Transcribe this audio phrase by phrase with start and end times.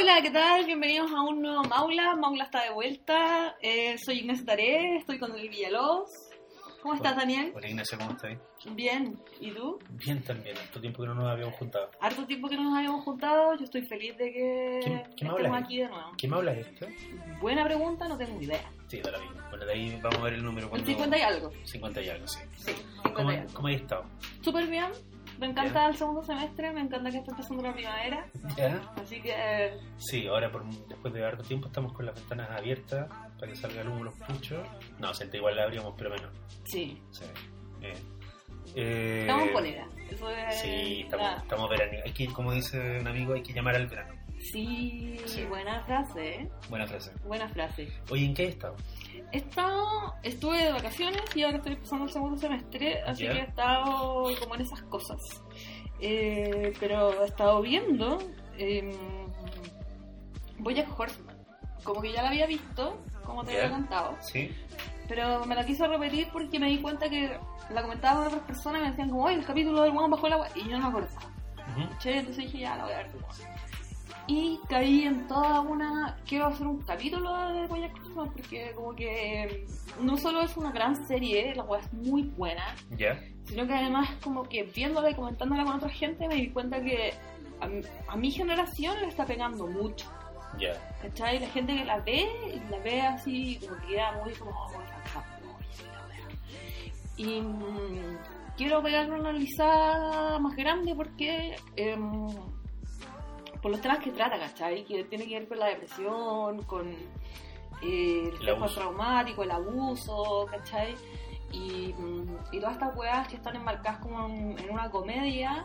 [0.00, 0.64] Hola, ¿qué tal?
[0.64, 2.14] Bienvenidos a un nuevo Maula.
[2.14, 3.56] Maula está de vuelta.
[3.60, 6.10] Eh, soy Ignacio Taré, estoy con el Villalobos.
[6.82, 7.52] ¿Cómo estás, Daniel?
[7.56, 8.38] Hola Ignacio, ¿cómo estás?
[8.70, 9.18] Bien.
[9.40, 9.80] ¿Y tú?
[9.90, 11.90] Bien también, harto tiempo que no nos habíamos juntado.
[12.00, 15.30] Harto tiempo que no nos habíamos juntado, yo estoy feliz de que ¿Qué- qué me
[15.30, 15.64] estemos hablas?
[15.64, 16.12] aquí de nuevo.
[16.16, 16.86] ¿Qué me hablas de esto?
[17.40, 18.70] Buena pregunta, no tengo idea.
[18.86, 19.36] Sí, da lo mismo.
[19.50, 20.70] Bueno, de ahí vamos a ver el número.
[20.70, 20.86] Cuando...
[20.86, 21.50] 50 y algo.
[21.64, 22.38] 50 y algo, sí.
[22.56, 23.54] Sí, ¿Cómo, 50 y algo.
[23.54, 24.04] ¿Cómo has estado?
[24.42, 24.86] Súper bien.
[25.38, 28.26] Me encanta el segundo semestre, me encanta que esté empezando la primavera.
[28.56, 28.80] ¿Ya?
[29.00, 33.52] Así que Sí, ahora por, después de harto tiempo estamos con las ventanas abiertas para
[33.52, 34.66] que salga el humo los puchos.
[34.98, 36.32] No, siempre igual la abrimos, pero menos.
[36.64, 37.24] sí, Sí.
[37.82, 37.94] Eh,
[38.74, 39.88] eh, estamos en polera.
[40.10, 40.60] Eso es.
[40.60, 41.38] Sí, estamos, nada.
[41.42, 42.06] estamos veraniegos.
[42.06, 44.14] Hay que, como dice un amigo, hay que llamar al verano.
[44.40, 45.44] Sí, Sí.
[45.46, 46.48] buena frase, ¿eh?
[46.68, 47.12] Buena frase.
[47.24, 47.88] Buena frase.
[48.10, 48.76] Oye, ¿en qué has estado?
[49.32, 53.42] He estado, estuve de vacaciones y ahora estoy empezando el segundo semestre, así que he
[53.42, 55.18] estado como en esas cosas.
[56.00, 58.18] Eh, pero he estado viendo
[58.56, 58.96] eh,
[60.58, 61.36] Bojack Horseman.
[61.84, 64.50] Como que ya la había visto, como te había contado, Sí.
[65.08, 67.38] pero me la quise repetir porque me di cuenta que
[67.70, 70.26] la comentaba con otras personas y me decían como, oye, el capítulo del guan bajo
[70.26, 71.32] el agua, y yo no me acordaba.
[71.92, 72.18] ¿cachai?
[72.18, 73.10] Entonces dije, ya, la voy a ver.
[74.30, 76.16] Y caí en toda una...
[76.26, 79.64] Quiero hacer un capítulo de Bojack Horseman porque como que
[80.02, 83.18] no solo es una gran serie, la cual es muy buena, ¿Ya?
[83.44, 87.14] sino que además como que viéndola y comentándola con otra gente me di cuenta que
[87.60, 90.06] a, mi- a mi generación le está pegando mucho.
[90.58, 90.74] Ya.
[91.00, 91.38] ¿Cachai?
[91.40, 92.26] La gente que la ve,
[92.70, 95.24] la ve así, como que queda muy como, oh, wea".
[97.16, 98.18] Y mm,
[98.56, 102.28] quiero pegarle una analizada más grande porque, em,
[103.62, 104.84] por los temas que trata, ¿cachai?
[104.84, 106.88] Que tiene que ver con la depresión, con
[107.82, 108.80] eh, el abuso.
[108.80, 110.94] traumático, el abuso, ¿cachai?
[111.52, 115.64] Y, mm, y todas estas weas que están enmarcadas como en, en una comedia,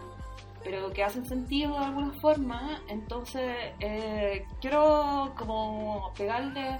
[0.63, 2.81] pero que hacen sentido de alguna forma.
[2.87, 6.79] Entonces, eh, quiero como pegarle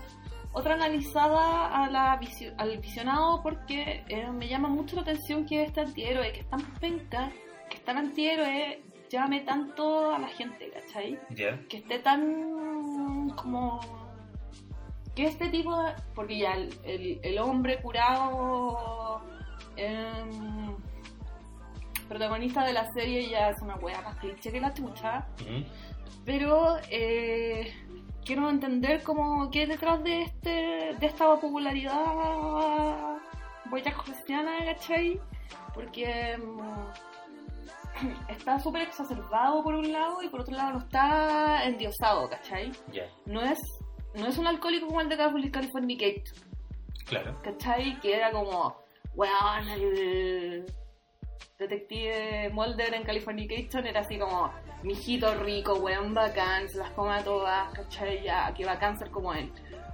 [0.54, 5.64] otra analizada a la visio- al visionado porque eh, me llama mucho la atención que
[5.64, 7.32] este antihéroe, que es tan penca,
[7.70, 8.82] que es tan antihéroe,
[9.14, 11.18] llame tanto a la gente, ¿cachai?
[11.70, 13.80] Que esté tan como
[15.16, 19.22] que este tipo de- porque ya el, el- el hombre curado
[19.78, 20.76] em,
[22.10, 25.64] protagonista de la serie ya es una wea más cliché que la chucha Ujú.
[26.26, 27.74] pero eh,
[28.26, 33.18] quiero entender como qué hay detrás de este de esta popularidad
[33.70, 35.20] boyac cristiana ¿cachai?
[35.74, 36.60] porque mm,
[38.30, 42.72] está súper exacerbado por un lado y por otro lado no está endiosado ¿cachai?
[42.92, 43.06] Ya.
[43.26, 43.60] no es
[44.16, 46.24] no es un alcohólico como el de California- Californicate
[47.06, 47.40] Claro.
[47.44, 48.00] ¿cachai?
[48.00, 48.76] que era como
[49.16, 50.66] weón el
[51.60, 54.52] detective Mulder en Californication era así como
[54.84, 58.22] mijito rico, weón bacán, se las come a todas, ¿cachai?
[58.24, 59.50] Ya, que bacán ser como él.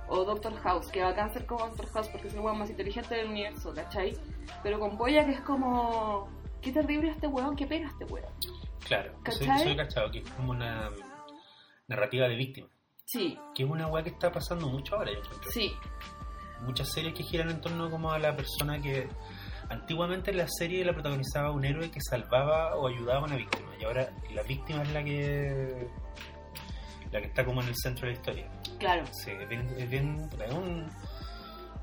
[0.07, 3.13] O Doctor House, que bacán ser como Doctor House porque es el weón más inteligente
[3.13, 4.17] del universo, ¿cachai?
[4.63, 6.27] Pero con Boya que es como,
[6.61, 8.31] qué terrible este weón, qué pena este weón.
[8.85, 9.13] Claro.
[9.31, 10.89] Soy, soy cachado, que es como una
[11.87, 12.67] narrativa de víctima.
[13.05, 15.19] Sí, Que es una weá que está pasando mucho ahora, yo
[15.49, 15.73] sí,
[16.61, 19.07] Muchas series que giran en torno como a la persona que...
[19.69, 23.69] Antiguamente en la serie la protagonizaba un héroe que salvaba o ayudaba a una víctima.
[23.79, 25.87] Y ahora la víctima es la que...
[27.11, 28.51] La que está como en el centro de la historia.
[28.77, 29.05] claro.
[29.11, 29.67] Sí, es bien...
[29.77, 30.85] Es bien es un-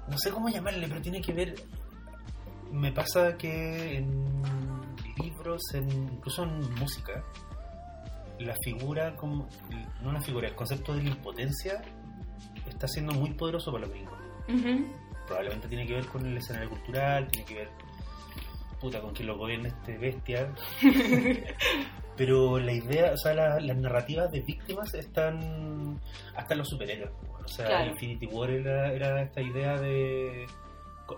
[0.08, 1.54] no sé cómo llamarle, pero tiene que ver...
[2.76, 4.24] Me pasa que en
[5.22, 7.22] libros, en, incluso en música,
[8.38, 9.48] la figura, como
[10.02, 11.82] no la figura, el concepto de la impotencia
[12.68, 14.18] está siendo muy poderoso para los gringos.
[14.48, 14.86] Ujú.
[15.26, 17.68] Probablemente tiene que ver con el escenario cultural, tiene que ver,
[18.80, 20.52] puta, con que lo gobierna este bestia.
[22.16, 26.00] Pero la idea, o sea, la- las narrativas de víctimas están
[26.34, 27.10] hasta en los superhéroes.
[27.44, 27.90] O sea, Claro.
[27.90, 30.46] Infinity War era, era esta idea de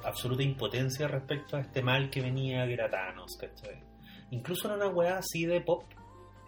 [0.04, 3.82] absoluta impotencia respecto a este mal que venía, que era Thanos, ¿cachai?
[4.30, 5.84] Incluso en una weá así de pop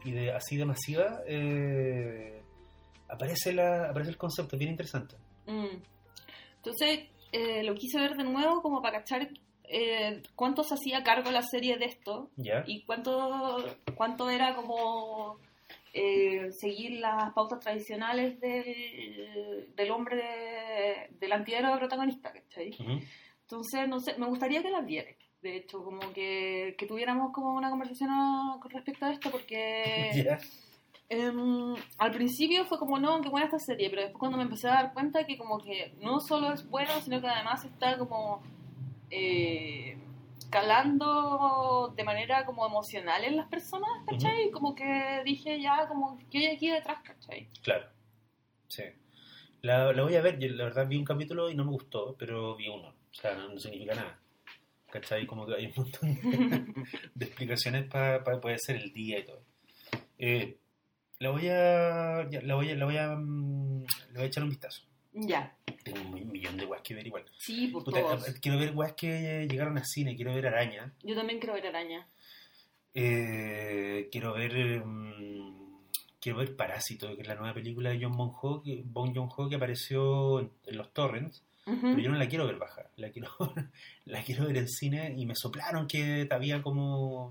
[0.04, 2.42] y de así de masiva, eh,
[3.08, 5.16] aparece, la, aparece el concepto, bien interesante.
[5.46, 5.82] Mm.
[6.56, 9.28] Entonces, eh, lo quise ver de nuevo como para cachar
[9.64, 12.30] eh, cuánto se hacía cargo la serie de esto
[12.66, 13.64] y cuánto,
[13.94, 15.38] cuánto era como
[15.94, 22.70] eh, seguir las pautas tradicionales del, del hombre, de- del antihéroe protagonista, ¿cachai?
[22.78, 23.00] Ujú.
[23.50, 25.16] Entonces, no sé, me gustaría que las vieras.
[25.42, 30.10] De hecho, como que, que tuviéramos como una conversación a- con respecto a esto, porque
[30.24, 30.38] Ya.
[31.08, 34.68] Em, al principio fue como, no, qué buena esta serie, pero después cuando me empecé
[34.68, 38.40] a dar cuenta que como que no solo es bueno, sino que además está como
[39.10, 39.98] eh,
[40.50, 44.50] calando de manera como emocional en las personas, ¿cachai?
[44.52, 47.48] Como que dije ya, como, ¿qué hay aquí detrás, cachai?
[47.64, 47.86] Claro.
[48.68, 48.84] Sí.
[49.62, 52.14] La, la voy a ver, yo la verdad vi un capítulo y no me gustó,
[52.16, 52.94] pero vi uno.
[53.12, 54.18] O sea, no, no significa nada.
[54.90, 55.26] ¿Cachai?
[55.26, 56.84] Como que hay un montón de,
[57.14, 59.42] de explicaciones para poder ser el día y todo.
[60.18, 60.56] Eh,
[61.18, 62.28] la voy a.
[62.30, 62.74] ya, la voy a.
[62.76, 64.82] La voy a, le voy a echar un vistazo.
[65.12, 65.56] Ya.
[65.84, 67.24] Tengo un millón de weas que ver igual.
[67.38, 68.28] Sí, por Puta, todos.
[68.28, 70.92] eh, quiero ver weas que llegaron al cine, quiero ver Araña.
[71.02, 72.06] Yo también quiero ver araña.
[72.94, 74.84] Eh, quiero ver.
[74.84, 75.80] mm,
[76.20, 79.56] quiero ver Parásito, que es la nueva película de John Bong que, Bong Joon-ho que
[79.56, 81.44] apareció en, en los torrents.
[81.80, 83.28] Pero yo no la quiero ver baja, la quiero,
[84.06, 87.30] la quiero ver en cine y me soplaron que había como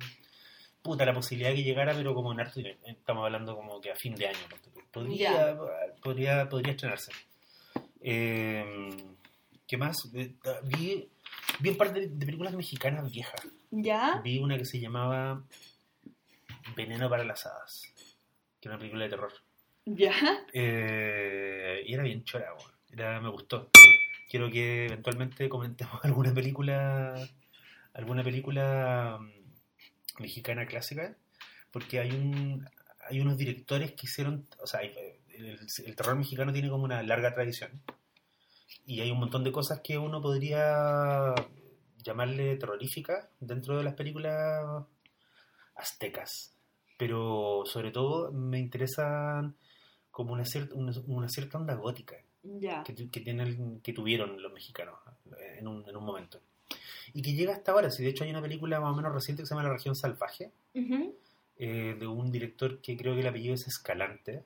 [0.81, 4.15] puta la posibilidad que llegara, pero como en harto, estamos hablando como que a fin
[4.15, 4.39] de año.
[4.91, 5.57] Podría,
[6.01, 7.11] podría, podría estrenarse.
[8.01, 8.95] Eh,
[9.67, 9.97] ¿Qué más?
[10.15, 10.33] Eh,
[10.63, 11.07] vi,
[11.59, 13.47] vi un par de, de películas mexicanas viejas.
[13.71, 14.19] ¿Ya?
[14.23, 15.43] Vi una que se llamaba
[16.75, 17.93] Veneno para las hadas,
[18.59, 19.33] que era una película de terror.
[19.85, 20.13] ¿Ya?
[20.53, 22.53] Eh, y era bien chora,
[22.91, 23.69] era, me gustó.
[24.29, 27.15] Quiero que eventualmente comentemos alguna película,
[27.93, 31.17] alguna película mm, mexicana clásica,
[31.71, 32.69] porque hay un,
[33.09, 37.71] hay unos directores que hicieron, o sea, el, terror mexicano tiene como una larga tradición
[38.85, 41.33] y hay un montón de cosas que uno podría
[42.03, 44.85] llamarle terroríficas dentro de las películas
[45.75, 46.53] aztecas,
[46.97, 49.55] pero sobre todo me interesan
[50.11, 50.43] como una,
[51.07, 52.17] una cierta onda gótica
[52.83, 54.95] Que, tienen, que tuvieron los mexicanos
[55.37, 56.39] eh, en un, en un momento.
[57.13, 59.43] Y que llega hasta ahora, si de hecho hay una película más o menos reciente
[59.43, 63.55] que se llama La región salvaje, eh, de un director que creo que el apellido
[63.55, 64.43] es Escalante,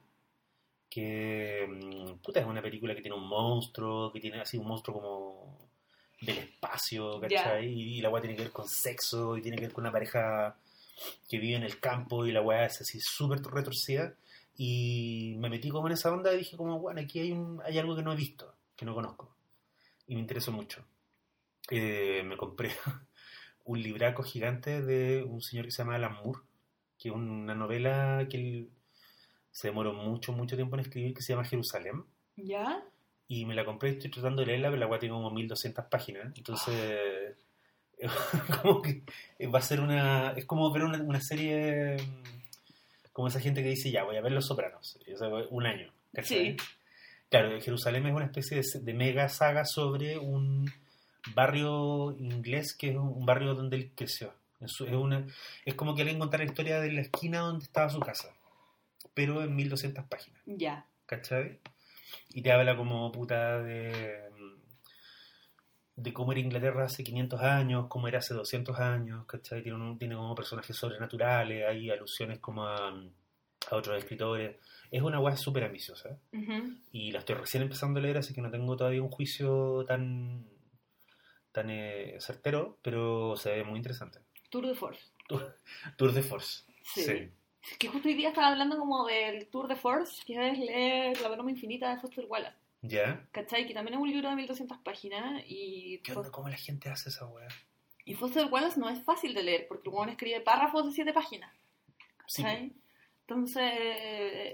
[0.90, 4.96] que mm, puta, es una película que tiene un monstruo, que tiene así un monstruo
[4.96, 5.57] como
[6.22, 7.68] del espacio, ¿cachai?
[7.68, 10.56] Y, la weá tiene que ver con sexo, y tiene que ver con una pareja
[11.28, 14.13] que vive en el campo, y la weá es así súper retorcida.
[14.56, 17.78] Y me metí como en esa onda y dije como, bueno, aquí hay, un, hay
[17.80, 19.36] algo que no he visto, que no conozco.
[20.08, 20.86] Y me interesó mucho.
[21.70, 22.72] Eh, me compré
[23.66, 26.42] un libraco gigante de un señor que se llama Alan Moore,
[26.98, 28.70] que es una novela que él
[29.52, 32.04] se demoró mucho, mucho tiempo en escribir, que se llama Jerusalén.
[32.36, 32.84] ¿Ya?
[33.28, 35.86] Y me la compré y estoy tratando de leerla, pero la weá tiene como 1200
[35.86, 36.34] páginas.
[36.36, 37.38] Entonces,
[38.62, 39.04] como que
[39.48, 40.32] va a ser una.
[40.32, 41.98] Es como ver una, una serie.
[43.13, 45.00] Como esa gente que dice, ya, voy a ver Los Sopranos.
[45.07, 45.13] Y,
[45.50, 45.94] un año.
[46.13, 46.57] ¿cachai?
[46.57, 46.57] Sí.
[47.30, 50.69] Claro, Jerusalén es una especie de, de mega saga sobre un
[51.33, 54.33] barrio inglés que es un barrio donde él creció.
[54.60, 55.25] Es, una,
[55.65, 58.30] es como que alguien contara la historia de la esquina donde estaba su casa,
[59.13, 60.42] pero en 1200 páginas.
[60.45, 60.86] Ya.
[61.06, 61.60] ¿cachai?
[62.30, 64.30] Y te habla como puta de,
[65.95, 69.62] de cómo era Inglaterra hace 500 años, cómo era hace 200 años, ¿cachai?
[69.62, 74.57] Tiene, un- tiene como personajes sobrenaturales, hay alusiones como a, a otros escritores.
[74.90, 76.75] Es una weá súper ambiciosa Ujú.
[76.92, 80.48] y la estoy recién empezando a leer, así que no tengo todavía un juicio tan,
[81.51, 84.19] tan eh, certero, pero se ve muy interesante.
[84.50, 85.01] Tour de Force.
[85.98, 86.63] Tour de Force.
[86.84, 87.30] Sí.
[87.80, 91.30] Que justo hoy día estaba hablando como del Tour de Force, que es leer La
[91.30, 92.57] broma infinita de Foster Wallace.
[92.84, 93.26] ¿Ya?
[93.32, 93.66] ¿Cachai?
[93.66, 96.30] Que también es un libro de 1200 páginas y, ¿Qué onda?
[96.30, 97.48] ¿Cómo la gente hace esa weá?
[98.06, 101.52] y Foster Wallace no es fácil de leer porque weón escribe párrafos de 7 páginas.
[102.28, 102.74] Sí, ¿cachai?
[103.22, 103.72] Entonces,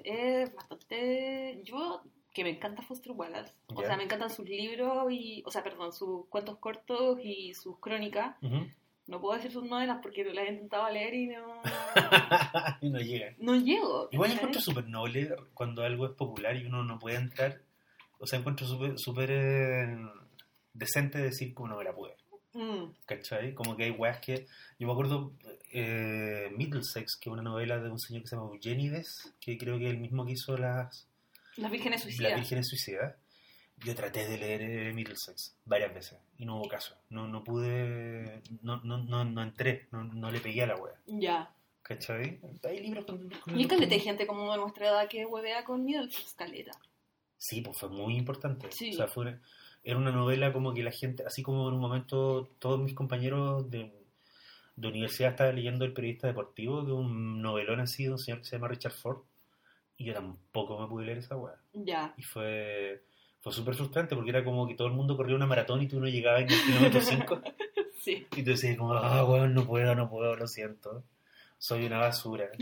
[0.03, 1.59] es bastante.
[1.63, 3.51] Yo, que me encanta Foster Wallace.
[3.73, 3.87] O Ya.
[3.87, 5.41] sea, me encantan sus libros y.
[5.47, 8.35] O sea, perdón, sus cuentos cortos y sus crónicas.
[8.43, 8.67] Ujú.
[9.07, 11.61] No puedo decir sus novelas porque las he intentado leer y no.
[12.81, 13.33] y no llega.
[13.39, 14.09] No llego.
[14.11, 17.61] Igual encuentro súper noble cuando algo es popular y uno no puede entrar.
[18.19, 19.97] O sea, encuentro súper eh,
[20.73, 22.15] decente decir como no me la pude.
[22.53, 23.53] Mm, ¿Cachai?
[23.53, 24.47] Como que hay weas que.
[24.79, 25.33] Yo me acuerdo
[25.71, 29.77] eh, Middlesex, que es una novela de un señor que se llama Eugenides, que creo
[29.77, 31.07] que es el mismo que hizo las,
[31.57, 32.35] Las vírgenes las suicidas.
[32.35, 33.15] Vírgenes Suicidas.
[33.85, 36.97] Yo traté de leer eh, Middlesex varias veces y no hubo caso.
[37.09, 38.41] No, no pude.
[38.61, 40.95] No, no, no, no entré, no, no le pegué a la wea.
[41.07, 41.53] Ya.
[41.81, 42.41] ¿Cachai?
[42.63, 43.29] Hay libros con.
[43.29, 46.71] con- Y caleta hay gente como de nuestra edad que huevea con Middlesex caleta.
[47.39, 48.71] Sí, pues fue muy importante.
[48.71, 48.91] Sí.
[48.91, 49.41] O sea, fue una-
[49.83, 53.69] era una novela como que la gente, así como en un momento todos mis compañeros
[53.71, 53.91] de,
[54.75, 58.39] de universidad estaban leyendo El periodista deportivo, que es un novelón así de un señor
[58.41, 59.19] que se llama Richard Ford,
[59.97, 61.55] y yo tampoco me pude leer esa weá.
[61.73, 62.13] Ya.
[62.17, 63.03] Y fue,
[63.41, 65.99] fue súper frustrante porque era como que todo el mundo corría una maratón y tú
[65.99, 67.41] no llegabas en el kilómetro 5
[68.03, 68.25] Sí.
[68.35, 71.03] y tú decías como, ah, weón, no puedo, no puedo, lo siento.
[71.59, 72.49] Soy una basura.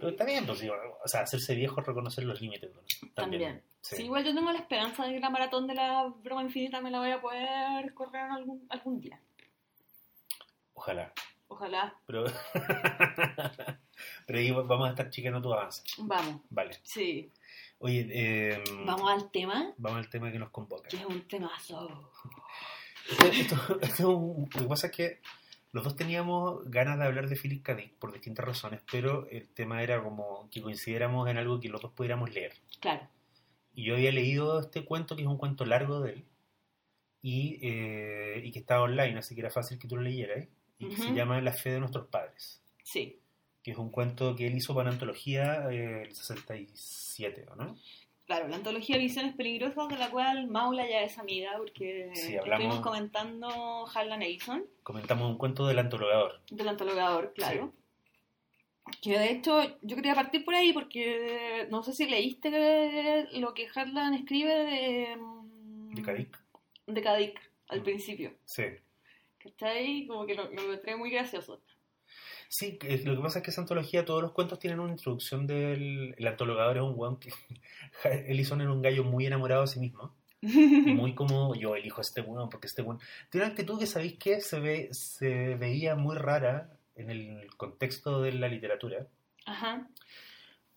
[0.00, 2.70] Pero está bien, pues, o sea, hacerse viejo es reconocer los límites.
[2.72, 2.80] ¿no?
[3.14, 3.64] También.
[3.80, 3.96] sí.
[3.96, 6.92] Sí, igual yo tengo la esperanza de que la maratón de la broma infinita me
[6.92, 9.20] la voy a poder correr algún, algún día.
[10.74, 11.12] Ojalá.
[11.48, 11.94] Ojalá.
[12.06, 12.24] Pero,
[14.26, 15.82] pero ahí vamos a estar chequeando tu avance.
[15.98, 16.42] Vamos.
[16.50, 16.78] Vale.
[16.82, 17.30] Sí.
[17.78, 20.88] Oye, eh, Vamos al tema, vamos al tema que nos convoca.
[20.88, 22.10] que es un temazo.
[23.08, 25.20] Esto- esto- esto lo que pasa es que
[25.72, 27.74] los dos teníamos ganas de hablar de Philip K.
[27.74, 31.80] Dick por distintas razones, pero el tema era como que coincidiéramos en algo que los
[31.82, 32.54] dos pudiéramos leer.
[32.80, 33.06] Claro.
[33.74, 36.24] Y yo había leído este cuento, que es un cuento largo de él,
[37.22, 40.46] y, eh, y que estaba online, así que era fácil que tú lo leyeras,
[40.78, 43.18] y que se llama La fe de nuestros padres, Sí.
[43.62, 47.76] que es un cuento que él hizo para una antología eh, el 67, ¿o no?
[48.28, 52.50] Claro, la antología Visiones Peligrosas, de la cual Maula ya es amiga, porque Sí, hablamos-
[52.66, 56.38] estuvimos comentando Harlan Ellison, Comentamos un cuento del antologador.
[56.50, 57.72] del antologador, claro.
[59.00, 63.66] Que de hecho, yo quería partir por ahí porque no sé si leíste lo que
[63.74, 65.16] Harlan escribe de.
[65.16, 66.12] mm, ¿De K.
[66.12, 66.38] Dick?
[66.86, 67.84] De Kadik, al Mm.
[67.84, 68.34] principio.
[68.44, 68.64] Sí.
[69.38, 70.06] ¿Cachai?
[70.06, 71.62] Como que lo, lo encontré muy gracioso.
[72.48, 76.14] Sí, lo que pasa es que esa antología, todos los cuentos tienen una introducción del...
[76.16, 77.30] El antologador es un weón que...
[78.26, 80.14] Ellison era un gallo muy enamorado de sí mismo.
[80.40, 83.00] Muy como yo elijo a este weón porque este weón...
[83.28, 84.40] Tiene una actitud que, ¿sabéis qué?
[84.40, 89.06] Se, ve, se veía muy rara en el contexto de la literatura.
[89.44, 89.88] Ajá.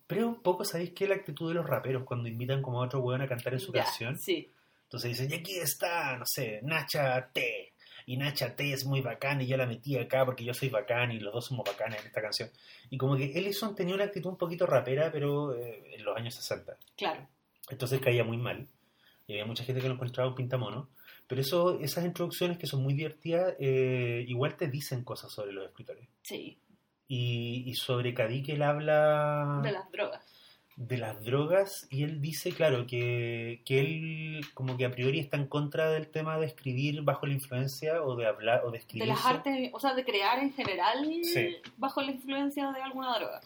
[0.08, 1.08] Pero un poco, ¿sabéis qué?
[1.08, 3.72] La actitud de los raperos cuando invitan como a otro weón a cantar en su
[3.72, 4.18] Ya, canción.
[4.18, 4.52] Sí.
[4.84, 7.71] Entonces dicen, y aquí está, no sé, Nacha T.
[8.12, 11.14] Y Nacha T es muy bacán y yo la metí acá porque yo soy bacán
[11.14, 12.50] y los dos somos bacanes en esta canción.
[12.90, 16.36] Y como que Ellison tenía una actitud un poquito rapera, pero eh, en los años
[16.36, 16.76] 60.
[16.98, 17.26] Claro.
[17.70, 18.68] Entonces caía muy mal.
[19.28, 20.90] Y había mucha gente que lo encontraba un pintamono.
[21.26, 25.66] Pero eso, esas introducciones que son muy divertidas, eh, igual te dicen cosas sobre los
[25.66, 26.06] escritores.
[26.22, 26.60] Sí.
[27.08, 30.22] Y, y sobre Kadik él habla De las drogas.
[30.78, 35.38] De las drogas y él dice, claro, que, que él como que a priori está
[35.38, 38.78] en contra del tema de escribir bajo la influencia o de hablar o de De
[38.80, 39.08] escribir.
[39.10, 41.58] las artes, o sea, de crear en general Sí.
[41.78, 43.42] bajo la influencia de alguna droga.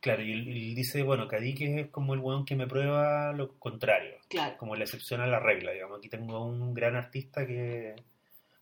[0.00, 3.58] Claro, y él, él dice, bueno, Kadik es como el weón que me prueba lo
[3.58, 4.56] contrario, Claro.
[4.56, 5.98] como la excepción a la regla, digamos.
[5.98, 7.96] Aquí tengo a un gran artista que,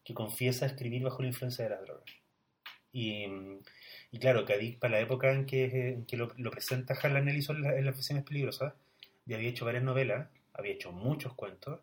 [0.03, 2.05] que confiesa escribir bajo la influencia de las drogas.
[2.99, 3.27] Y,
[4.11, 7.57] y claro, Kadik, para la época en que, en que lo, lo presenta Harlan Ellison
[7.57, 8.73] en, la- en las oficinas peligrosas,
[9.27, 11.81] ya había hecho varias novelas, había hecho muchos cuentos,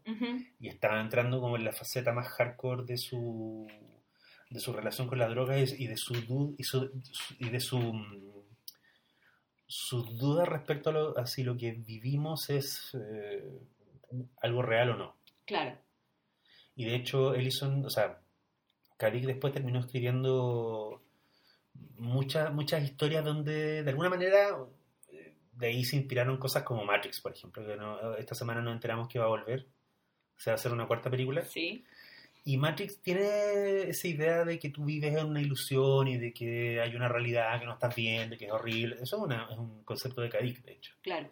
[0.60, 3.68] y estaba entrando como en la faceta más hardcore de su
[4.50, 6.14] de su relación con la droga y de su
[6.58, 6.92] y, su-
[7.40, 8.32] y de su mm,
[9.68, 13.44] sus dudas respecto a, lo, a si lo que vivimos es eh,
[14.42, 15.16] algo real o no.
[15.46, 15.78] Claro.
[16.76, 18.20] Y de hecho, Ellison, o sea,
[18.98, 21.03] Kadik después terminó escribiendo
[21.98, 24.58] muchas muchas historias donde de alguna manera
[25.12, 28.74] eh, de ahí se inspiraron cosas como Matrix, por ejemplo, que no- esta semana nos
[28.74, 29.68] enteramos que va a volver.
[30.38, 31.44] Se va a hacer una cuarta película.
[31.46, 31.84] Sí.
[32.46, 36.82] Y Matrix tiene esa idea de que tú vives en una ilusión y de que
[36.82, 38.96] hay una realidad que no estás viendo, que es horrible.
[39.02, 40.94] Eso es, una- es un concepto de Kadik, de hecho.
[41.02, 41.30] Claro.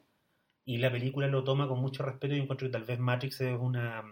[0.63, 3.57] Y la película lo toma con mucho respeto y encuentro que tal vez Matrix es
[3.59, 4.03] una...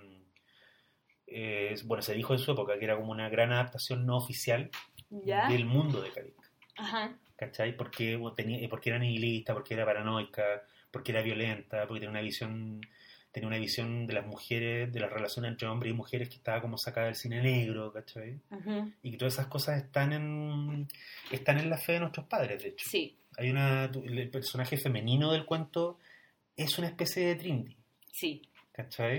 [1.25, 4.69] es- bueno, se dijo en su época que era como una gran adaptación no oficial
[5.09, 5.47] ¿Ya?
[5.47, 6.35] del mundo de Kadik.
[6.79, 7.11] Ajá.
[7.35, 7.75] ¿Cachai?
[7.77, 12.81] Porque, tenía, porque era nihilista, porque era paranoica, porque era violenta, porque tenía una visión
[13.31, 16.61] tenía una visión de las mujeres, de las relaciones entre hombres y mujeres que estaba
[16.61, 18.39] como sacada del cine negro, ¿cachai?
[19.03, 20.87] Y que todas esas cosas están en
[21.29, 22.89] están en la fe de nuestros padres, de hecho.
[22.89, 23.15] Sí.
[23.37, 25.99] Hay una el personaje femenino del cuento
[26.57, 27.77] es una especie de Trinity,
[28.11, 28.41] Sí.
[28.71, 29.17] ¿cachai?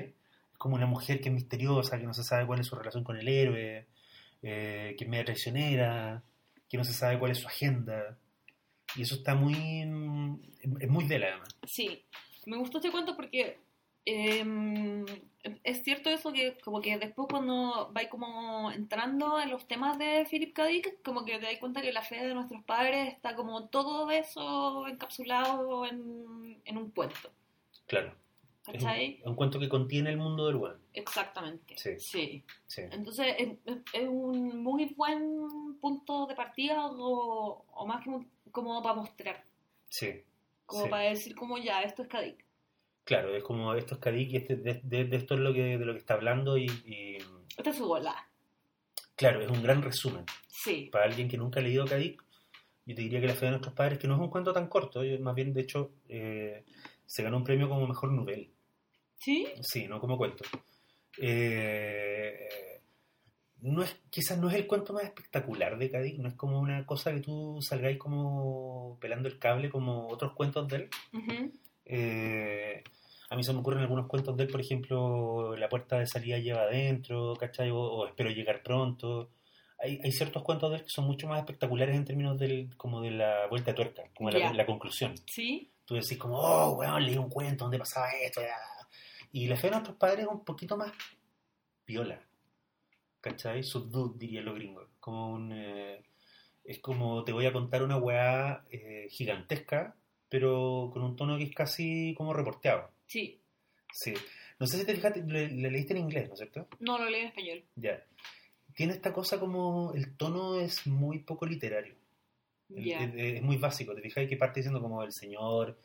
[0.53, 3.05] Es como una mujer que es misteriosa, que no se sabe cuál es su relación
[3.05, 3.87] con el héroe,
[4.43, 6.21] eh, que es media traicionera,
[6.71, 8.17] que no se sabe cuál es su agenda.
[8.97, 9.55] Y eso está muy.
[10.81, 11.49] es muy de la además.
[11.65, 12.05] Sí,
[12.47, 13.59] me gustó este cuento porque
[14.05, 15.05] em,
[15.65, 20.27] es cierto eso que como que después cuando vais como entrando en los temas de
[20.31, 20.65] Philip K.
[20.67, 24.11] Dick, como que te das cuenta que la fe de nuestros padres está como todo
[24.11, 27.33] eso encapsulado en, en un cuento,
[27.87, 28.15] Claro.
[28.65, 29.19] ¿Cachai?
[29.21, 30.79] es un cuento que contiene el mundo del web.
[30.93, 31.77] Exactamente.
[31.79, 31.99] Sí.
[31.99, 32.45] sí.
[32.67, 32.83] Sí.
[32.91, 33.35] Entonces
[33.93, 39.45] es, un muy buen punto de partida o, o más que un- como para mostrar,
[39.89, 40.23] Sí.
[40.67, 40.91] como Sí.
[40.91, 42.21] para decir como ya, esto es K.
[42.21, 42.45] Dick.
[43.05, 45.79] Claro, es como esto es Kadik y este, de, de- de esto es lo que,
[45.79, 47.17] de lo que está hablando y, y,
[47.57, 48.15] Esta es su bola.
[49.17, 50.25] claro, es un gran resumen.
[50.49, 50.89] Sí.
[50.93, 52.23] Para alguien que nunca ha leído Kadik,
[52.87, 54.69] yo te diría que La fe de nuestros padres, que no es un cuento tan
[54.69, 56.65] corto, más bien de hecho eh,
[57.11, 58.53] se ganó un premio como mejor novel.
[59.19, 59.49] ¿Sí?
[59.63, 60.45] Sí, no como cuento.
[61.21, 62.49] Eh,
[63.63, 66.87] no es, quizás no es el cuento más espectacular de Kadik, no es como una
[66.87, 70.91] cosa que tú salgáis como pelando el cable como otros cuentos de él.
[71.85, 72.85] Eh,
[73.29, 76.39] a mí se me ocurren algunos cuentos de él, por ejemplo, La puerta de salida
[76.39, 77.71] lleva adentro, ¿cachai?
[77.71, 79.31] O, o Espero llegar pronto.
[79.81, 83.01] hay, hay ciertos cuentos de él que son mucho más espectaculares en términos del, como
[83.01, 85.15] de la vuelta de tuerca, como la conclusión.
[85.27, 88.41] Sí, Tú decís como, oh, weón, leí un cuento donde pasaba esto.
[88.41, 88.55] ya".
[89.33, 90.93] Y la fe de nuestros padres es un poquito más
[91.85, 92.21] viola.
[93.21, 93.65] ¿Cachai?
[93.65, 94.87] Subdued, dirían los gringos.
[95.01, 95.51] Como un...
[95.53, 96.05] eh,
[96.63, 99.97] es como te voy a contar una weá eh, gigantesca,
[100.29, 102.89] pero con un tono que es casi como reporteado.
[103.07, 103.41] sí.
[103.93, 104.15] Sí.
[104.61, 106.69] No sé si te fijaste, le, le leíste en inglés, ¿no es cierto?
[106.79, 107.65] No lo leí en español.
[107.75, 108.01] Ya.
[108.77, 111.97] Tiene esta cosa como el tono es muy poco literario.
[112.77, 113.95] Es, es muy básico.
[113.95, 115.79] Te fijas que parte diciendo como el señor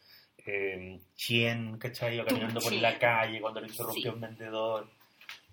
[0.45, 2.15] eh, Chien, ¿cachai?
[2.15, 4.15] Iba caminando por la calle cuando lo interrumpió Sí.
[4.15, 4.87] un vendedor.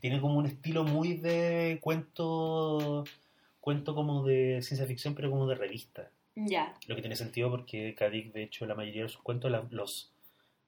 [0.01, 3.05] Tiene como un estilo muy de cuento,
[3.61, 6.11] cuento como de ciencia ficción, pero como de revista.
[6.35, 6.75] Ya.
[6.87, 10.11] Lo que tiene sentido porque Kadik, de hecho, la mayoría de sus cuentos la- los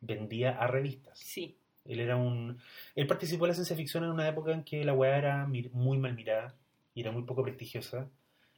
[0.01, 1.19] vendía a revistas.
[1.19, 1.57] Sí.
[1.87, 2.59] Él era un.
[2.95, 5.99] Él participó en la ciencia ficción en una época en que la weá era muy
[5.99, 6.55] mal mirada
[6.95, 8.09] y era muy poco prestigiosa.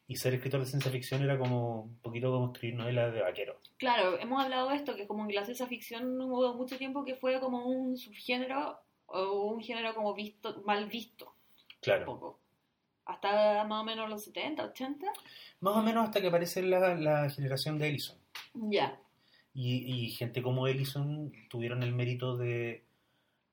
[0.08, 3.60] Y ser escritor de ciencia ficción era como un poquito como escribir novelas de vaquero.
[3.76, 7.16] Claro, hemos hablado de esto, que como en la ciencia ficción hubo mucho tiempo que
[7.16, 12.06] fue como un subgénero o un género como visto, mal visto, un Claro.
[12.06, 12.40] poco.
[13.04, 15.06] Hasta más o menos los 70, 80.
[15.60, 18.18] Más o menos hasta que aparece la, la generación de Ellison.
[18.54, 19.00] Ya.
[19.54, 22.84] Y, y gente como Ellison tuvieron el mérito de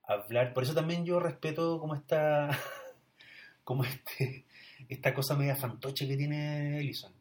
[0.06, 0.54] hablar.
[0.54, 2.50] Por eso también yo respeto como esta.
[3.64, 4.43] como este.
[4.88, 7.12] Esta cosa media fantoche que tiene Ellison.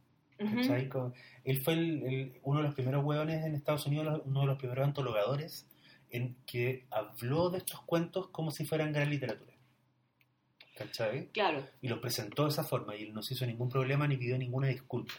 [1.46, 4.58] Él fue el- el- uno de los primeros hueones en Estados Unidos, uno de los
[4.58, 5.68] primeros antologadores
[6.10, 9.54] en que habló de estos cuentos como si fueran gran literatura.
[10.78, 11.28] ¿Cachai?
[11.32, 11.66] Claro.
[11.82, 14.38] Y los presentó de esa forma y él no se hizo ningún problema ni pidió
[14.38, 15.14] ninguna disculpa.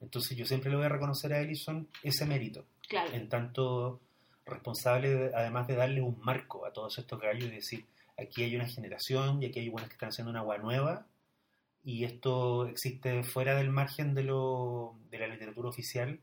[0.00, 3.12] Entonces yo siempre le voy a reconocer a Ellison ese mérito, Claro.
[3.12, 4.00] en tanto
[4.44, 7.86] responsable, de- además de darle un marco a todos estos gallos y decir,
[8.18, 11.06] aquí hay una generación y aquí hay buenas que están haciendo una agua nueva
[11.84, 16.20] y esto existe fuera del margen de, lo, de la literatura oficial,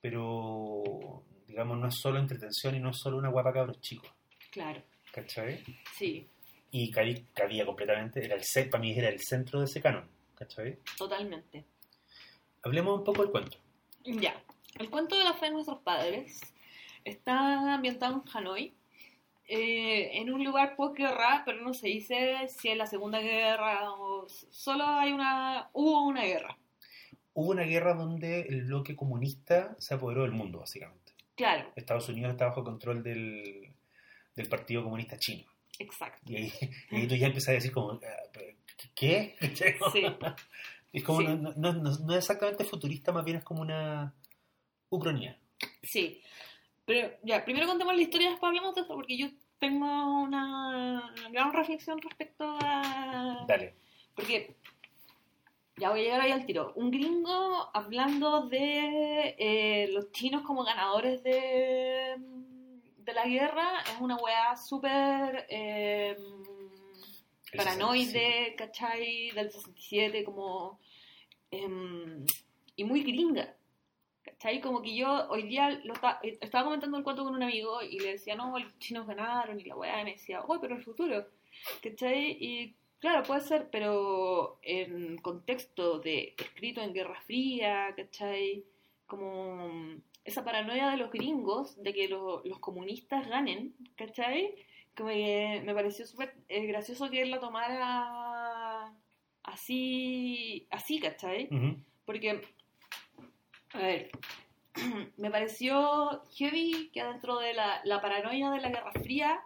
[0.00, 4.10] pero digamos no es solo entretención y no es solo una guapa cabros chicos,
[4.50, 4.82] Claro.
[5.12, 5.62] ¿cachai?
[5.96, 6.28] Sí,
[6.70, 10.78] Y cabía, cabía completamente, era el, para mí era el centro de ese canon, ¿cachai?
[10.96, 11.64] totalmente.
[12.62, 13.56] Hablemos un poco del cuento.
[14.04, 14.40] Ya.
[14.78, 16.40] El cuento de la fe de nuestros padres
[17.04, 18.74] está ambientado en Hanoi,
[19.50, 24.26] eh, en un lugar posguerra, pero no se dice si es la Segunda Guerra o
[24.28, 26.56] solo hay una hubo una guerra.
[27.34, 31.12] Hubo una guerra donde el bloque comunista se apoderó del mundo, básicamente.
[31.36, 33.72] Claro, Estados Unidos está bajo control del,
[34.36, 35.50] del Partido Comunista Chino.
[35.78, 36.20] exacto.
[36.30, 36.52] Y ahí,
[36.90, 38.40] y ahí tú ya empiezas a decir como, ah,
[38.94, 39.36] ¿qué?
[39.92, 40.04] Sí.
[40.92, 41.26] Es como, Sí.
[41.26, 44.12] no, no, no- no es exactamente futurista, más bien es como una
[44.90, 45.38] ucronía.
[45.82, 46.20] Sí.
[46.84, 51.52] Pero ya, primero contemos la historia, después hablemos de esto, porque yo tengo una gran
[51.52, 53.44] reflexión respecto a...
[53.46, 53.74] Dale.
[54.14, 54.56] Porque
[55.76, 56.72] ya voy a llegar ahí al tiro.
[56.76, 62.16] Un gringo hablando de eh, los chinos como ganadores de,
[62.98, 66.16] de la guerra es una weá súper eh,
[67.56, 69.30] paranoide, ¿cachai?
[69.30, 70.80] Del 67, como...
[71.50, 72.24] em,
[72.76, 73.54] y muy gringa.
[74.40, 74.60] ¿Cachai?
[74.62, 77.98] Como que yo hoy día lo esta- estaba comentando el cuento con un amigo y
[77.98, 80.82] le decía, no, los chinos ganaron y la weá, y me decía, oh, pero el
[80.82, 81.26] futuro.
[81.82, 82.38] ¿Cachai?
[82.40, 88.64] Y claro, puede ser, pero en contexto de escrito en Guerra Fría, ¿cachai?
[89.06, 89.70] Como
[90.24, 94.54] esa paranoia de los gringos de que lo- los comunistas ganen, ¿cachai?
[94.96, 98.94] Como que me pareció súper eh, gracioso que él la tomara
[99.42, 101.46] así, así, ¿cachai?
[101.50, 101.76] Ujú.
[102.06, 102.40] Porque,
[103.72, 104.10] a ver,
[105.16, 109.40] me pareció heavy que dentro de la, la paranoia de la Guerra Fría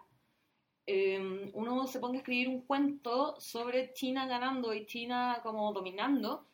[0.87, 6.47] eh, uno se ponga a escribir un cuento sobre China ganando y China como dominando.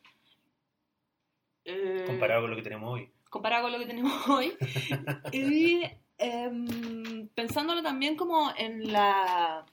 [1.65, 3.11] Eh, Comparado con lo que tenemos hoy.
[3.29, 4.53] comparado con lo que tenemos hoy.
[5.31, 5.81] y
[6.17, 9.65] em, pensándolo también como en la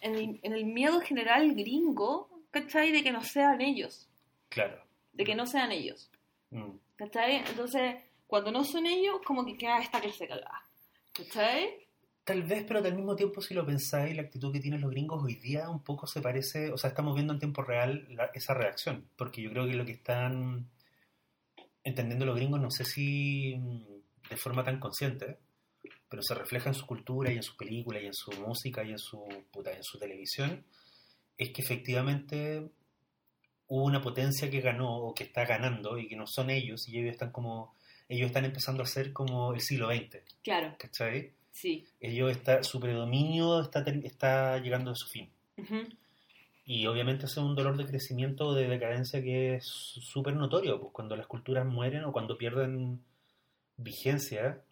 [0.00, 2.92] en el, en el miedo general gringo, ¿cachai?
[2.92, 4.08] De que no sean ellos,
[4.50, 4.82] Claro.
[5.12, 6.10] de que no sean ellos.
[6.50, 6.70] Mm.
[6.96, 7.36] ¿Cachai?
[7.48, 10.62] Entonces, cuando no son ellos, como que queda esta clase cagada.
[11.12, 11.86] ¿Cachai?
[12.24, 15.22] Tal vez, pero al mismo tiempo, si lo pensáis, la actitud que tienen los gringos
[15.22, 19.08] hoy día un poco se parece, o sea, estamos viendo en tiempo real esa reacción,
[19.16, 20.68] porque yo creo que lo que están
[21.84, 25.38] entendiendo los gringos, no sé si mm, de forma tan consciente,
[26.08, 28.90] pero se refleja en su cultura y en sus películas y en su música y
[28.90, 30.64] en su, puta, en su televisión,
[31.38, 32.72] es que efectivamente
[33.68, 36.98] hubo una potencia que ganó o que está ganando y que no son ellos y
[36.98, 37.74] ellos están como,
[38.08, 41.32] ellos están empezando a ser como el siglo XX, Claro, ¿cachai?
[41.50, 41.84] sí.
[42.00, 45.30] ellos está, su predominio está, está llegando a su fin.
[45.56, 45.88] Ujú.
[46.68, 50.92] Y obviamente es un dolor de crecimiento o de decadencia que es súper notorio, pues
[50.92, 53.00] cuando las culturas mueren o cuando pierden
[53.76, 54.62] vigencia,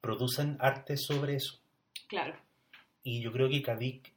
[0.00, 1.60] producen arte sobre eso.
[2.08, 2.34] Claro.
[3.02, 4.12] Y yo creo que Kadik,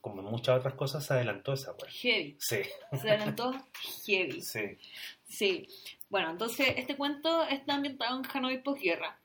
[0.00, 1.90] como en muchas otras cosas, se adelantó esa weá.
[1.90, 2.36] Heavy.
[2.38, 2.56] Sí,
[2.92, 3.52] Se adelantó
[4.06, 4.40] heavy.
[4.40, 4.78] sí.
[5.28, 5.68] Sí.
[6.08, 9.18] Bueno, entonces este cuento está ambientado en Hanoi posguerra.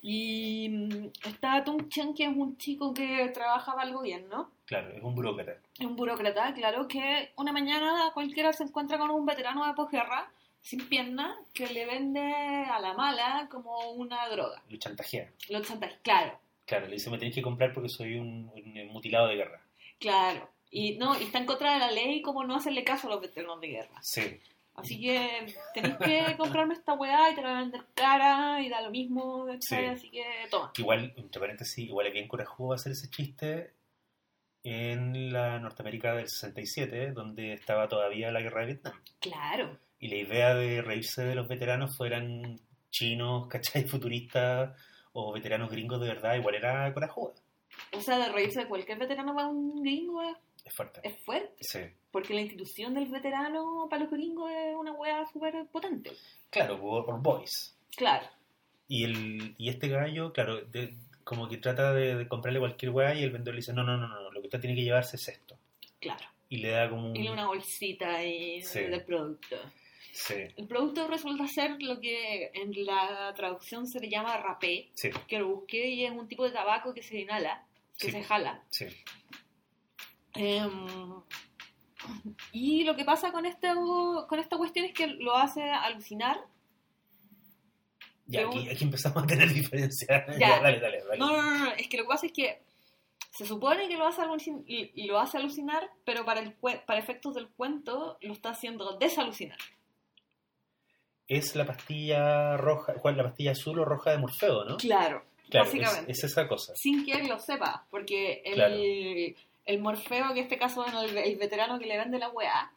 [0.00, 4.50] Y mm, está Tung Chen, que es un chico que trabaja para el gobierno.
[4.66, 5.58] Claro, es un burócrata.
[5.78, 10.30] Es un burócrata, claro, que una mañana cualquiera se encuentra con un veterano de posguerra
[10.60, 14.62] sin pierna que le vende a la mala como una droga.
[14.68, 15.30] Lo chantajea.
[15.50, 19.26] Lo chantaje, claro, Claro, le dice, me tenéis que comprar porque soy un, un mutilado
[19.26, 19.60] de guerra.
[20.02, 20.50] Claro.
[20.70, 23.20] Y no, y está en contra de la ley como no hacerle caso a los
[23.20, 24.02] veteranos de guerra.
[24.02, 24.40] Sí,
[24.74, 28.70] Así que tenéis que comprarme esta weá y te la voy a vender cara y
[28.70, 29.46] da lo mismo.
[29.60, 29.76] Sí.
[29.76, 30.72] Así que toma.
[30.78, 33.74] Igual, entre paréntesis, igual es bien corajudo hacer ese chiste
[34.62, 38.94] en la Norteamérica del 67, donde estaba todavía la guerra de Vietnam.
[39.20, 42.58] Claro, Y la idea de reírse de los veteranos fueran
[42.90, 43.84] chinos, ¿cachai?
[43.88, 44.80] Futuristas
[45.12, 47.34] o veteranos gringos de verdad, igual era corajuda.
[47.92, 51.00] O sea, de reírse de cualquier veterano para un gringo es, Es fuerte.
[51.04, 51.80] es fuerte, Sí.
[52.10, 56.10] porque la institución del veterano para los gringos es una weá súper potente.
[56.50, 57.76] Claro, por, por boys.
[57.96, 58.26] Claro,
[58.88, 63.14] Y, el, y este gallo, claro, de- como que trata de, de comprarle cualquier weá
[63.14, 65.16] y el vendedor le dice, no, no, no, no, lo que usted tiene que llevarse
[65.16, 65.56] es esto.
[66.00, 66.24] claro.
[66.48, 67.16] Y le da como un...
[67.16, 68.80] Y una bolsita ahí Sí.
[68.80, 69.56] del producto.
[70.12, 75.08] Sí, El producto resulta ser lo que en la traducción se le llama rapé, sí,
[75.26, 77.64] que lo busqué y es un tipo de tabaco que se inhala,
[77.98, 78.12] que Sí.
[78.12, 78.62] se jala.
[78.70, 78.86] sí.
[80.34, 80.86] Em,
[82.52, 86.40] y lo que pasa con, esto, con esta cuestión es que lo hace alucinar.
[88.26, 89.48] Ya, aquí, aquí empezamos a tener.
[90.08, 90.26] Ya.
[90.38, 91.18] Ya, dale, dale, dale.
[91.18, 92.62] No, no, no, no, es que lo que pasa es que
[93.30, 96.98] se supone que lo hace, alucin- y- y lo hace alucinar, pero para, el, para
[96.98, 99.58] efectos del cuento lo está haciendo desalucinar.
[101.28, 103.16] Es la pastilla roja, ¿cuál?
[103.16, 104.76] La pastilla azul o roja de Morfeo, ¿no?
[104.76, 106.12] Claro, Claro, es, básicamente.
[106.12, 106.74] es esa cosa.
[106.74, 108.74] Sin que él lo sepa, porque el, Claro.
[109.66, 112.72] el Morfeo, que en este caso es el, el veterano que le vende la weá,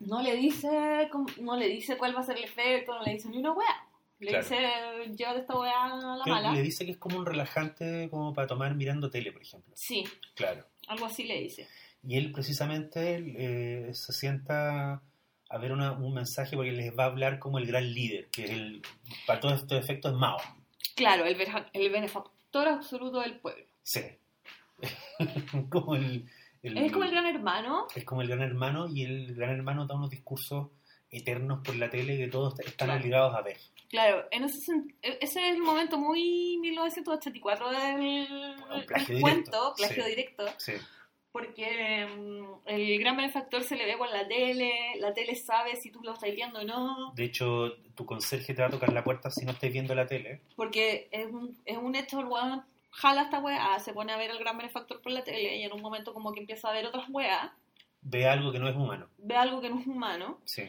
[0.00, 1.08] no le dice
[1.40, 3.86] no le dice cuál va a ser el efecto, no le dice ni una weá.
[4.20, 4.44] Le Claro.
[4.44, 4.58] dice,
[5.16, 6.52] llévate esta weá a la Creo mala.
[6.52, 9.72] le dice que es como un relajante como para tomar mirando tele, por ejemplo.
[9.76, 10.04] Sí,
[10.34, 10.64] Claro.
[10.88, 11.68] algo así le dice.
[12.06, 15.02] Y él precisamente eh, se sienta
[15.48, 18.44] a ver una- un mensaje porque les va a hablar como el gran líder, que
[18.44, 18.82] es el,
[19.26, 20.38] para todos estos efectos es Mao.
[20.96, 21.36] Claro, el,
[21.72, 23.64] el benefactor absoluto del pueblo.
[23.82, 24.00] Sí.
[25.70, 26.26] como el,
[26.62, 27.86] el- Es como el gran hermano.
[27.94, 30.68] es como el gran hermano y el gran hermano da unos discursos
[31.10, 33.00] eternos por la tele que todos están Claro.
[33.00, 33.56] obligados a ver.
[33.88, 38.26] Claro, en ese, e- ese es el momento muy 1984 del,
[38.74, 40.10] Un plagio cuento, plagio sí.
[40.10, 40.44] directo.
[40.58, 40.72] Sí,
[41.34, 44.70] Porque mm, el gran benefactor se le ve con la tele,
[45.00, 48.62] la tele sabe si tú lo estás viendo o no, de hecho, tu conserje te
[48.62, 50.42] va a tocar la puerta si no estáis viendo la tele.
[50.54, 54.30] porque es un, es un hecho, el weón jala esta weá, se pone a ver
[54.30, 56.86] al gran benefactor por la tele y en un momento como que empieza a ver
[56.86, 57.50] otras weas,
[58.06, 59.08] Ve algo que no es humano.
[59.18, 60.62] ve algo que no es humano, Sí,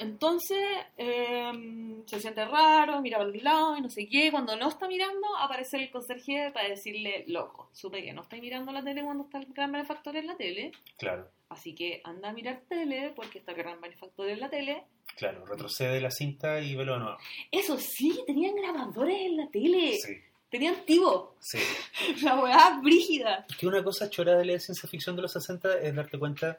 [0.00, 0.58] entonces
[0.96, 4.88] eh, se siente raro, mira para el lado y no sé qué, cuando no está
[4.88, 9.24] mirando aparece el conserje para decirle, loco, supe que no estáis mirando la tele cuando
[9.24, 13.38] está el gran benefactor en la tele, claro, así que anda a mirar tele porque
[13.38, 14.84] está el gran benefactor en la tele
[15.16, 15.44] claro.
[15.44, 17.18] Retrocede la cinta y velo de nuevo.
[17.50, 19.98] Eso sí, tenían grabadores en la tele.
[19.98, 20.16] Sí,
[20.50, 21.36] Tenían tivo.
[21.38, 21.58] sí.
[22.24, 23.46] La weá brígida.
[23.48, 26.58] Es que una cosa chora de leer ciencia ficción de los 60 es darte cuenta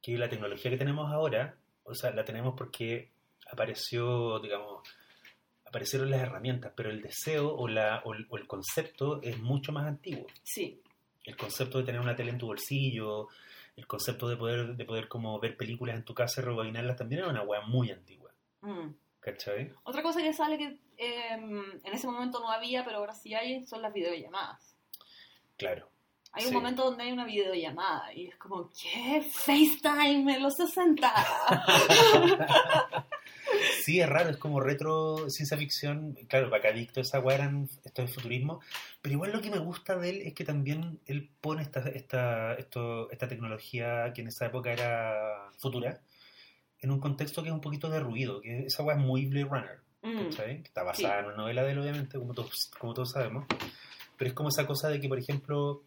[0.00, 3.10] que la tecnología que tenemos ahora, o sea, la tenemos porque
[3.50, 4.88] apareció, digamos,
[5.66, 9.72] aparecieron las herramientas, pero el deseo o, la, o, el, o el concepto es mucho
[9.72, 10.26] más antiguo.
[10.42, 10.80] Sí.
[11.24, 13.28] El concepto de tener una tele en tu bolsillo,
[13.76, 17.20] el concepto de poder, de poder como ver películas en tu casa y rebobinarlas también
[17.20, 18.32] era una weá muy antigua.
[18.60, 18.90] Mm.
[19.20, 19.72] ¿Cachai?
[19.84, 23.64] Otra cosa que sale que eh, en ese momento no había, pero ahora sí hay,
[23.64, 24.76] son las videollamadas.
[25.56, 25.91] Claro.
[26.32, 26.48] Hay Sí.
[26.48, 29.22] un momento donde hay una videollamada y es como, ¿qué?
[29.30, 31.12] FaceTime en los 60.
[33.84, 36.14] Sí, es raro, es como retro ciencia ficción.
[36.28, 38.60] Claro, para que adicto esa weá eran esto es futurismo.
[39.02, 42.54] Pero igual lo que me gusta de él es que también él pone esta, esta,
[42.54, 46.00] esto, esta tecnología que en esa época era futura
[46.80, 49.44] en un contexto que es un poquito de ruido, que esa weá es muy Blade
[49.46, 49.80] Runner.
[50.02, 50.30] Mm.
[50.34, 53.46] Que Está basada en una novela de él, obviamente, como todos, como todos sabemos.
[54.16, 55.82] Pero es como esa cosa de que, por ejemplo,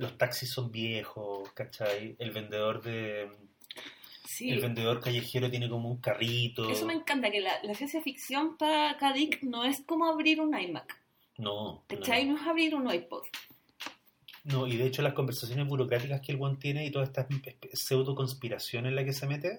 [0.00, 2.16] los taxis son viejos, ¿cachai?
[2.18, 3.30] El vendedor de...
[4.24, 4.50] Sí.
[4.50, 6.70] El vendedor callejero tiene como un carrito.
[6.70, 10.58] Eso me encanta, que la, la ciencia ficción para Kadik no es como abrir un
[10.58, 10.98] iMac.
[11.36, 11.84] No, no.
[11.86, 12.26] ¿Cachai?
[12.26, 13.24] No es abrir un iPod.
[14.44, 17.28] No, y de hecho las conversaciones burocráticas que el one tiene y toda esta
[17.74, 19.58] pseudo conspiración en la que se mete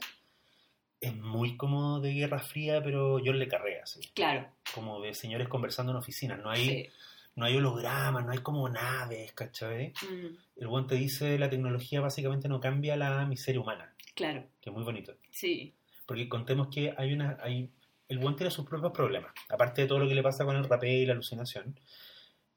[1.00, 4.00] es muy como de Guerra Fría, pero yo le carré así.
[4.16, 4.48] Claro.
[4.74, 6.40] Como de señores conversando en oficinas.
[6.40, 6.90] No hay, Sí.
[7.36, 9.94] No hay hologramas, no hay como naves, ¿cachai?
[10.02, 14.46] Mm, El one te dice la tecnología básicamente no cambia la miseria humana, claro.
[14.62, 15.13] que es muy bonito.
[15.30, 15.74] Sí.
[16.06, 17.38] Porque contemos que hay una.
[17.41, 17.70] Hay,
[18.10, 19.32] el buen tiene sus propios problemas.
[19.50, 21.80] Aparte de todo lo que le pasa con el rapé y la alucinación.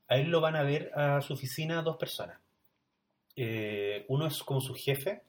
[0.08, 2.38] A él lo van a ver a su oficina dos personas.
[3.36, 5.22] Eh, uno es como su jefe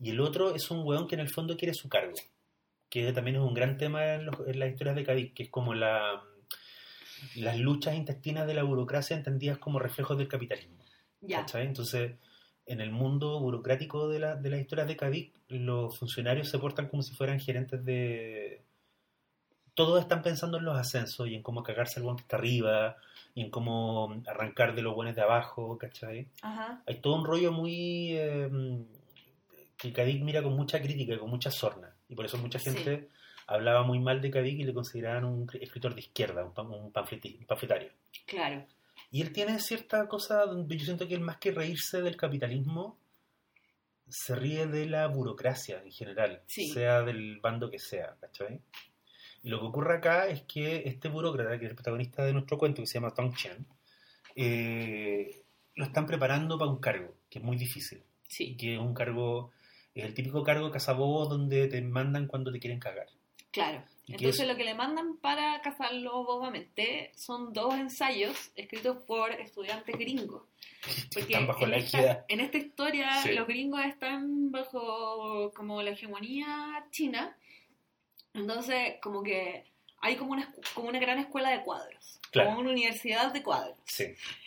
[0.00, 2.14] y el otro es un weón que en el fondo quiere su cargo.
[2.88, 5.50] Que también es un gran tema en, los- en las historias de Cádiz, que es
[5.50, 6.22] como la,
[7.36, 10.76] las luchas intestinas de la burocracia entendidas como reflejos del capitalismo.
[11.20, 11.40] Ya.
[11.40, 11.66] ¿Cachai?
[11.66, 12.12] Entonces,
[12.66, 16.88] en el mundo burocrático de, la, de las historias de Cádiz, los funcionarios se portan
[16.88, 18.62] como si fueran gerentes de...
[19.74, 22.96] Todos están pensando en los ascensos y en cómo cagarse al buen que está arriba
[23.34, 26.28] y en cómo arrancar de los buenos de abajo, ¿cachai?
[26.42, 26.82] Ajá.
[26.86, 28.12] Hay todo un rollo muy...
[28.12, 28.84] eh,
[29.76, 31.92] que Cádiz mira con mucha crítica y con mucha sorna.
[32.08, 32.70] Y por eso mucha Sí.
[33.46, 37.90] Hablaba muy mal de Cádiz y le consideraban un escritor de izquierda, un, un panfletario.
[38.26, 38.66] Claro.
[39.10, 42.98] Y él tiene cierta cosa donde yo siento que él más que reírse del capitalismo,
[44.08, 46.68] se ríe de la burocracia en general, Sí.
[46.68, 48.60] sea del bando que sea, ¿cachai?
[49.42, 52.58] Y lo que ocurre acá es que este burócrata, que es el protagonista de nuestro
[52.58, 53.66] cuento, que se llama Tong Chen,
[54.36, 55.42] eh,
[55.76, 58.56] lo están preparando para un cargo, que es muy difícil, Sí.
[58.56, 59.52] que es un cargo,
[59.94, 63.06] es el típico cargo cazabobos donde te mandan cuando te quieren cagar.
[63.54, 63.82] Claro.
[64.06, 69.96] Entonces es- lo que le mandan para cazarlo bobamente son dos ensayos escritos por estudiantes
[69.96, 70.42] gringos.
[71.14, 73.32] Porque Están bajo en, la esta, en esta historia Sí.
[73.32, 77.34] los gringos están bajo como la hegemonía china.
[78.34, 79.64] Entonces como que
[80.00, 82.20] hay como una, como una gran escuela de cuadros.
[82.30, 82.50] Claro.
[82.50, 83.78] Como una universidad de cuadros.
[83.86, 84.04] Sí,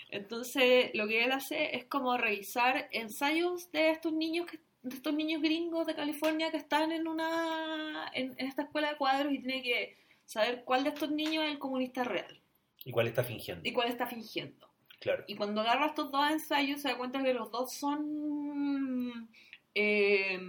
[0.10, 5.14] Entonces, lo que él hace es como revisar ensayos de estos niños que de estos
[5.14, 9.40] niños gringos de California que están en una en, en esta escuela de cuadros y
[9.40, 12.42] tiene que saber cuál de estos niños es el comunista real
[12.86, 14.70] igual está fingiendo, y cuál está fingiendo.
[15.00, 15.24] claro.
[15.28, 19.30] Y cuando agarra estos dos ensayos se da cuenta que los dos son
[19.76, 20.40] eh,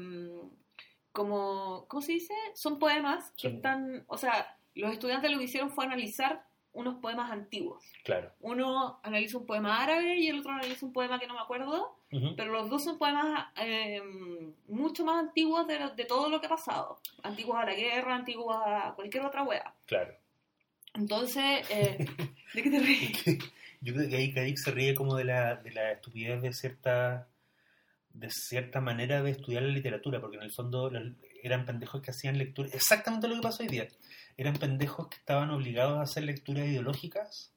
[1.12, 2.34] como ¿cómo se dice?
[2.54, 6.47] Son poemas que están, o sea, los estudiantes lo que hicieron fue analizar
[6.78, 8.30] unos poemas antiguos Claro.
[8.40, 11.98] uno analiza un poema árabe y el otro analiza un poema que no me acuerdo,
[12.36, 14.00] pero los dos son poemas eh,
[14.68, 17.00] mucho más antiguos de, lo- de todo lo que ha pasado.
[17.22, 19.74] Antiguos a la guerra, antiguos a cualquier otra wea.
[19.86, 20.14] Claro.
[20.94, 21.98] Entonces, eh,
[22.54, 23.24] ¿de qué te ríes?
[23.80, 27.28] Yo creo que ahí Kadik se ríe como de la, de la estupidez de cierta
[28.14, 30.90] de cierta manera de estudiar la literatura, porque en el fondo
[31.42, 33.86] eran pendejos que hacían lecturas, exactamente lo que pasó hoy día,
[34.38, 37.52] eran pendejos que estaban obligados a hacer lecturas ideológicas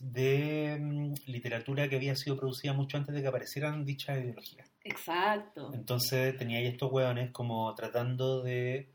[0.00, 4.70] de mm, literatura que había sido producida mucho antes de que aparecieran dichas ideologías.
[4.84, 5.72] Exacto.
[5.72, 8.90] Entonces tenía ahí estos hueones como tratando de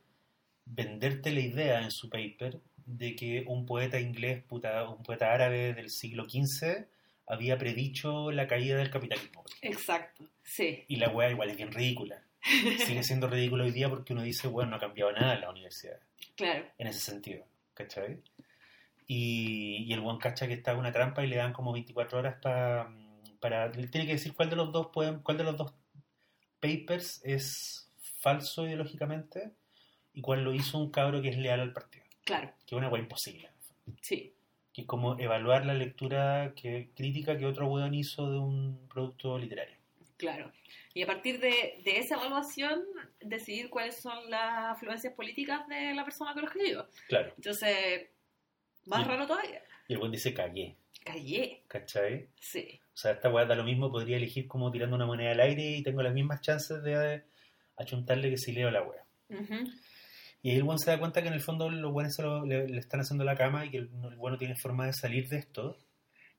[0.65, 5.73] venderte la idea en su paper de que un poeta inglés, puta, un poeta árabe
[5.73, 6.85] del siglo XV
[7.25, 9.43] había predicho la caída del capitalismo.
[9.61, 10.25] Exacto.
[10.43, 10.83] Sí.
[10.87, 12.21] Y la hueá igual es bien ridícula.
[12.85, 15.49] Sigue siendo ridícula hoy día porque uno dice, bueno, no ha cambiado nada en la
[15.49, 15.99] universidad,
[16.35, 16.65] Claro.
[16.77, 18.21] en ese sentido, ¿cachai?
[19.07, 22.19] Y, y el buen cacha que está en una trampa y le dan como 24
[22.19, 22.91] horas pa-
[23.39, 23.71] para...
[23.71, 25.73] Tiene que decir cuál de los dos pueden, cuál de los dos
[26.59, 29.51] papers es falso ideológicamente
[30.13, 32.05] y cuál lo hizo un cabro que es leal al partido.
[32.23, 32.51] Claro.
[32.65, 33.49] Que es una hueá imposible.
[34.01, 34.33] Sí.
[34.71, 39.37] Que es como evaluar la lectura que, crítica que otro weón hizo de un producto
[39.37, 39.75] literario.
[40.23, 40.51] Claro.
[40.93, 42.83] Y a partir de, de esa evaluación,
[43.19, 46.87] decidir cuáles son las influencias políticas de la persona que lo escribió.
[47.07, 47.33] Claro.
[47.35, 48.07] Entonces,
[48.85, 49.61] más raro todavía.
[49.87, 51.63] Y el buen dice cagué, Callé.
[51.67, 52.29] ¿cachai?
[52.39, 52.79] Sí.
[52.93, 55.63] O sea, esta weá da lo mismo, podría elegir como tirando una moneda al aire
[55.77, 57.23] y tengo las mismas chances de
[57.77, 59.03] achuntarle que si leo la weá.
[59.29, 59.55] Ujú.
[60.43, 62.45] Y ahí el buen se da cuenta que en el fondo los buenos se lo-
[62.45, 65.27] le, le están haciendo la cama y que el, el bueno tiene forma de salir
[65.29, 65.77] de esto.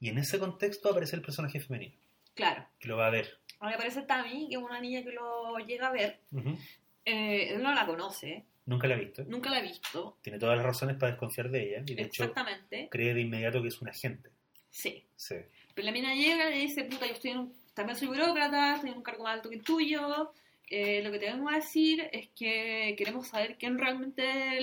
[0.01, 1.97] Y en ese contexto aparece el personaje femenino,
[2.35, 2.67] Claro.
[2.79, 3.39] que lo va a ver.
[3.61, 6.21] A mí me parece Tami, que es una niña que lo llega a ver.
[6.33, 6.57] Ujú.
[7.05, 9.25] Eh, él no la conoce, Nunca la ha visto.
[9.25, 10.17] nunca la ha visto.
[10.23, 11.83] Tiene todas las razones para desconfiar de ella.
[11.87, 12.89] Y de hecho, Exactamente.
[12.91, 14.31] cree de inmediato que es un agente.
[14.71, 15.05] Sí.
[15.17, 15.37] Sí.
[15.75, 18.77] Pero la mina llega y le dice, puta, yo estoy en un- también soy burócrata,
[18.77, 20.33] estoy en un cargo más alto que el tuyo.
[20.71, 24.55] Eh, lo que te vengo a decir es que queremos saber quién realmente es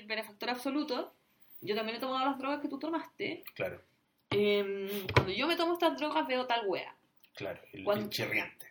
[0.00, 1.14] el benefactor absoluto.
[1.60, 3.42] Yo también he tomado las drogas que tú tomaste.
[3.54, 3.82] Claro,
[4.30, 6.94] Eh, cuando yo me tomo estas drogas veo tal wea.
[7.40, 7.60] Claro.
[7.72, 8.66] El, Cuando- el chirriante.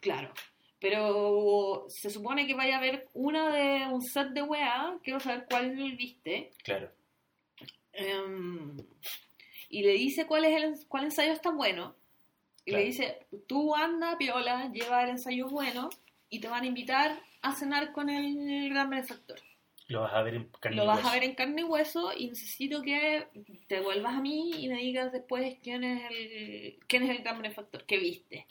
[0.00, 0.32] Claro.
[0.78, 4.98] Pero se supone que vaya a haber una de un set de wea.
[5.02, 6.52] Quiero saber cuál viste.
[6.62, 6.90] Claro.
[7.92, 8.76] Em,
[9.70, 11.96] y le dice cuál es el cuál ensayo está bueno.
[12.64, 12.80] Y Claro.
[12.84, 15.88] le dice, tú anda, piola, lleva el ensayo bueno
[16.28, 19.38] y te van a invitar a cenar con el gran benefactor.
[19.88, 21.12] Lo vas a ver en carne Lo y vas a hueso.
[21.12, 23.26] ver en carne y hueso y necesito que
[23.68, 27.40] te vuelvas a mí y me digas después quién es el, quién es el gran
[27.40, 28.46] benefactor que viste.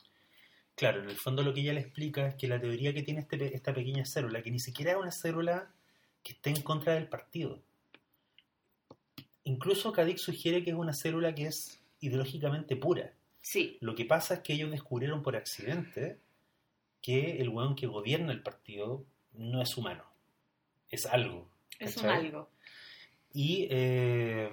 [0.76, 3.21] Claro, en el fondo lo que ella le explica es que la teoría que tiene
[3.21, 5.71] este esta pequeña célula, que ni siquiera es una célula
[6.24, 7.62] que esté en contra del partido.
[9.43, 13.13] Incluso Kadik sugiere que es una célula que es ideológicamente pura.
[13.41, 16.17] Sí, Lo que pasa es que ellos descubrieron por accidente
[17.02, 20.04] que el weón que gobierna el partido no es humano,
[20.89, 21.50] es algo.
[21.80, 22.50] es un algo.
[23.34, 24.50] Y eh,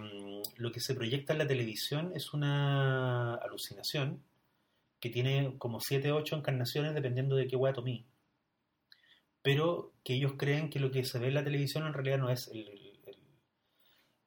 [0.57, 4.23] lo que se proyecta en la televisión es una alucinación
[5.01, 8.05] que tiene como 7 o 8 encarnaciones dependiendo de qué weá tomí.
[9.43, 12.31] Pero que ellos creen que lo que se ve en la televisión en realidad no
[12.31, 12.93] es el, el-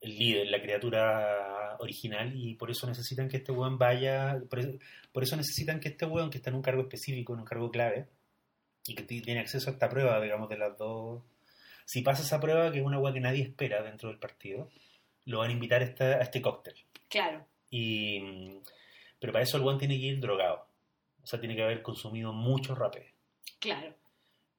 [0.02, 4.78] el líder, la criatura original, y por eso necesitan que este weón vaya, por eso,
[5.12, 7.72] por eso necesitan que este weón que está en un cargo específico, en un cargo
[7.72, 8.08] clave,
[8.86, 11.24] y que ti- tiene acceso a esta prueba, digamos, de las dos
[11.86, 14.70] si pasa esa prueba, que es una agua que nadie espera dentro del partido,
[15.26, 16.76] lo van a invitar a, esta- a este cóctel.
[17.10, 18.20] Claro, Y,
[19.20, 20.68] pero para eso el guan tiene que ir drogado.
[21.24, 23.14] O sea, tiene que haber consumido mucho rapé.
[23.60, 23.94] claro.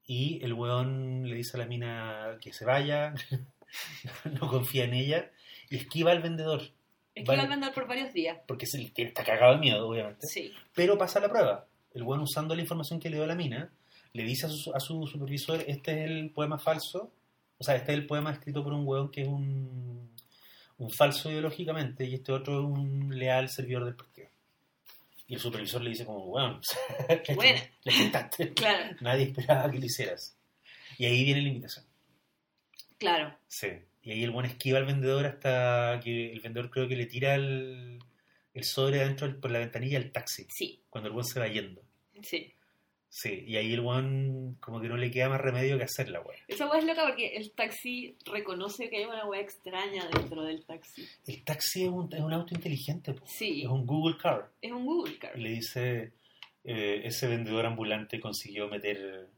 [0.09, 3.13] Y el weón le dice a la mina que se vaya,
[4.39, 5.31] no confía en ella,
[5.69, 6.61] y esquiva al vendedor.
[7.13, 7.37] Es que Vale.
[7.37, 8.37] lo van a andar por varios días.
[8.47, 10.25] Porque se, está cagado de miedo, obviamente.
[10.27, 11.65] Sí, Pero pasa la prueba.
[11.93, 13.69] El weón usando la información que le dio la mina,
[14.13, 17.11] le dice a su, a su supervisor, este es el poema falso,
[17.57, 20.11] o sea, este es el poema escrito por un weón que es un,
[20.77, 24.27] un falso ideológicamente y este otro es un leal servidor del partido.
[25.27, 26.61] Y el supervisor le dice como, weón,
[27.35, 27.61] Buena.
[27.83, 30.37] le claro, Nadie esperaba que lo hicieras.
[30.97, 31.85] Y ahí viene la invitación.
[32.97, 33.37] claro.
[33.47, 33.67] Sí.
[34.03, 37.35] Y ahí el buen esquiva al vendedor hasta que el vendedor creo que le tira
[37.35, 37.99] el,
[38.53, 41.81] el sobre adentro por la ventanilla del taxi, Sí, cuando el buen se va yendo.
[42.23, 42.53] sí.
[43.09, 46.39] Sí, y ahí el one como que no le queda más remedio que hacerla, weón.
[46.47, 50.65] Esa weá es loca porque el taxi reconoce que hay una weá extraña dentro del
[50.65, 51.07] taxi.
[51.25, 53.25] El taxi es un, es un auto inteligente, po.
[53.25, 54.51] Sí, es un Google Car.
[54.61, 55.37] es un Google Car.
[55.37, 56.11] Y le dice,
[56.63, 59.29] eh, ese vendedor ambulante consiguió meter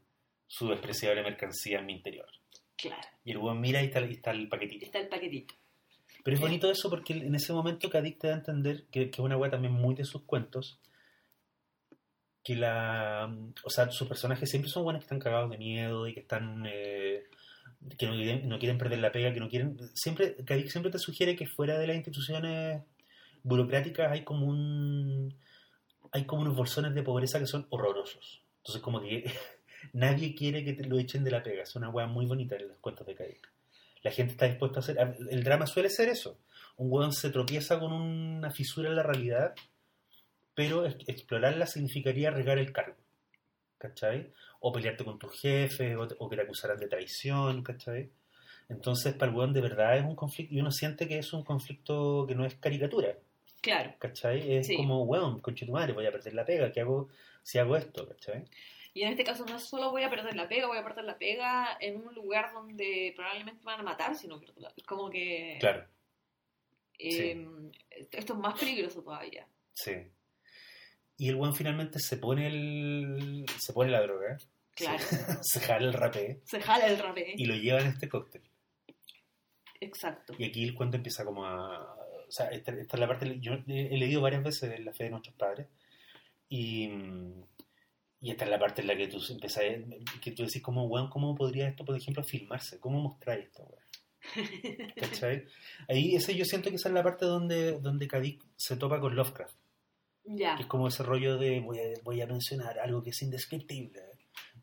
[0.46, 2.26] su despreciable mercancía en mi interior.
[2.76, 4.84] Claro, Y el one mira y está, y está el paquetito.
[4.86, 5.54] está el paquetito.
[6.24, 9.20] Pero es bonito eso porque en ese momento Kadik te da a entender que, que
[9.22, 10.80] es una weá también muy de sus cuentos.
[12.50, 13.32] Que la.
[13.62, 16.64] O sea, sus personajes siempre son buenos que están cagados de miedo y que están.
[16.66, 17.24] eh,
[17.96, 19.78] que no quieren, no quieren perder la pega, que no quieren.
[19.94, 22.82] Siempre, Kadik siempre te sugiere que fuera de las instituciones
[23.42, 25.34] burocráticas hay como un.
[26.12, 28.42] Hay como unos bolsones de pobreza que son horrorosos.
[28.58, 29.30] Entonces, como que
[29.92, 31.62] nadie quiere que te lo echen de la pega.
[31.62, 33.48] Es una weá muy bonita en los cuentos de Kadik
[34.02, 35.16] la gente está dispuesta a hacer.
[35.30, 36.38] El drama suele ser eso.
[36.76, 39.54] Un hueón se tropieza con una fisura en la realidad,
[40.60, 42.96] pero explorarla significaría arriesgar el cargo.
[43.78, 44.30] ¿Cachai?
[44.60, 48.10] O pelearte con tus jefes, o, o que te acusaran de traición, ¿cachai?
[48.68, 51.44] Entonces, para el hueón de verdad es un conflicto, y uno siente que es un
[51.44, 53.16] conflicto que no es caricatura,
[53.62, 53.94] Claro.
[53.98, 54.52] ¿cachai?
[54.56, 54.76] Es Sí.
[54.76, 57.08] como, hueón, conche tu madre, voy a perder la pega, ¿qué hago
[57.42, 58.44] si hago esto, ¿cachai?
[58.92, 61.16] Y en este caso no solo voy a perder la pega, voy a perder la
[61.16, 64.84] pega en un lugar donde probablemente me van a matar si no pierdo la Es
[64.84, 65.86] como que Claro,
[66.98, 67.46] eh,
[68.12, 69.46] esto es más peligroso todavía.
[69.72, 69.92] sí.
[71.20, 74.38] Y el hueón finalmente se pone el, se pone la droga,
[74.74, 74.98] Claro.
[75.42, 77.34] se jala el rapé Se jala el rapé.
[77.36, 78.42] y lo llevan a este cóctel.
[79.80, 80.34] Exacto.
[80.38, 81.94] Y aquí el cuento empieza como a...
[82.26, 83.38] O sea, esta, esta es la parte...
[83.40, 85.66] Yo he leído varias veces La fe de nuestros padres
[86.48, 86.88] y,
[88.20, 90.86] y esta es la parte en la que tú empiezas a- que tú decís como,
[90.86, 92.80] weón, ¿cómo podría esto, por ejemplo, filmarse?
[92.80, 93.84] ¿Cómo mostrar esto, weón?
[94.96, 95.44] ¿Cachai?
[95.88, 99.14] Ahí ese yo siento que esa es la parte donde, donde Kadik se topa con
[99.14, 99.54] Lovecraft.
[100.36, 100.56] Ya.
[100.56, 104.00] Que es como ese rollo de voy a, voy a mencionar algo que es indescriptible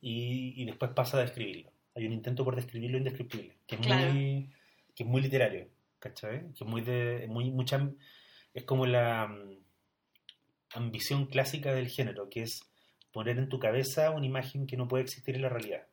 [0.01, 1.71] y, y después pasa a describirlo.
[1.95, 4.13] Hay un intento por describir lo indescriptible, que es Claro.
[4.13, 4.49] muy
[4.95, 5.67] que es muy literario,
[5.99, 6.51] ¿cachai?
[6.53, 7.89] Que es muy de muy mucha
[8.53, 9.57] es como la mm,
[10.73, 12.61] ambición clásica del género, que es
[13.11, 15.85] poner en tu cabeza una imagen que no puede existir en la realidad.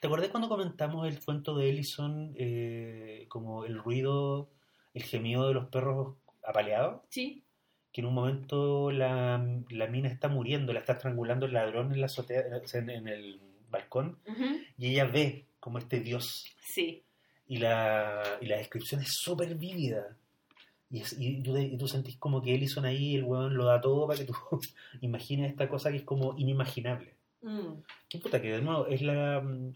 [0.00, 4.50] ¿Te acuerdas cuando comentamos el cuento de Ellison, eh, como el ruido,
[4.94, 7.02] el gemido de los perros apaleados?
[7.08, 7.44] Sí.
[7.92, 12.00] Que en un momento la, la mina está muriendo, la está estrangulando el ladrón en
[12.00, 12.42] la azotea,
[12.74, 13.40] en, en el
[13.70, 14.18] balcón,
[14.78, 17.02] y ella ve como este dios, Sí.
[17.46, 20.16] y la, y la descripción es súper vívida.
[20.90, 23.80] Y, es- y tú, y tú sentís como que Ellison ahí, el weón lo da
[23.80, 24.34] todo para que tú
[25.00, 27.14] imagines esta cosa que es como inimaginable.
[27.42, 27.80] Mm.
[28.08, 29.74] Qué puta que de nuevo es la mm,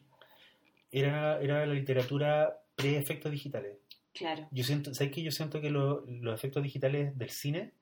[0.93, 3.77] era, era la literatura pre-efectos digitales.
[4.13, 4.47] Claro.
[4.51, 5.23] Yo siento, ¿sabes qué?
[5.23, 7.73] Yo siento que lo- los efectos digitales del cine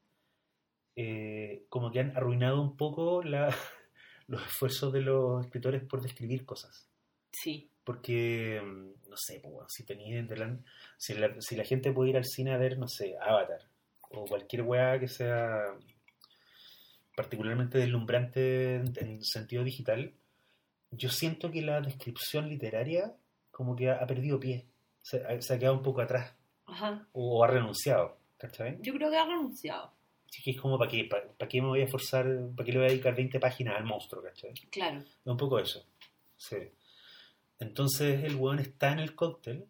[0.97, 3.55] eh, como que han arruinado un poco la,
[4.29, 6.89] los esfuerzos de los escritores por describir cosas.
[7.33, 7.69] Sí.
[7.85, 10.65] Porque, mm, no sé, pues, si, delan-
[10.97, 13.61] si, la, si la gente puede ir al cine a ver, no sé, Avatar,
[14.11, 15.75] o cualquier weá que sea
[17.17, 20.15] particularmente deslumbrante en, en sentido digital,
[20.91, 23.15] yo siento que la descripción literaria
[23.51, 24.67] como que ha, ha perdido pie,
[25.03, 26.35] se, se ha quedado un poco atrás,
[26.67, 27.07] Ajá.
[27.13, 28.79] o ha renunciado, ¿cachai?
[28.81, 29.93] Yo creo que ha renunciado.
[30.35, 32.27] Así que es como, ¿para qué, para, qué me voy a esforzar,
[32.57, 34.53] para qué le voy a dedicar 20 páginas al monstruo, ¿cachai?
[34.69, 34.99] Claro.
[34.99, 35.87] Es un poco eso.
[36.37, 36.57] Sí.
[37.61, 39.65] Entonces el weón está en el cóctel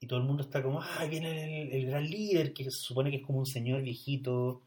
[0.00, 3.10] y todo el mundo está como, ah, viene el, el gran líder, que se supone
[3.10, 4.62] que es como un señor viejito,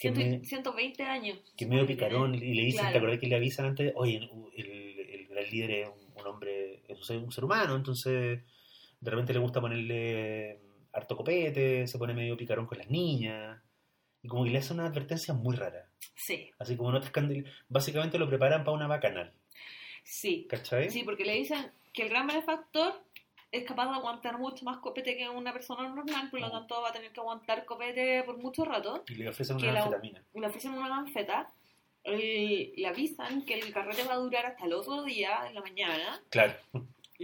[0.00, 1.38] que, Ciento- me- 120 años.
[1.56, 2.92] que medio picarón, y le dicen, Claro.
[2.92, 3.92] ¿te acordás que le avisan antes?
[3.96, 4.16] Oye,
[4.56, 8.40] el, el gran líder es un, un hombre, es un ser, un ser humano, entonces
[9.00, 10.60] de repente le gusta ponerle
[10.92, 13.60] harto copete, se pone medio picarón con las niñas,
[14.24, 15.86] y como que le hace una advertencia muy rara.
[16.16, 19.32] Sí, Así como no te escandil- Básicamente lo preparan para una bacanal,
[20.02, 20.46] sí.
[20.48, 20.90] ¿cachai?
[20.90, 22.94] Sí, porque le dicen que el gran benefactor
[23.52, 26.52] es capaz de aguantar mucho más copete que una persona normal, por lo Mm.
[26.52, 29.04] tanto va a tener que aguantar copete por mucho rato.
[29.08, 30.24] Y le ofrecen una anfetamina.
[30.34, 31.52] Le ofrecen una ganfeta,
[32.06, 35.60] y le avisan que el carrete va a durar hasta el otro día, en la
[35.62, 36.54] mañana, Claro.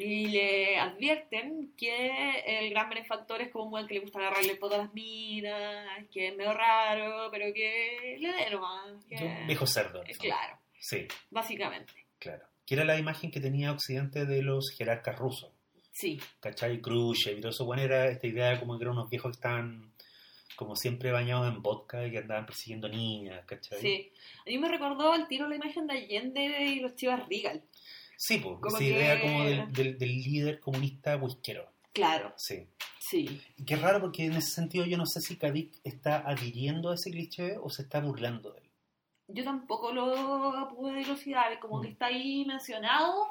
[0.03, 4.53] Y le advierten que el gran benefactor es como un buen que le gusta agarrarle
[4.53, 9.05] el poto a las minas, que es medio raro, pero que le dé nomás.
[9.07, 10.03] que- Un viejo cerdo.
[10.03, 10.18] fondo.
[10.18, 11.92] Claro, Sí, básicamente.
[12.18, 12.44] claro.
[12.66, 15.51] Que era la imagen que tenía Occidente de los jerarcas rusos.
[15.92, 16.80] Sí, ¿Cachai?
[16.80, 17.64] Khrushchev y todo eso.
[17.66, 19.92] Bueno, era esta idea como que eran unos viejos que estaban
[20.57, 23.80] como siempre bañados en vodka y que andaban persiguiendo niñas, ¿cachai?
[23.80, 24.12] sí.
[24.40, 27.62] A mí me recordó al tiro la imagen de Allende y los Chivas Regal.
[28.23, 31.71] Sí, pues, esa que- idea como del, del- del líder comunista whiskero.
[31.95, 32.66] Claro, Sí.
[32.99, 33.41] sí.
[33.57, 36.97] Y qué raro porque en ese sentido yo no sé si Kadik está adhiriendo a
[36.97, 38.68] ese cliché o se está burlando de él.
[39.29, 41.83] Yo tampoco lo pude dilucidar, como Mm.
[41.83, 43.27] que está ahí mencionado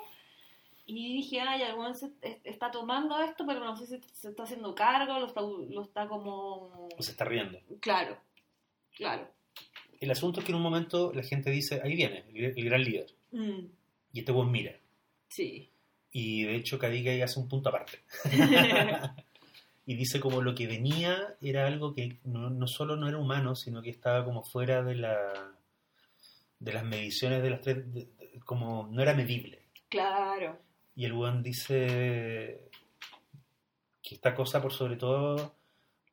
[0.88, 4.42] y dije, ay, algún se es- está tomando esto, pero no sé si se está
[4.44, 6.90] haciendo cargo, lo está, lo está como...
[6.98, 7.60] O se está riendo.
[7.80, 8.18] Claro,
[8.98, 9.30] claro.
[10.00, 12.82] El asunto es que en un momento la gente dice, ahí viene, el, el gran
[12.84, 13.14] líder.
[13.32, 13.66] Mm,
[14.14, 14.76] Y este buen mira.
[15.28, 15.70] sí.
[16.12, 18.00] Y de hecho Kadik ahí hace un punto aparte.
[19.86, 23.56] y dice como lo que venía era algo que no, no solo no era humano,
[23.56, 25.52] sino que estaba como fuera de la
[26.60, 29.62] de las mediciones de las tres, de- de- como no era medible.
[29.88, 30.58] claro.
[30.96, 32.70] Y el weón dice
[34.02, 35.56] que esta cosa por sobre todo,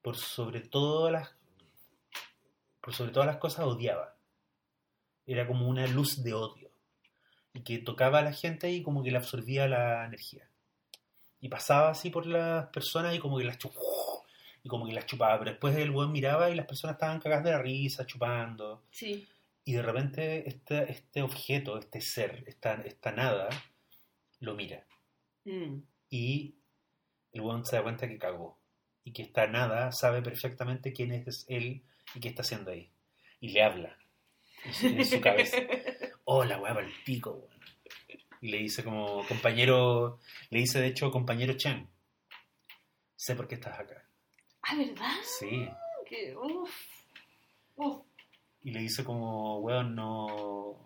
[0.03, 1.31] por sobre todas las,
[2.83, 4.15] por sobre todas las cosas odiaba.
[5.27, 6.66] Era como una luz de odio.
[7.65, 10.49] Que tocaba a la gente y como que le absorbía la energía.
[11.41, 13.85] Y pasaba así por las personas y como que las chupaba.
[14.63, 15.39] Y como que las chupaba.
[15.39, 18.83] Pero después el weón miraba y las personas estaban cagadas de la risa, chupando.
[18.91, 19.27] Sí.
[19.65, 23.49] Y de repente este, este objeto, este ser, esta, esta nada,
[24.41, 24.85] lo mira.
[25.45, 25.79] Mm,
[26.11, 26.55] Y
[27.33, 28.59] el weón se da cuenta que cagó.
[29.05, 31.83] Y que esta nada sabe perfectamente quién es él
[32.15, 32.91] y qué está haciendo ahí.
[33.41, 33.97] Y le habla.
[34.83, 35.59] En su cabeza.
[36.29, 37.57] Oh, la weá para el pico, weón.
[38.41, 40.19] Y le dice como compañero,
[40.51, 41.89] le dice de hecho compañero Chen.
[43.17, 44.07] Sé por qué estás acá.
[44.63, 45.11] ah, ¿verdad?
[45.39, 45.69] Sí.
[46.09, 46.71] Que, uf,
[47.77, 48.03] uf.
[48.63, 50.83] Y le dice como, weón, no...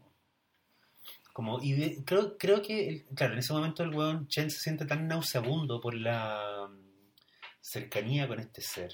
[1.33, 4.85] Como, y de- creo, creo que, claro, en ese momento el weón Chen se siente
[4.85, 7.13] tan nauseabundo por la mm,
[7.61, 8.93] cercanía con este ser,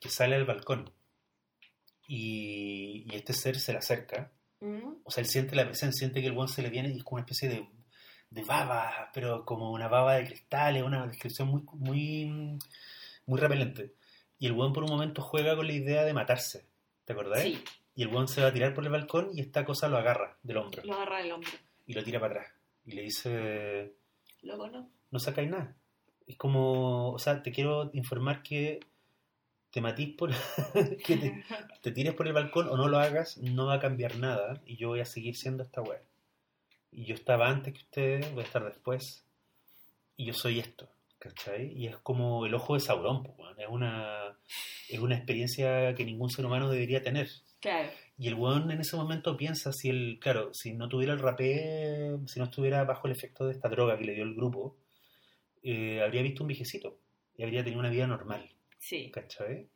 [0.00, 0.90] que sale al balcón.
[2.08, 4.32] Y, y este ser se le acerca.
[4.60, 6.96] Mm, O sea, él siente la presencia, siente que el weón se le viene y
[6.98, 7.68] es como una especie de,
[8.30, 12.58] de baba, pero como una baba de cristales, una descripción muy, muy,
[13.26, 13.94] muy repelente.
[14.38, 16.66] Y el weón por un momento juega con la idea de matarse.
[17.04, 17.42] ¿Te acordás?
[17.42, 17.62] Sí,
[17.94, 20.36] Y el weón se va a tirar por el balcón y esta cosa lo agarra
[20.42, 21.50] del hombro lo agarra del hombro.
[21.86, 22.52] y lo tira para atrás.
[22.84, 23.94] Y le dice,
[24.42, 24.90] Luego no.
[25.10, 25.74] no sacáis nada.
[26.26, 28.80] Es como, o sea, te quiero informar que
[29.70, 30.30] te matís por...
[31.04, 31.44] que te,
[31.82, 34.76] te tires por el balcón o no lo hagas, no va a cambiar nada y
[34.76, 36.02] yo voy a seguir siendo esta weá.
[36.90, 39.26] Y yo estaba antes que ustedes, voy a estar después
[40.16, 40.88] y yo soy esto,
[41.18, 41.72] ¿cachai?
[41.76, 44.38] Y es como el ojo de Sauron, pues, es una,
[44.88, 47.28] es una experiencia que ningún ser humano debería tener.
[47.60, 47.90] Claro.
[48.18, 52.16] Y el weón en ese momento piensa si él, claro, si no tuviera el rapé,
[52.26, 54.78] si no estuviera bajo el efecto de esta droga que le dio el grupo,
[55.62, 56.98] eh, habría visto un viejecito
[57.36, 58.48] y habría tenido una vida normal,
[58.78, 59.10] Sí.
[59.10, 59.68] ¿cachai?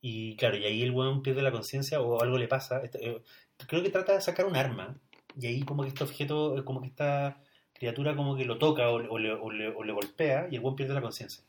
[0.00, 2.82] Y claro, y ahí el weón pierde la conciencia o algo le pasa.
[2.84, 3.22] Eh,
[3.66, 4.96] creo que trata de sacar un arma
[5.38, 7.40] y ahí como que este objeto, eh, como que esta
[7.72, 10.56] criatura como que lo toca o, le- o le, o le- o le golpea y
[10.56, 11.42] el weón pierde la conciencia.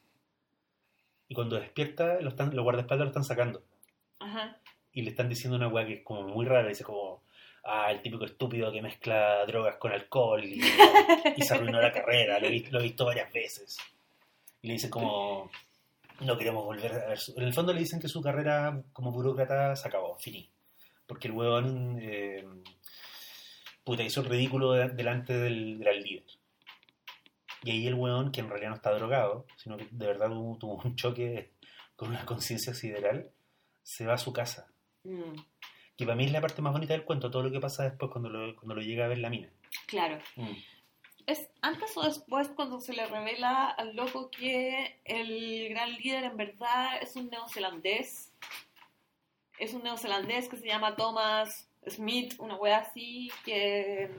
[1.28, 3.64] Y cuando despierta, lo están, los guardaespaldas lo están sacando
[4.20, 4.58] Ajá.
[4.93, 7.24] y le están diciendo una weá que es como muy rara, dice como,
[7.64, 10.62] ah, el típico estúpido que mezcla drogas con alcohol y,
[11.36, 13.78] y se arruinó la carrera, lo he, lo he visto varias veces.
[14.62, 15.50] Y le dicen como,
[16.22, 17.18] no queremos volver a ver.
[17.20, 17.34] su-".
[17.38, 20.49] En el fondo le dicen que su carrera como burócrata se acabó, finí.
[21.07, 22.45] Porque el huevón, eh,
[23.84, 26.26] puta, hizo el ridículo de- delante del gran líder.
[27.63, 30.57] Y ahí el huevón, que en realidad no está drogado, sino que de verdad tuvo,
[30.57, 31.51] tuvo un choque
[31.95, 33.32] con una conciencia sideral,
[33.84, 34.68] se va a su casa.
[35.03, 35.34] Mm,
[35.97, 38.11] Que para mí es la parte más bonita del cuento, todo lo que pasa después
[38.11, 39.49] cuando lo, cuando lo llega a ver la mina.
[39.88, 40.20] claro.
[41.28, 46.38] ¿Es antes o después cuando se le revela al loco que el gran líder en
[46.38, 48.32] verdad es un neozelandés?
[49.57, 54.09] Es un neozelandés que se llama Thomas Smith, una wea así, que...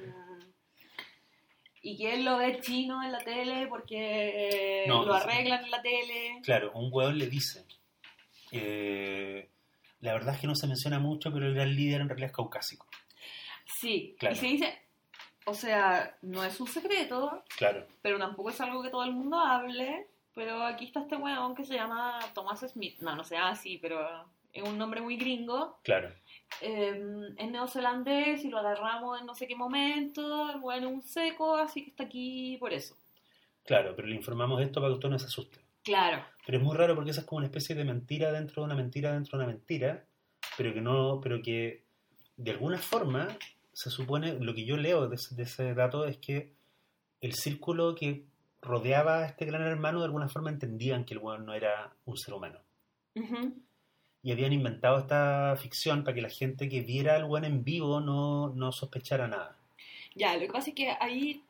[1.82, 5.82] Y que él lo ve chino en la tele porque No, lo arreglan en la
[5.82, 6.40] tele.
[6.42, 7.64] Claro, un huevón le dice,
[8.50, 9.48] eh,
[10.00, 12.36] la verdad es que no se menciona mucho, pero el gran líder en realidad es
[12.36, 12.88] caucásico.
[13.78, 14.34] Sí, Claro.
[14.34, 14.85] y se dice...
[15.46, 19.38] O sea, no es un secreto, Claro, pero tampoco es algo que todo el mundo
[19.38, 20.08] hable.
[20.34, 22.98] Pero aquí está este weón que se llama Thomas Smith.
[23.00, 24.06] No, no se llama así, pero
[24.52, 25.78] es un nombre muy gringo.
[25.82, 26.12] claro.
[26.60, 27.02] Eh,
[27.36, 30.50] es neozelandés y lo agarramos en no sé qué momento.
[30.50, 32.96] El weón es un seco, así que está aquí por eso.
[33.64, 35.60] Claro, pero le informamos esto para que usted no se asuste.
[35.82, 36.24] Claro.
[36.44, 38.74] Pero es muy raro porque esa es como una especie de mentira dentro de una
[38.74, 40.04] mentira dentro de una mentira,
[40.56, 41.84] pero que no, pero que
[42.36, 43.28] de alguna forma
[43.76, 46.50] se supone, lo que yo leo de ese, de ese dato es que
[47.20, 48.24] el círculo que
[48.62, 52.16] rodeaba a este gran hermano de alguna forma entendían que el weón no era un
[52.16, 52.58] ser humano.
[54.22, 58.00] Y habían inventado esta ficción para que la gente que viera al weón en vivo
[58.00, 59.54] no, no sospechara nada.
[60.14, 61.42] Ya, lo que pasa es que ahí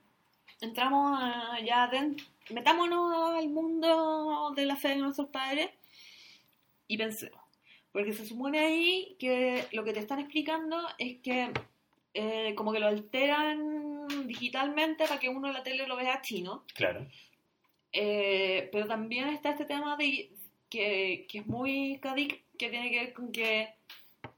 [0.60, 1.20] entramos
[1.64, 5.70] ya dentro, metámonos al mundo de la fe de nuestros padres
[6.88, 7.40] y pensemos.
[7.92, 11.52] Porque se supone ahí que lo que te están explicando es que
[12.18, 16.64] eh, como que lo alteran digitalmente para que uno en la tele lo vea chino.
[16.74, 17.06] Claro,
[17.92, 20.30] Eh, pero también está este tema de
[20.70, 23.68] que, que es muy cadic, que tiene que ver con que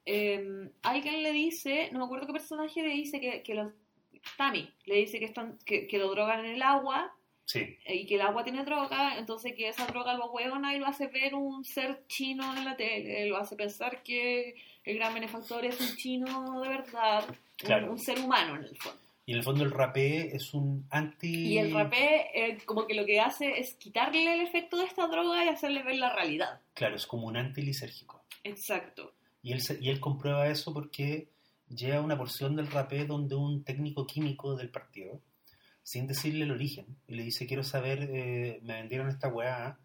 [0.04, 3.72] eh, alguien le dice, no me acuerdo qué personaje le dice que, que los
[4.36, 7.14] Tammy le dice que están que, que lo drogan en el agua
[7.44, 10.78] sí, eh, y que el agua tiene droga, entonces que esa droga lo huevona y
[10.78, 14.54] lo hace ver un ser chino en la tele, lo hace pensar que
[14.84, 17.24] el gran benefactor es un chino de verdad,
[17.58, 17.90] Claro.
[17.92, 19.00] un, ser humano en el fondo.
[19.26, 21.48] y en el fondo el rapé es un anti...
[21.54, 25.06] Y el rapé eh, como que lo que hace es quitarle el efecto de esta
[25.08, 26.60] droga y hacerle ver la realidad.
[26.74, 28.24] Claro, es como un antilisérgico.
[28.44, 29.14] Exacto.
[29.42, 31.28] Y él, se- y él comprueba eso porque
[31.68, 35.20] llega una porción del rapé donde un técnico químico del partido,
[35.82, 39.78] sin decirle el origen, y le dice, quiero saber, eh, me vendieron esta weá,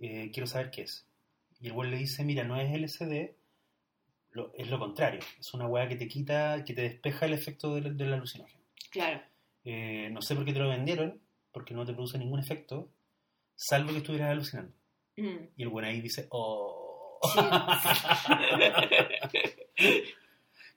[0.00, 1.06] eh, quiero saber qué es.
[1.60, 3.34] Y el güey le dice, mira, no es LSD,
[4.32, 7.74] lo- es lo contrario, es una weá que te quita, que te despeja el efecto
[7.74, 8.62] del, del alucinógeno.
[8.90, 9.20] Claro.
[9.64, 11.20] Eh, no sé por qué te lo vendieron,
[11.52, 12.88] porque no te produce ningún efecto,
[13.56, 14.72] salvo que estuvieras alucinando.
[15.16, 15.36] Mm.
[15.56, 17.18] Y el güey ahí dice, oh...
[17.34, 17.40] Sí.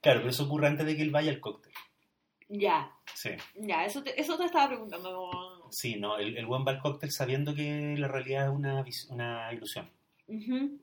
[0.02, 1.72] Claro, pero eso ocurre antes de que él vaya al cóctel.
[2.49, 5.68] ya, Sí, ya, eso te, eso te estaba preguntando.
[5.70, 9.54] sí, no, el, el buen va al cóctel sabiendo que la realidad es una, una
[9.54, 9.91] ilusión.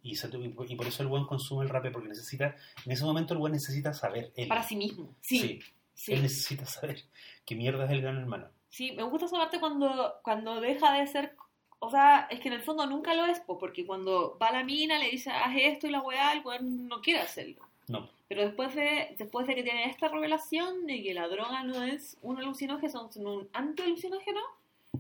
[0.02, 0.28] Y, se-
[0.68, 3.52] y por- eso el buen consume el rape, porque necesita, en ese momento el buen
[3.52, 4.32] necesita saber.
[4.36, 5.14] Él, Para sí mismo.
[5.20, 5.60] Sí,
[5.94, 6.12] sí.
[6.12, 7.02] él necesita saber
[7.44, 8.48] qué mierda es el gran hermano.
[8.68, 11.34] Sí, me gusta esa parte cuando, cuando deja de ser.
[11.80, 14.52] O sea, es que en el fondo nunca lo es, po, porque cuando va a
[14.52, 17.66] la mina, le dice, haz esto y la weá, el weón no quiere hacerlo.
[17.86, 21.82] No, Pero después de, después de que tiene esta revelación de que la droga no
[21.84, 24.40] es un alucinógeno, sino un antialucinógeno,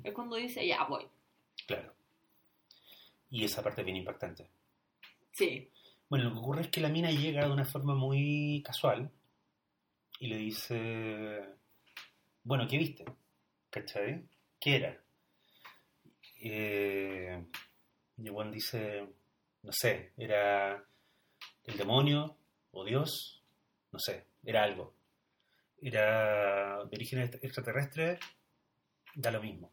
[0.04, 1.04] es cuando dice, ya voy.
[1.66, 1.92] claro.
[3.30, 4.48] Y esa parte es bien impactante.
[5.32, 5.70] Sí.
[6.08, 9.10] Bueno, lo que ocurre es que la mina llega de una forma muy casual
[10.20, 11.44] y le dice,
[12.44, 13.04] bueno, ¿qué viste?
[13.70, 14.24] ¿Cachai?
[14.58, 15.00] ¿Qué era?
[16.40, 17.44] Eh,
[18.16, 19.06] y buen dice,
[19.62, 20.82] no sé, era
[21.64, 22.36] el demonio
[22.72, 23.42] o Dios,
[23.92, 24.94] no sé, era algo.
[25.80, 28.18] Era de origen extra- extraterrestre,
[29.14, 29.70] da lo mismo.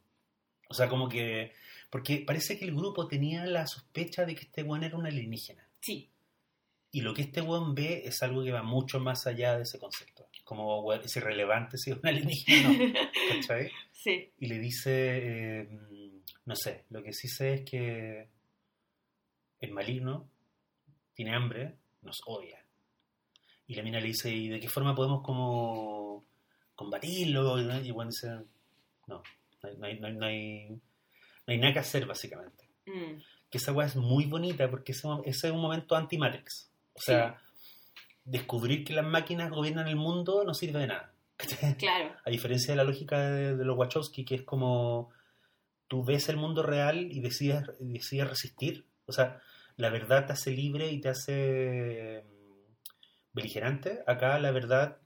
[0.69, 1.53] O sea, como que,
[1.89, 5.67] porque parece que el grupo tenía la sospecha de que este buen era un alienígena.
[5.79, 6.09] Sí.
[6.91, 9.79] Y lo que este weón ve es algo que va mucho más allá de ese
[9.79, 10.29] concepto.
[10.43, 12.93] Como weón, es irrelevante si es un alienígena o no.
[13.41, 13.71] ¿Cachai?
[13.91, 14.31] sí.
[14.39, 18.29] Y le dice, eh, mm, no sé, lo que sí sé es que
[19.59, 20.29] el maligno
[21.13, 22.63] tiene hambre, nos odia.
[23.67, 26.23] Y la mina le dice, ¿y de qué forma podemos como
[26.75, 27.59] combatirlo?
[27.81, 28.29] Y weón dice,
[29.07, 29.23] no,
[29.63, 30.81] no hay, no hay, no hay,
[31.47, 33.21] hay- no hay nada que hacer básicamente Mm.
[33.49, 36.71] que esa weá es muy bonita porque ese, es un momento anti-Matrix.
[36.93, 37.41] O sea,
[38.23, 41.13] descubrir que las máquinas gobiernan el mundo no sirve de nada.
[41.79, 42.15] Claro.
[42.25, 45.11] A diferencia de la lógica de, de los Wachowski, que es como
[45.87, 48.85] tú ves el mundo real y decides, decides resistir.
[49.05, 49.41] O sea,
[49.77, 52.25] la verdad te hace libre y te hace
[53.33, 54.03] beligerante.
[54.07, 54.97] Acá la verdad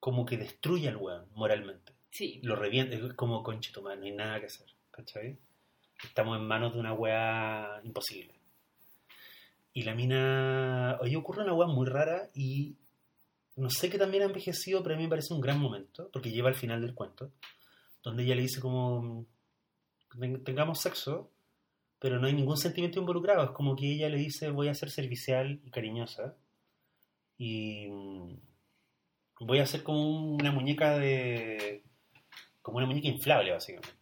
[0.00, 1.92] como que destruye al weón moralmente.
[2.10, 2.40] Sí.
[2.42, 4.66] Lo revienta, es como conchito, man, no hay nada que hacer.
[4.92, 5.36] ¿Cachai?
[6.04, 8.34] Estamos en manos de una weá imposible.
[9.72, 10.98] Y la mina.
[11.00, 12.76] Oye, ocurre una weá muy rara y
[13.56, 16.30] no sé qué también ha envejecido, pero a mí me parece un gran momento, porque
[16.30, 17.30] lleva al final del cuento,
[18.02, 19.26] donde ella le dice como,
[20.18, 21.30] "Ten- tengamos sexo,
[21.98, 24.90] pero no hay ningún sentimiento involucrado, es como que ella le dice, voy a ser
[24.90, 26.34] servicial y cariñosa,
[27.38, 28.36] y mm,
[29.40, 31.82] voy a ser como una muñeca de,
[32.62, 34.01] como una muñeca inflable, básicamente.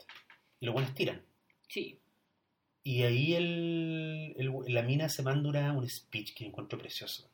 [0.60, 1.22] Y los buenos tiran.
[1.68, 1.98] Sí.
[2.82, 7.30] Y ahí el, el- la mina se manda un speech que encuentro precioso.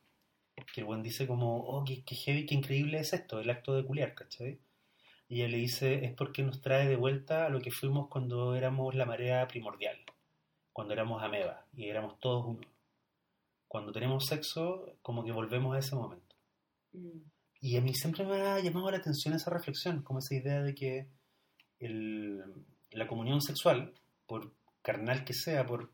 [0.73, 3.75] Que el buen dice como, oh, qué, qué heavy, qué increíble es esto, el acto
[3.75, 4.59] de culiar, ¿cachai?
[5.29, 8.55] Y ella le dice, es porque nos trae de vuelta a lo que fuimos cuando
[8.55, 9.97] éramos la marea primordial,
[10.73, 12.61] cuando éramos ameba y éramos todos uno.
[13.67, 16.35] Cuando tenemos sexo, como que volvemos a ese momento.
[16.93, 17.19] Mm.
[17.61, 20.73] Y a mí siempre me ha llamado la atención esa reflexión, como esa idea de
[20.73, 21.07] que
[21.79, 22.41] el-
[22.91, 23.93] la comunión sexual,
[24.25, 25.91] por carnal que sea, por,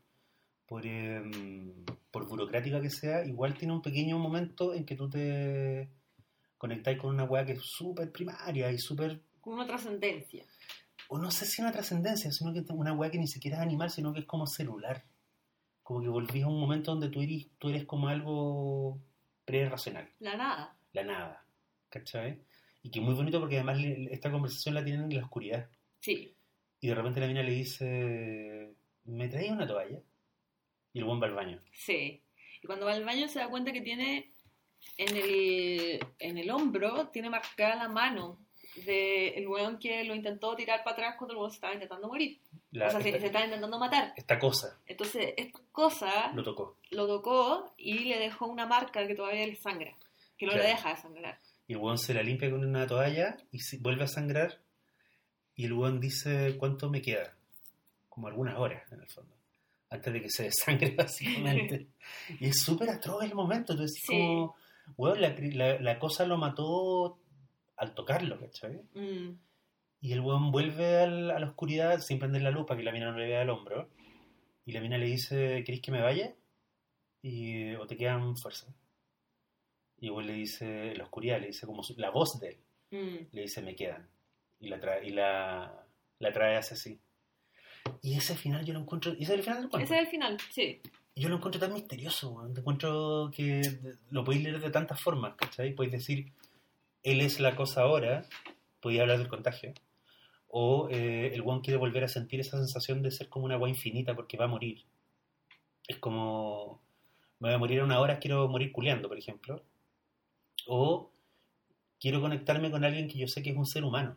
[0.66, 5.88] por, em, por burocrática que sea, igual tiene un pequeño momento en que tú te
[6.58, 10.44] conectáis con una weá que es súper primaria y súper, Con una trascendencia.
[11.08, 13.62] o no sé si una trascendencia, sino que es una weá que ni siquiera es
[13.62, 15.04] animal, sino que es como celular.
[15.82, 18.98] Como que volvís a un momento donde tú eres, tú eres como algo
[19.44, 20.74] pre-racional La nada.
[20.94, 21.44] la nada,
[21.90, 22.40] ¿cachai?
[22.82, 23.78] Y que es muy bonito porque además
[24.10, 25.68] esta conversación la tienen en la oscuridad.
[26.00, 26.33] Sí.
[26.84, 28.74] Y de repente la mina le dice,
[29.06, 30.00] ¿me traes una toalla?
[30.92, 31.58] Y el buen va al baño.
[31.72, 32.20] Sí.
[32.62, 34.34] Y cuando va al baño se da cuenta que tiene
[34.98, 38.38] en el, en el hombro, tiene marcada la mano
[38.84, 42.38] del weón que lo intentó tirar para atrás cuando el weón se estaba intentando morir.
[42.72, 44.12] La- o sea, se, esta, se estaba intentando matar.
[44.14, 46.76] esta cosa Entonces, esta cosa lo tocó.
[46.90, 49.96] lo tocó y le dejó una marca que todavía le sangra.
[50.36, 50.64] Que no Claro.
[50.68, 51.38] le deja de sangrar.
[51.66, 54.58] Y el buen se la limpia con una toalla y vuelve a sangrar.
[55.56, 57.36] Y el buen dice, ¿cuánto me queda?
[58.08, 59.32] Como algunas horas, en el fondo.
[59.90, 61.86] Antes de que se desangre, básicamente.
[62.40, 63.72] y es súper atroz el momento.
[63.72, 64.12] Entonces, Sí.
[64.12, 64.56] como,
[64.96, 67.18] weón, la, la- la cosa lo mató
[67.76, 68.80] al tocarlo, ¿cachai?
[68.94, 69.38] Mm.
[70.00, 72.92] Y el weón vuelve al- a la oscuridad sin prender la luz para que la
[72.92, 73.88] mina no le vea el hombro.
[74.66, 76.34] Y la mina le dice, ¿querés que me vaya?
[77.22, 78.74] Y, ¿O te quedan fuerzas?
[80.00, 82.58] Y el weón le dice, la oscuridad, le dice como la voz de él,
[82.90, 83.26] Mm.
[83.32, 84.08] le dice, me quedan.
[84.60, 85.86] Y la trae, y la,
[86.18, 87.00] la trae hacia sí.
[88.02, 89.84] Y ese final yo lo encuentro, y ese es el final del cuento.
[89.84, 90.80] Ese es el final, sí.
[91.16, 92.50] Yo lo encuentro tan misterioso.
[92.52, 93.62] Te encuentro que
[94.10, 95.74] lo podéis leer de tantas formas, ¿cachai?
[95.74, 96.32] Podéis decir,
[97.02, 98.26] él es la cosa ahora,
[98.80, 99.74] podéis hablar del contagio.
[100.48, 103.68] O eh, el weón quiere volver a sentir esa sensación de ser como una agua
[103.68, 104.84] infinita porque va a morir.
[105.86, 106.82] Es como,
[107.38, 109.62] me voy a morir a una hora, quiero morir culeando, por ejemplo.
[110.66, 111.12] O
[112.00, 114.16] quiero conectarme con alguien que yo sé que es un ser humano.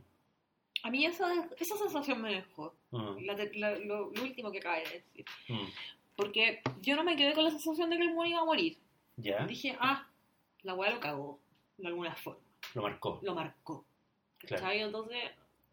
[0.83, 2.73] A mí esa, esa sensación me dejó.
[2.91, 5.25] Mm, La la- lo, lo último que acabé de decir.
[5.49, 5.67] mm.
[6.15, 8.77] Porque yo no me quedé con la sensación de que el weón iba a morir.
[9.17, 9.45] ¿Ya?
[9.45, 10.07] Dije, ah,
[10.63, 11.39] la weá lo cagó.
[11.77, 12.39] De alguna forma.
[12.73, 13.19] Lo marcó.
[13.21, 13.85] Lo marcó.
[14.39, 14.63] Claro.
[14.63, 14.81] ¿Cachai?
[14.81, 15.23] Entonces,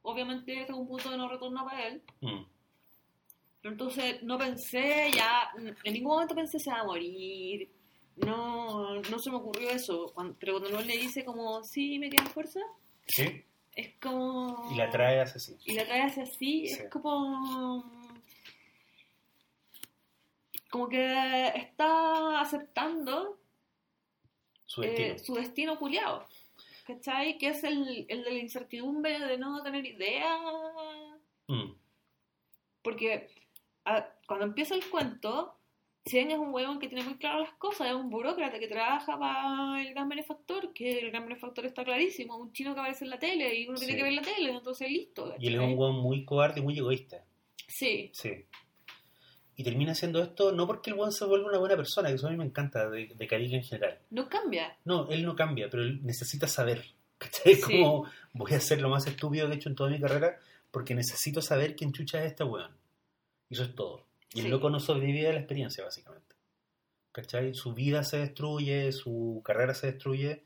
[0.03, 2.03] obviamente, es un punto de no retorno para él.
[2.21, 5.51] Pero entonces, no pensé ya.
[5.85, 7.71] En ningún momento pensé se va a morir.
[8.17, 10.13] No, no se me ocurrió eso.
[10.15, 12.61] Cuando- pero cuando él le dice, como, sí, me queda fuerza,
[13.07, 13.43] ¿Sí?
[13.75, 14.24] es como.
[14.75, 15.57] Y la trae hacia sí.
[15.65, 16.83] y la trae hacia así, Sí.
[16.83, 17.85] es como.
[20.71, 23.39] Como que está aceptando
[24.67, 25.19] Su eh, destino.
[25.19, 26.27] su destino culiado.
[26.87, 27.39] ¿Cachai?
[27.39, 30.37] Que es el, el de la incertidumbre de no tener idea.
[31.47, 31.73] Mm,
[32.83, 33.29] Porque
[33.85, 35.57] a- cuando empieza el cuento,
[36.07, 39.19] Chen es un huevón que tiene muy claras las cosas, es un burócrata que trabaja
[39.19, 43.11] para el gran benefactor, que el gran benefactor está clarísimo, un chino que aparece en
[43.11, 45.35] la tele y uno tiene que ver la tele, entonces listo.
[45.39, 47.25] Y él es un weón muy cobarde y muy egoísta.
[47.67, 48.45] Sí, Sí.
[49.57, 52.27] Y termina haciendo esto no porque el weón se vuelva una buena persona, que eso
[52.27, 53.99] a mí me encanta de, de Carica en general.
[54.11, 54.77] no cambia.
[54.85, 56.85] No, él no cambia, pero él necesita saber.
[57.19, 57.55] ¿Cachai?
[57.55, 57.63] Sí.
[57.63, 60.39] Como voy a hacer lo más estúpido que he hecho en toda mi carrera
[60.71, 62.77] porque necesito saber quién chucha es este weón.
[63.49, 64.04] Y eso es todo.
[64.35, 64.51] Y el Sí.
[64.51, 66.35] loco no sobrevive a la experiencia, básicamente.
[67.13, 67.55] ¿Cachai?
[67.55, 70.43] Su vida se destruye, su carrera se destruye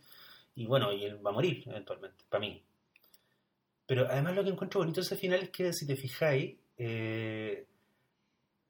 [0.54, 2.62] y bueno, y él va a morir eventualmente, para mí.
[3.86, 7.66] Pero además lo que encuentro bonito de ese final es que si te fijáis, eh,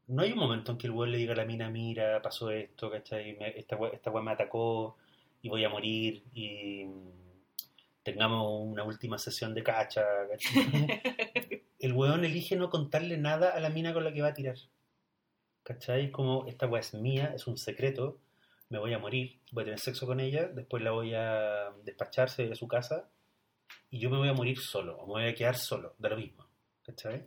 [0.06, 2.50] no hay un momento en que el weón le diga a la mina, mira, pasó
[2.50, 3.36] esto, ¿cachai?
[3.36, 4.96] Me- esta, we- esta me atacó,
[5.42, 7.10] y voy a morir y mm,
[8.04, 10.04] tengamos una última sesión de cacha.
[10.30, 11.02] ¿cachai?
[11.80, 14.56] el weón elige no contarle nada a la mina con la que va a tirar.
[15.68, 16.10] ¿Cachai?
[16.10, 18.16] Como esta weá es mía, es un secreto,
[18.70, 22.48] me voy a morir, voy a tener sexo con ella, después la voy a despacharse
[22.48, 23.10] de su casa
[23.90, 26.16] y yo me voy a morir solo, o me voy a quedar solo, da lo
[26.16, 26.46] mismo.
[26.86, 27.26] ¿Cachai?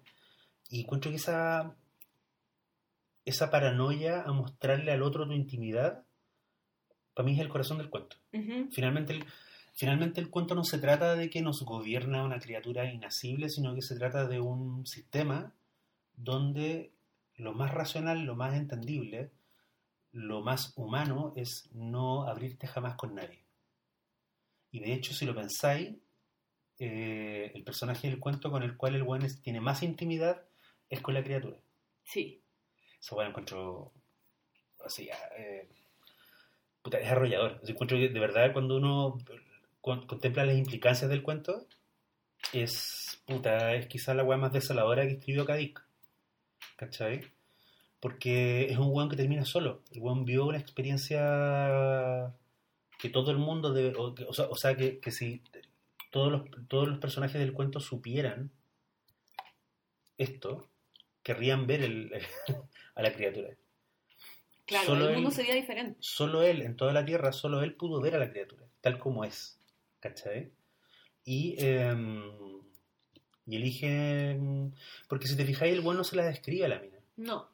[0.71, 1.75] Y encuentro que esa,
[3.25, 6.03] esa paranoia a mostrarle al otro tu intimidad,
[7.13, 8.17] para mí es el corazón del cuento.
[8.71, 9.25] Finalmente el,
[9.75, 13.83] finalmente el cuento no se trata de que nos gobierna una criatura inacible, sino que
[13.83, 15.53] se trata de un sistema
[16.15, 16.91] donde
[17.41, 19.31] lo más racional, lo más entendible,
[20.11, 23.43] lo más humano es no abrirte jamás con nadie.
[24.71, 25.95] Y de hecho, si lo pensáis,
[26.79, 30.43] eh, el personaje del cuento con el cual el buen tiene más intimidad
[30.89, 31.57] es con la criatura.
[32.03, 32.41] Sí.
[32.99, 33.91] Eso bueno, encuentro
[34.85, 35.67] así, eh,
[36.81, 37.59] puta, es arrollador.
[37.65, 39.17] Encuentro que de verdad cuando uno
[39.81, 41.65] con- contempla las implicancias del cuento,
[42.53, 45.81] es puta, es quizá la weá más desoladora que escribió Kadik.
[46.81, 47.21] ¿Cachai?
[47.99, 49.83] Porque es un weón que termina solo.
[49.91, 52.33] El weón vio una experiencia
[52.97, 55.43] que todo el mundo debe, o, que- o sea, o sea, que, que si
[56.09, 58.49] todos los, todos los personajes del cuento supieran
[60.17, 60.69] esto,
[61.21, 62.11] querrían ver el,
[62.95, 63.49] a la criatura.
[64.65, 65.97] Claro, Solo el mundo él- sería diferente.
[66.01, 69.23] Solo él, en toda la Tierra, solo él pudo ver a la criatura, tal como
[69.23, 69.59] es.
[69.99, 70.51] ¿Cachai?
[71.23, 71.93] Y, eh,
[73.51, 74.39] y elige...
[75.09, 76.97] Porque si te fijáis, el bueno no se la describe a la mina.
[77.17, 77.49] No.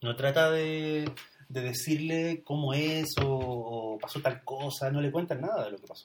[0.00, 1.04] No trata de,
[1.50, 5.78] de decirle cómo es o, o pasó tal cosa, no le cuentan nada de lo
[5.78, 6.04] que pasó.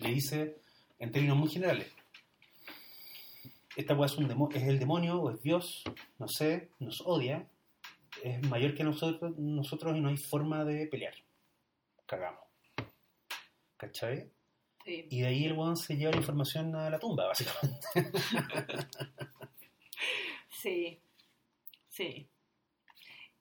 [0.00, 0.58] Le dice
[0.98, 1.90] en términos muy generales.
[3.76, 5.82] Esta weá es, un es el demonio o es Dios,
[6.18, 7.48] no sé, nos odia,
[8.22, 11.14] es mayor que nosotros, nosotros y no hay forma de pelear.
[12.04, 12.44] Cagamos.
[13.78, 14.30] ¿Cachai?
[14.84, 15.06] Sí.
[15.10, 17.86] Y de ahí el weón se lleva la información a la tumba, básicamente.
[20.64, 20.98] Sí.
[21.90, 22.26] Sí.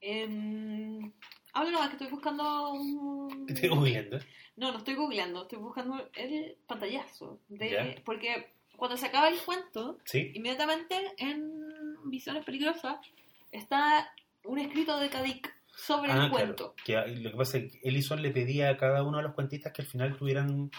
[0.02, 1.12] Em,
[1.54, 3.46] habla nomás que estoy buscando un...
[3.48, 4.20] Estoy googleando.
[4.58, 7.40] No, no estoy googleando, estoy buscando el pantallazo.
[7.48, 7.72] De...
[7.72, 7.96] Ya.
[8.04, 10.32] Porque cuando se acaba el cuento, ¿Sí?
[10.34, 11.64] inmediatamente en
[12.10, 12.98] Visiones Peligrosas
[13.52, 14.14] está
[14.44, 16.76] un escrito de Kadik sobre Ah, el cuento.
[16.84, 19.72] Que, lo que pasa es que Ellison le pedía a cada uno de los cuentistas
[19.72, 20.70] que al final tuvieran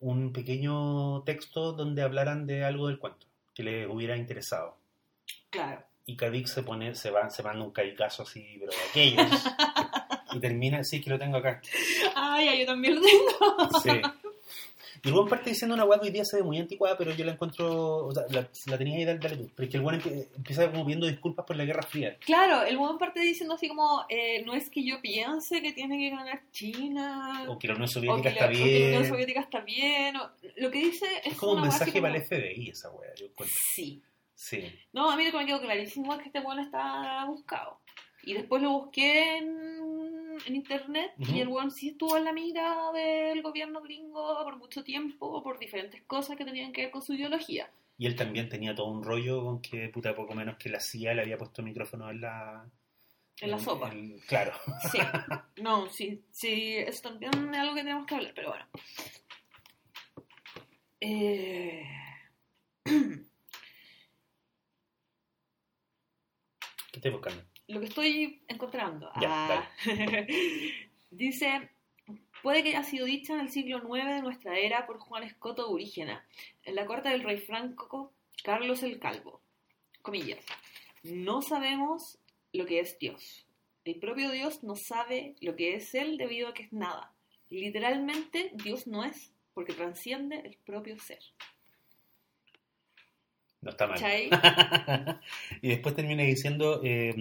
[0.00, 4.76] un pequeño texto donde hablaran de algo del cuento que les hubiera interesado.
[5.50, 5.82] Claro.
[6.04, 9.44] Y Kadik se pone, se va, se manda un caricazo así, pero de aquellos.
[10.32, 11.60] y termina, sí que lo tengo acá.
[12.14, 13.80] Ay, ay, yo también lo tengo.
[13.82, 14.00] Sí.
[15.06, 17.12] Y el buen parte diciendo una weá que hoy día se ve muy anticuada, pero
[17.12, 19.50] yo la encuentro, o sea, la, la tenía ahí, dale, dale tú.
[19.54, 22.16] Pero es que el buen empie- empieza como pidiendo disculpas por la Guerra Fría.
[22.18, 25.96] Claro, el buen parte diciendo así como, eh, no es que yo piense que tiene
[25.98, 29.08] que ganar China, O que la Unión Soviética está la, o que la Unión bien.
[29.12, 30.16] Soviética está bien.
[30.16, 33.14] o- lo que dice es, Es como un mensaje como- para el FBI esa weá,
[33.14, 33.56] yo encuentro.
[33.74, 34.02] Sí.
[34.34, 34.62] Sí.
[34.92, 37.78] No, a mí lo que me quedó clarísimo es que este weón está buscado.
[38.22, 39.75] Y después lo busqué en,
[40.46, 44.82] en internet y el weón sí estuvo en la mira del gobierno gringo por mucho
[44.84, 47.70] tiempo, por diferentes cosas que tenían que ver con su ideología.
[47.98, 51.14] Y él también tenía todo un rollo con que, puta, poco menos que la CIA
[51.14, 52.66] le había puesto micrófono en la...
[53.40, 53.90] En la sopa.
[53.90, 54.52] el- claro.
[54.92, 54.98] Sí,
[55.62, 58.66] no, sí, sí, eso también es algo que tenemos que hablar, pero bueno.
[61.00, 61.84] Eh...
[62.84, 63.24] ¿Qué
[66.94, 67.42] estás buscando?
[67.68, 69.10] Lo que estoy encontrando.
[69.20, 69.70] Ya, Ah.
[71.10, 71.70] Dice,
[72.42, 75.66] puede que haya sido dicha en el siglo IX de nuestra era por Juan Escoto
[75.66, 76.24] Eurígena,
[76.64, 78.12] en la corte del rey Franco
[78.42, 79.40] Carlos el Calvo.
[80.02, 80.44] Comillas.
[81.02, 82.18] No sabemos
[82.52, 83.46] lo que es Dios.
[83.84, 87.12] El propio Dios no sabe lo que es Él debido a que es nada.
[87.50, 91.20] Literalmente, Dios no es, porque transciende el propio ser.
[93.60, 93.98] No está mal.
[93.98, 94.30] ¿Cachai?
[95.62, 97.14] y después termina diciendo eh,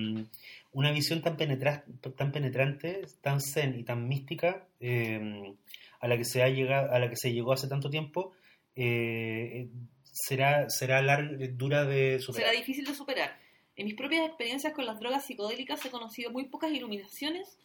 [0.71, 5.53] una visión tan, penetra- tan penetrante, tan zen y tan mística eh,
[5.99, 8.33] a la que se ha llegado, a la que se llegó hace tanto tiempo
[8.75, 9.69] eh,
[10.03, 12.49] será será larga, dura de superar.
[12.49, 13.39] Será difícil de superar.
[13.77, 17.57] En mis propias experiencias con las drogas psicodélicas he conocido muy pocas iluminaciones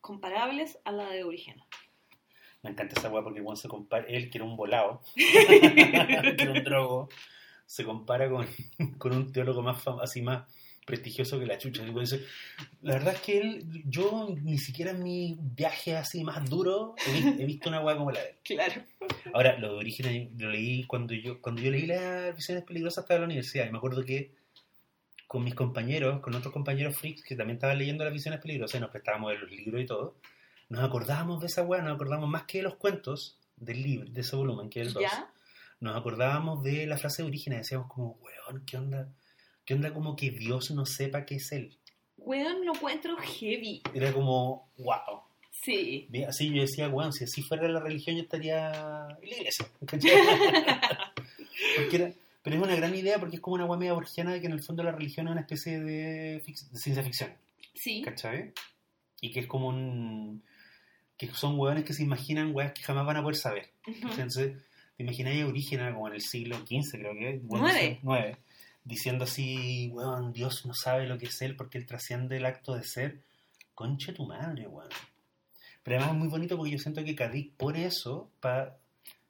[0.00, 1.64] comparables a la de Eurigena.
[2.62, 6.52] Me encanta esa weá porque Juan se compara, él que era un volado, que era
[6.52, 7.08] un drogo,
[7.72, 8.46] se compara con,
[8.98, 10.44] con un teólogo más fam- así más
[10.84, 11.82] prestigioso que la chucha.
[12.82, 17.12] La verdad es que él, yo ni siquiera en mi viaje así más duro he,
[17.12, 18.36] vi- he visto una weá como la de él.
[18.44, 18.82] Claro.
[19.32, 23.18] Ahora, lo de origen lo leí cuando yo, cuando yo leí las visiones peligrosas en
[23.20, 23.66] la universidad.
[23.66, 24.32] Y me acuerdo que
[25.26, 28.80] con mis compañeros, con otros compañeros freaks que también estaban leyendo las visiones peligrosas y
[28.80, 30.16] nos prestábamos los libros y todo,
[30.68, 34.20] nos acordábamos de esa weá, nos acordábamos más que de los cuentos del libro, de
[34.20, 35.02] ese volumen, que es el 2.
[35.02, 35.31] ¿Ya?
[35.82, 39.08] Nos acordábamos de la frase de origen y decíamos como, weón, ¿qué onda?
[39.64, 41.76] ¿Qué onda como que Dios no sepa qué es Él?
[42.16, 43.82] Weón, lo encuentro heavy.
[43.92, 45.22] Era como, wow.
[45.50, 46.08] Sí.
[46.28, 48.68] Así yo decía, weón, si así fuera la religión yo estaría
[49.20, 49.66] en la iglesia.
[51.92, 52.12] era-
[52.44, 54.52] pero es una gran idea porque es como una weá media borgiana de que en
[54.52, 57.30] el fondo la religión es una especie de, fic- de ciencia ficción.
[57.74, 58.02] Sí.
[58.02, 58.52] ¿cachai?
[59.20, 60.42] Y que es como un...
[61.16, 63.70] que son hueones que se imaginan weas que jamás van a poder saber.
[63.86, 64.56] Entonces,
[65.02, 67.40] te imagináis a Orígena como en el siglo XV, creo que.
[67.42, 67.98] Nueve.
[68.02, 68.36] Nueve.
[68.84, 72.74] Diciendo así, weón, Dios no sabe lo que es Él porque Él trasciende el acto
[72.74, 73.22] de ser.
[73.74, 74.88] Conche tu madre, weón.
[75.82, 78.30] Pero además es muy bonito porque yo siento que Kadik pone eso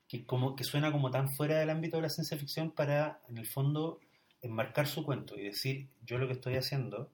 [0.09, 3.39] que como que suena como tan fuera del ámbito de la ciencia ficción para en
[3.39, 4.01] el fondo
[4.43, 7.11] enmarcar su cuento y decir yo lo que estoy haciendo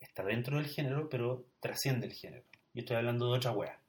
[0.00, 3.79] está dentro del género pero trasciende el género yo estoy hablando de otra wea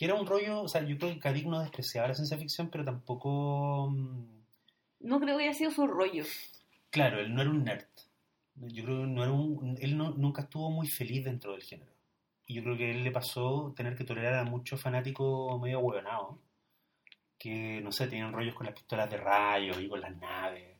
[0.00, 2.70] que era un rollo o sea yo creo que Kadik no despreciaba la ciencia ficción
[2.70, 4.40] pero tampoco mm,
[5.00, 6.24] No creo que haya sido su rollo.
[6.88, 7.84] claro él no era un nerd
[8.54, 11.92] yo creo que no era un él no- nunca estuvo muy feliz dentro del género
[12.46, 15.80] y yo creo que a él le pasó tener que tolerar a muchos fanáticos medio
[15.80, 16.36] hueonados
[17.38, 20.76] que, no sé, tenían rollos con las pistolas de rayos y con las naves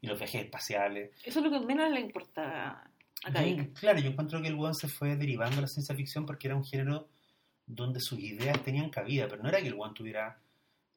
[0.00, 1.10] y los viajes espaciales.
[1.24, 2.84] Eso es lo que menos le importa
[3.24, 3.72] a Kadik.
[3.80, 6.54] Claro, yo encuentro que el weón se fue derivando a la ciencia ficción porque era
[6.56, 7.08] un género
[7.66, 10.38] donde sus ideas tenían cabida, pero no era que el weón tuviera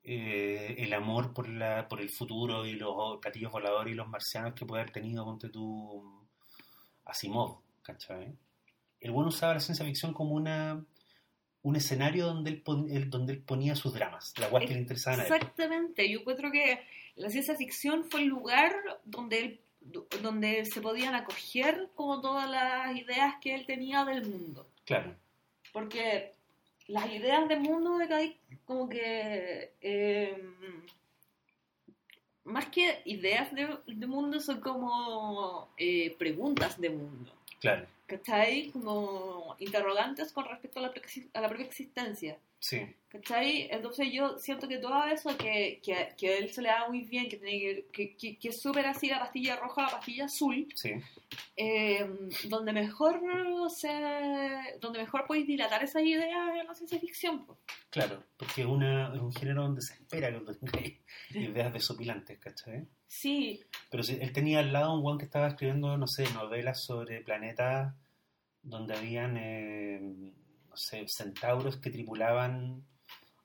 [0.04, 4.54] eh, el amor por, la, por el futuro y los platillos voladores y los marcianos
[4.54, 6.26] que puede haber tenido, ponte tú,
[7.06, 8.34] Asimov, ¿cachai?
[9.02, 10.84] El weón usaba la ciencia ficción como una
[11.62, 14.80] un escenario donde él, pon- él- donde él ponía sus dramas, la weá que le
[14.80, 15.34] interesaban a él.
[15.34, 16.10] Exactamente.
[16.10, 16.80] Yo encuentro que
[17.16, 19.62] la ciencia ficción fue el lugar donde él
[20.22, 24.70] donde se podían acoger como todas las ideas que él tenía del mundo.
[24.86, 25.16] Claro,
[25.74, 26.34] Porque
[26.90, 29.72] las ideas de mundo de Kadik, como que.
[29.82, 30.44] eh,
[32.46, 37.32] más que ideas de, de mundo, son como eh, preguntas de mundo.
[37.62, 38.72] claro, ¿Cachai?
[38.72, 42.38] Como interrogantes con respecto a la, pre- a la propia existencia.
[42.60, 43.68] Sí, ¿Cachai?
[43.72, 47.02] Entonces yo siento que todo eso que, que, que a él se le da muy
[47.02, 50.92] bien, que, tiene que, que, es súper así la pastilla roja, la pastilla azul, sí,
[51.58, 52.08] eh,
[52.44, 53.20] donde mejor
[53.72, 53.90] se,
[54.80, 57.48] donde mejor podéis dilatar esas ideas en la ciencia ficción.
[57.48, 57.58] pues.
[57.90, 60.32] claro, porque es, una, es un género donde se espera
[60.72, 61.02] que
[61.32, 62.88] ideas desopilantes, ¿cachai?
[63.08, 66.84] Sí, Pero sí, él tenía al lado un weón que estaba escribiendo, no sé, novelas
[66.84, 67.96] sobre planetas
[68.62, 70.39] donde habían, eh, no
[70.80, 72.84] sé, centauros que tripulaban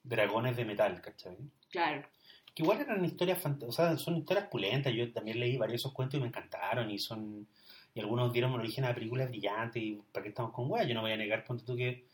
[0.02, 1.36] dragones de metal, ¿cachai?
[1.70, 2.06] claro.
[2.54, 4.92] Que igual eran historias o sea, son historias pulentas.
[4.94, 7.48] Yo también leí varios de esos cuentos y me encantaron y son
[7.94, 10.84] y algunos dieron origen a películas brillantes y para qué estamos con weá.
[10.84, 12.06] Yo no voy a negar, ponte tú que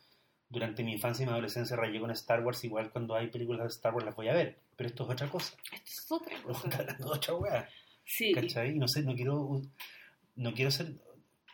[0.48, 3.68] durante mi infancia y mi adolescencia rayé con Star Wars, igual cuando hay películas de
[3.68, 5.54] Star Wars las voy a ver, pero esto es otra cosa.
[5.72, 6.68] Esto es otra cosa.
[6.78, 7.68] hablando de otra weá.
[8.04, 8.76] Sí, ¿Cachai?
[8.76, 9.62] Y no sé, no quiero,
[10.36, 10.94] no quiero ser,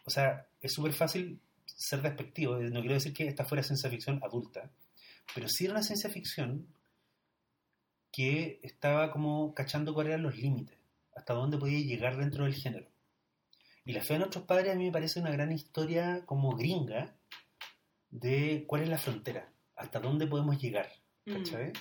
[0.05, 1.39] o sea, es súper fácil
[1.77, 4.71] ser despectivo, eh, no quiero decir que esta fuera ciencia ficción adulta,
[5.35, 6.67] pero sí era una ciencia ficción
[8.11, 10.77] que estaba como cachando cuáles eran los límites,
[11.15, 12.89] hasta dónde podía llegar dentro del género.
[13.85, 17.15] Y La fe de nuestros padres a mí me parece una gran historia como gringa
[18.11, 20.91] de cuál es la frontera, hasta dónde podemos llegar,
[21.27, 21.33] Mm.
[21.35, 21.73] ¿cachai?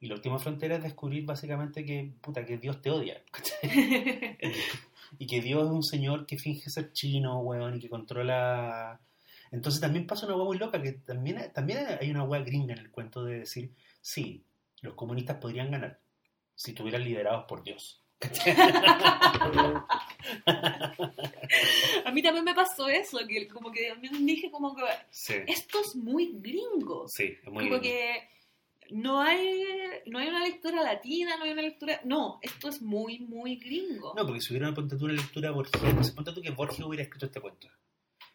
[0.00, 3.58] Y la última frontera es descubrir básicamente que, puta, que Dios te odia, ¿cachai?
[5.18, 9.00] y que Dios es un señor que finge ser chino, weón, y que controla...
[9.52, 12.80] Entonces también pasa una hueá muy loca, que también, también hay una hueá gringa en
[12.80, 14.44] el cuento de decir, sí,
[14.80, 16.00] los comunistas podrían ganar
[16.54, 18.02] si estuvieran liderados por Dios.
[22.04, 25.96] A mí también me pasó eso, que como que dije como que Sí, esto es
[25.96, 27.06] muy gringo.
[27.08, 27.80] sí, es muy como gringo.
[27.80, 28.28] que
[28.90, 29.64] no hay
[30.06, 32.00] no hay una lectura latina, no hay una lectura...
[32.04, 34.14] No, esto es muy, muy gringo.
[34.16, 37.26] No, porque si hubiera tú una lectura borgiana, si ponte tú que Borges hubiera escrito
[37.26, 37.68] este cuento.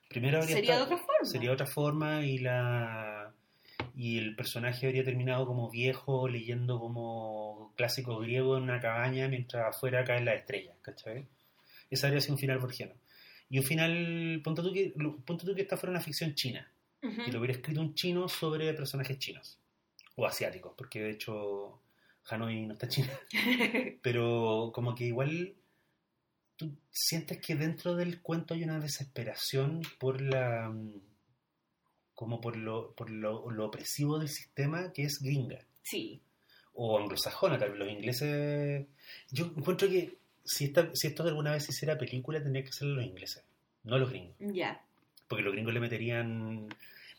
[0.10, 1.26] Primero habría Sería de estado- otra forma.
[1.30, 3.34] sería de otra forma y la
[3.96, 9.76] y el personaje habría terminado como viejo leyendo como clásicos griegos en una cabaña mientras
[9.76, 11.28] afuera caen las estrellas, ¿cachai?
[11.90, 12.94] Ese habría sido un final borgiano.
[13.50, 14.94] Y un final, ponte tú que,
[15.26, 16.70] ponte tú que esta fuera una ficción china,
[17.02, 17.22] Ujú.
[17.28, 19.58] y lo hubiera escrito un chino sobre personajes chinos,
[20.16, 21.82] o asiáticos, porque de hecho
[22.30, 23.12] Hanoi no está china,
[24.04, 25.56] pero como que igual
[26.58, 31.02] tú sientes que dentro del cuento hay una desesperación por la mm,
[32.16, 36.20] como por lo, por lo, lo opresivo del sistema que es gringa Sí,
[36.74, 38.86] o anglosajona, tal vez los ingleses
[39.32, 43.06] yo encuentro que si, esta, si esto alguna vez hiciera película tendría que ser los
[43.06, 43.44] ingleses,
[43.84, 44.82] no los gringos ya.
[45.28, 46.68] porque los gringos le meterían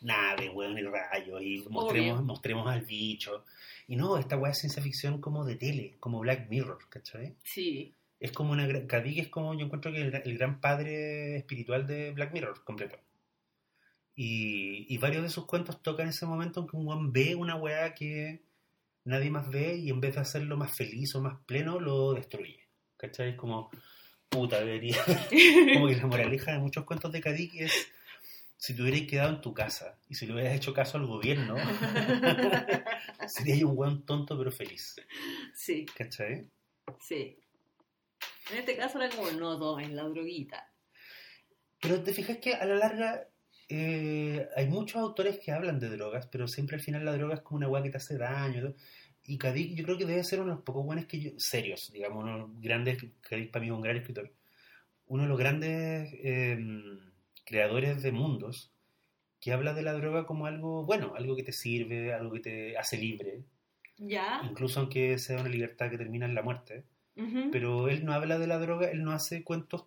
[0.01, 2.25] nave, weón, y rayos, y mostremos, Obvio.
[2.25, 3.45] mostremos al bicho.
[3.89, 7.35] Y no, esta weá es ciencia ficción como de tele, como Black Mirror, ¿cachai?
[7.43, 8.87] Sí, Es como una...
[8.87, 12.99] Kadik es como, yo encuentro que el, el gran padre espiritual de Black Mirror, completo.
[14.15, 17.55] Y, y varios de sus cuentos tocan ese momento en que un weón ve una
[17.55, 18.43] weá que
[19.05, 22.69] nadie más ve y en vez de hacerlo más feliz o más pleno, lo destruye.
[22.97, 23.31] ¿Cachai?
[23.31, 23.71] Es como,
[24.29, 24.97] puta, debería...
[25.75, 27.73] como que la moraleja de muchos cuentos de Kadik es,
[28.57, 31.55] si te hubieras quedado en tu casa y si le hubieras hecho caso al gobierno,
[33.29, 34.97] serías un weón tonto pero feliz.
[35.55, 36.49] sí, ¿Cachai?
[37.01, 37.39] sí.
[38.51, 40.73] En este caso era como, no tomen la droguita.
[41.81, 43.29] Pero te fijas que a la larga
[43.69, 47.41] eh, hay muchos autores que hablan de drogas, pero siempre al final la droga es
[47.43, 48.75] como una weá que te hace daño.
[49.27, 51.93] Y Kadik yo creo que debe ser uno de los pocos buenos que yo, serios,
[51.93, 54.33] digamos, uno de los grandes, Kadik para mí es un gran escritor,
[55.07, 56.59] uno de los grandes eh,
[57.45, 58.73] creadores de mundos
[59.41, 62.79] que habla de la droga como algo bueno, algo que te sirve, algo que te
[62.79, 63.45] hace libre,
[63.99, 64.41] ¿Ya?
[64.49, 66.85] incluso aunque sea una libertad que termina en la muerte.
[67.51, 69.85] Pero él no habla de la droga, él no hace cuentos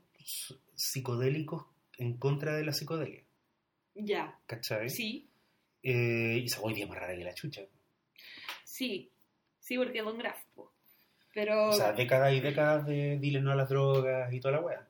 [0.76, 1.66] psicodélicos
[1.98, 3.24] en contra de la psicodelia.
[3.96, 4.90] Ya, ¿Cachai?
[4.90, 5.28] sí,
[5.84, 7.62] Eh, y hoy día más rara que la chucha.
[8.64, 9.12] sí,
[9.60, 10.72] sí, porque Don Graff, po.
[11.34, 14.62] Pero, O sea, décadas y décadas de dile no a las drogas y toda la
[14.62, 14.88] wea.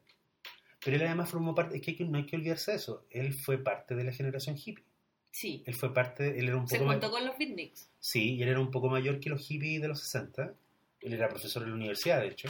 [0.84, 3.06] Pero él además formó parte, es que no hay que olvidarse de eso.
[3.12, 4.84] Él fue parte de la generación hippie.
[5.30, 7.90] sí, Él fue parte, él era un se poco juntó ma- con los beatniks.
[8.00, 10.56] Sí, y él era un poco mayor que los hippies de los 60.
[11.02, 12.50] Él era profesor en la universidad, de hecho.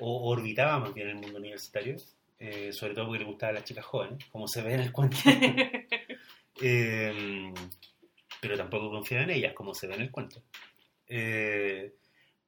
[0.00, 1.96] O orbitaba más bien en el mundo universitario.
[2.38, 5.16] eh, sobre todo porque le gustaban las chicas jóvenes, como se ve en el cuento.
[6.60, 7.52] Eh,
[8.40, 10.42] pero tampoco confiaba en ellas, como se ve en el cuento.
[11.06, 11.94] Eh,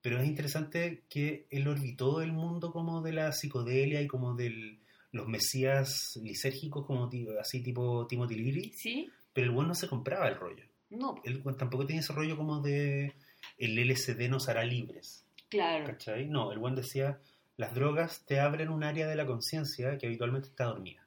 [0.02, 4.78] pero es interesante que él orbitó el mundo como de la psicodelia y como de
[5.12, 7.08] los mesías lisérgicos, como
[7.40, 9.08] así tipo Timothy Leary, ¿Sí?
[9.32, 10.64] pero el bueno no se compraba el rollo.
[10.90, 11.20] No.
[11.24, 13.12] Él tampoco tiene ese rollo como de
[13.58, 15.86] el LSD nos hará libres, claro.
[15.86, 16.28] ¿cachai?
[16.28, 17.20] No, el buen decía,
[17.56, 21.06] las drogas te abren un área de la conciencia que habitualmente está dormida.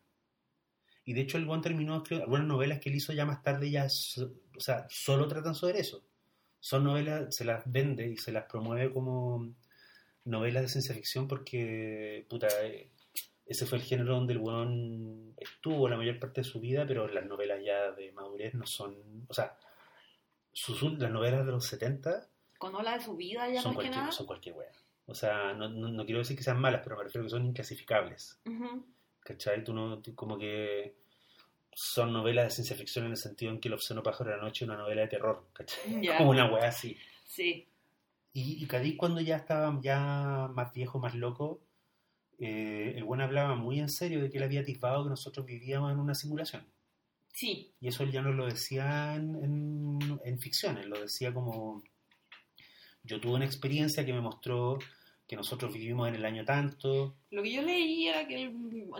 [1.05, 3.69] Y de hecho el buen terminó escribiendo algunas novelas que él hizo ya más tarde,
[3.69, 6.03] ya, o sea, solo tratan sobre eso.
[6.59, 9.53] Son novelas, se las vende y se las promueve como
[10.25, 12.89] novelas de ciencia ficción porque, puta, eh,
[13.45, 17.07] ese fue el género donde el weón estuvo la mayor parte de su vida, pero
[17.07, 19.57] las novelas ya de madurez no son, o sea,
[20.53, 23.89] sus, las novelas de los 70 Cuando habla de su vida ya son más que
[23.89, 24.03] nada.
[24.03, 24.71] cualquier, son cualquier wea.
[25.05, 27.31] O sea, no, no, no quiero decir que sean malas, pero me refiero a que
[27.31, 28.39] son inclasificables.
[28.45, 28.85] Ujú.
[29.19, 29.63] ¿Cachai?
[29.63, 30.95] Tú no, tú como que
[31.73, 34.43] son novelas de ciencia ficción en el sentido en que El obsceno pájaro de la
[34.43, 36.01] noche es una novela de terror, ¿cachai?
[36.01, 36.17] Ya.
[36.19, 36.95] Como una wea así.
[37.25, 37.67] Sí,
[38.31, 41.61] Y, y Cadí cuando ya estaba ya más viejo, más loco,
[42.39, 45.91] eh, el buen hablaba muy en serio de que él había atisbado que nosotros vivíamos
[45.91, 46.65] en una simulación.
[47.33, 49.99] Sí, Y eso él ya no lo decía en, en,
[50.77, 51.83] él lo decía como
[53.03, 54.77] yo tuve una experiencia que me mostró
[55.27, 58.53] que nosotros vivimos en el año tanto, Lo que yo leí era que él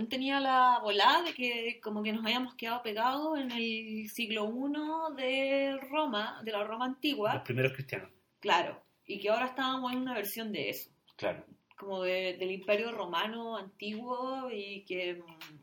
[0.10, 5.16] tenía la volada de que como que nos habíamos quedado pegados en el siglo I
[5.22, 8.10] de Roma, de la Roma los antigua, primeros cristianos.
[8.40, 11.46] claro, y que ahora estábamos en una versión de eso, Claro.
[11.78, 15.63] como de- del imperio romano antiguo y que mm,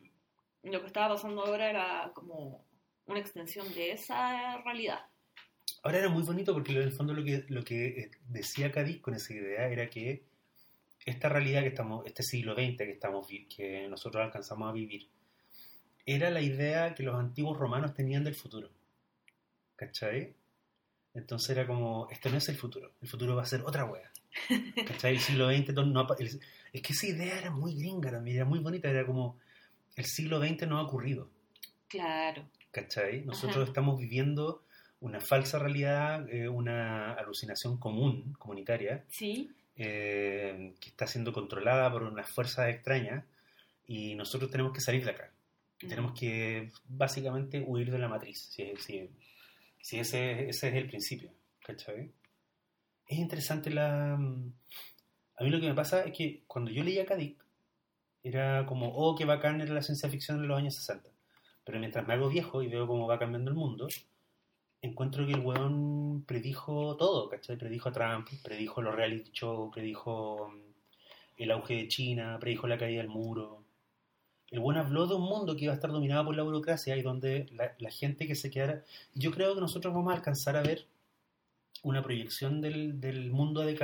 [0.62, 2.64] lo que estaba pasando ahora era como
[3.06, 5.00] una extensión de esa realidad.
[5.82, 9.00] Ahora era muy bonito porque en el fondo lo que, lo que eh, decía Cádiz
[9.00, 10.24] con esa idea era que
[11.06, 15.08] esta realidad que estamos, este siglo XX que, estamos, que nosotros alcanzamos a vivir,
[16.04, 18.70] era la idea que los antiguos romanos tenían del futuro.
[19.76, 20.34] ¿Cachai?
[21.14, 24.10] Entonces era como, este no es el futuro, el futuro va a ser otra wea.
[24.86, 25.14] ¿Cachai?
[25.14, 26.40] El siglo XX no- el-
[26.72, 29.38] es que esa idea era muy gringa también, era muy bonita, era como,
[29.96, 31.30] el siglo XX no ha ocurrido.
[31.88, 33.24] Claro, ¿Cachai?
[33.24, 33.64] Nosotros Ajá.
[33.64, 34.62] estamos viviendo
[35.00, 42.02] una falsa realidad, eh, una alucinación común, comunitaria, sí, eh, que está siendo controlada por
[42.02, 43.24] unas fuerzas extrañas
[43.86, 45.32] y nosotros tenemos que salir de acá.
[45.80, 49.08] Y Tenemos que básicamente huir de la matriz, si, si,
[49.80, 51.32] si ese, ese es el principio.
[51.64, 52.12] ¿Cachai?
[53.08, 54.14] Es interesante la...
[54.14, 57.42] A mí lo que me pasa es que cuando yo leía Kadik,
[58.22, 61.08] era como, oh, qué bacán era la ciencia ficción en los años 60.
[61.64, 63.88] Pero mientras me hago viejo y veo cómo va cambiando el mundo,
[64.82, 67.56] encuentro que el weón predijo todo, ¿cachai?
[67.56, 72.78] Predijo a Trump, predijo los reality show, predijo mm, el auge de China, predijo la
[72.78, 73.64] caída del muro.
[74.50, 77.02] El weón habló de un mundo que iba a estar dominado por la burocracia y
[77.02, 78.84] donde la, gente que se quedara...
[79.14, 80.86] Yo creo que nosotros vamos a alcanzar a ver
[81.82, 83.76] una proyección del, del mundo de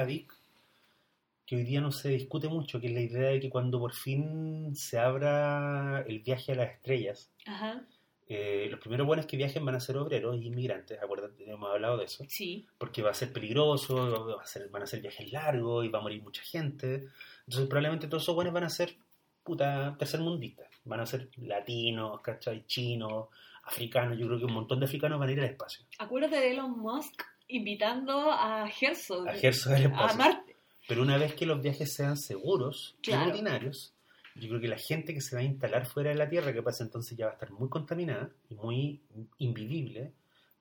[1.46, 3.94] que hoy día no se discute mucho, que es la idea de que cuando por
[3.94, 7.86] fin se abra el viaje a las estrellas, ajá,
[8.28, 11.96] Eh, los primeros buenos que viajen van a ser obreros y inmigrantes, acuérdate, hemos hablado
[11.98, 12.66] de eso, Sí.
[12.76, 13.94] porque va a ser peligroso,
[14.36, 17.04] va a ser, van a ser viajes largos y va a morir mucha gente.
[17.46, 18.96] Entonces probablemente todos esos buenos van a ser
[19.44, 22.66] puta tercermundistas, van a ser latinos, ¿cachai?
[22.66, 23.28] Chinos,
[23.62, 25.86] africanos, yo creo que un montón de africanos van a ir al espacio.
[26.00, 30.14] Acuérdate de Elon Musk invitando a Herzog A Herzog al a.
[30.14, 30.45] Marte.
[30.88, 33.28] Pero una vez que los viajes sean seguros Claro.
[33.28, 33.94] y rutinarios,
[34.36, 36.62] yo creo que la gente que se va a instalar fuera de la Tierra, que
[36.62, 39.00] pasa entonces ya va a estar muy contaminada y muy
[39.38, 40.12] invivible,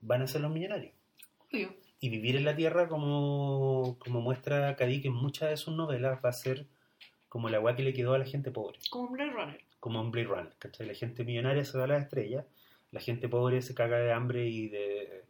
[0.02, 0.94] van a ser los millonarios.
[1.52, 1.76] Obvio.
[2.00, 6.30] Y vivir en la Tierra, como, como muestra Kadik en muchas de sus novelas, va
[6.30, 6.66] a ser
[7.30, 9.62] como la agua que le quedó a la gente pobre, Como un Blade Runner.
[9.80, 10.54] como en Blade Runner.
[10.58, 10.88] ¿cachai?
[10.88, 12.46] La gente millonaria se va a las estrellas,
[12.92, 15.26] la gente pobre se caga de hambre y de,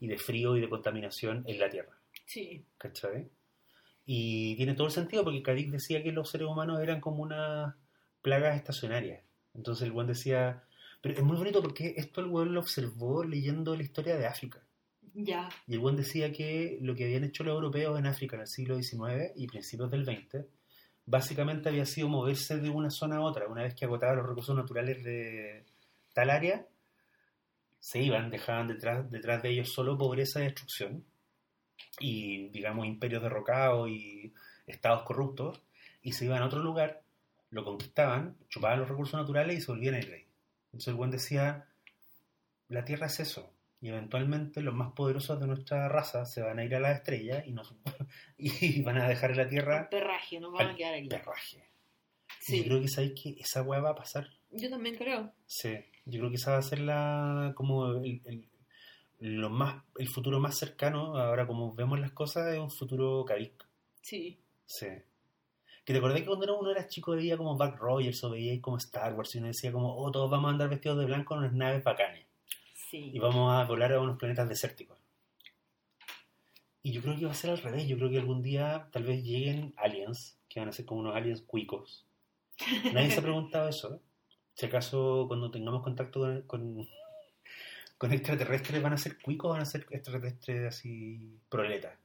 [0.00, 1.96] y de frío y de contaminación en la Tierra.
[2.26, 2.64] Sí.
[2.78, 3.28] ¿cachai?
[4.10, 7.74] Y tiene todo el sentido porque Kadik decía que los seres humanos eran como unas
[8.22, 9.22] plagas estacionarias.
[9.52, 10.64] Entonces el buen decía,
[11.02, 14.64] pero es muy bonito porque esto el buen lo observó leyendo la historia de África.
[15.12, 15.50] Ya.
[15.66, 18.48] Y el buen decía que lo que habían hecho los europeos en África en el
[18.48, 20.46] siglo XIX y principios del XX,
[21.04, 23.46] básicamente había sido moverse de una zona a otra.
[23.46, 25.66] Una vez que agotaban los recursos naturales de
[26.14, 26.66] tal área,
[27.78, 31.04] se iban, dejaban detrás, detrás de ellos solo pobreza y destrucción,
[32.00, 34.32] y digamos imperios derrocados y
[34.66, 35.62] estados corruptos,
[36.02, 37.02] y se iban a otro lugar,
[37.50, 40.26] lo conquistaban, chupaban los recursos naturales y se volvían de ahí.
[40.66, 41.66] Entonces el buen decía,
[42.68, 46.64] la Tierra es eso, y eventualmente los más poderosos de nuestra raza se van a
[46.64, 47.74] ir a las estrellas y, nos,
[48.38, 51.08] y van a dejar en la Tierra Perraje, nos van a al quedar aquí.
[51.08, 51.64] perraje.
[52.40, 52.58] Sí.
[52.58, 54.26] yo creo que sabéis que esa weá va a pasar.
[54.50, 55.32] Yo también creo.
[55.46, 55.74] Sí,
[56.06, 58.48] yo creo que esa va a ser la como el, el-
[59.20, 63.66] lo más el futuro más cercano, ahora como vemos las cosas, es un futuro Kavik.
[64.00, 64.38] Sí.
[64.66, 64.86] Sí.
[65.84, 68.76] Que te acordás que cuando uno era chico veía como Buck Rogers o veía como
[68.76, 71.40] Star Wars y uno decía como, oh, todos vamos a andar vestidos de blanco en
[71.40, 72.26] unas naves bacanes
[72.90, 73.10] Sí.
[73.12, 74.98] y vamos a volar a unos planetas desérticos.
[76.82, 79.04] Y yo creo que va a ser al revés, yo creo que algún día tal
[79.04, 82.06] vez lleguen aliens, que van a ser como unos aliens cuicos.
[82.92, 83.94] Nadie se ha preguntado eso.
[83.94, 83.98] ¿eh?
[84.54, 86.88] Si acaso cuando tengamos contacto con, con,
[87.98, 91.98] con extraterrestres van a ser cuicos o van a ser extraterrestres así proletas,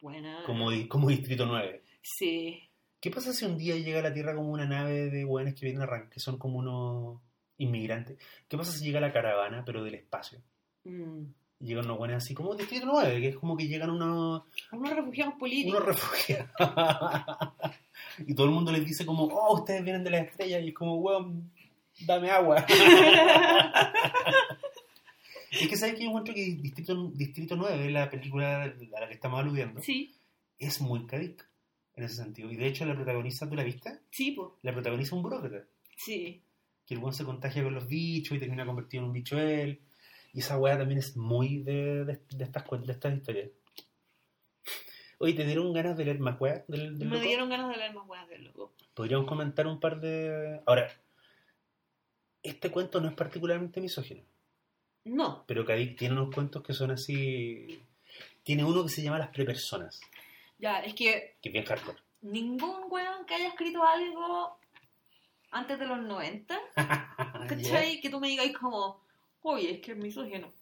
[0.00, 0.42] Buena.
[0.46, 1.82] como, como Distrito 9.
[2.00, 2.62] Sí.
[3.00, 5.66] ¿Qué pasa si un día llega a la Tierra como una nave de hueones que
[5.66, 7.20] vienen a arrancar, que son como unos
[7.58, 8.18] inmigrantes?
[8.48, 10.40] ¿Qué pasa si llega la caravana, pero del espacio?
[10.84, 11.24] Mm.
[11.60, 15.34] Llegan unos hueones así como Distrito 9, que es como que llegan unos, Unos refugiados
[15.34, 15.74] políticos.
[15.80, 16.50] unos refugiados.
[18.26, 20.62] y todo el mundo les dice como, oh, ustedes vienen de las estrellas.
[20.62, 21.50] Y es como, hueón,
[22.06, 22.64] dame agua.
[25.50, 28.66] es que sabes que yo encuentro que Distrito, Distrito 9, la película a
[29.00, 30.14] la que estamos aludiendo, sí.
[30.58, 31.46] es muy Kadik
[31.96, 32.50] en ese sentido.
[32.50, 34.00] Y de hecho la protagonista, ¿tú la viste?
[34.10, 34.48] Sí, pues.
[34.62, 35.66] La protagoniza un burócrata.
[35.96, 36.42] Sí.
[36.86, 39.80] Que el weón se contagia con los bichos y termina convertido en un bicho él.
[40.32, 43.50] Y esa weá también es muy de, de, de estas, de estas historias.
[45.18, 47.26] Oye, ¿te dieron ganas de leer más weá del, del Me loco?
[47.26, 48.72] dieron ganas de leer más weas del loco.
[48.94, 50.60] Podríamos comentar un par de...
[50.66, 50.88] Ahora,
[52.42, 54.22] este cuento no es particularmente misógino,
[55.04, 55.44] No.
[55.46, 57.82] pero Kadik tiene unos cuentos que son así...
[58.42, 60.00] Tiene uno que se llama Las Prepersonas,
[60.58, 61.98] Ya, es que que es bien hardcore.
[62.22, 64.58] ningún weón que haya escrito algo
[65.52, 66.58] antes de los 90,
[67.48, 68.00] ¿cachai?
[68.00, 69.02] Que tú me digas como,
[69.42, 70.52] oye, es que es misógino.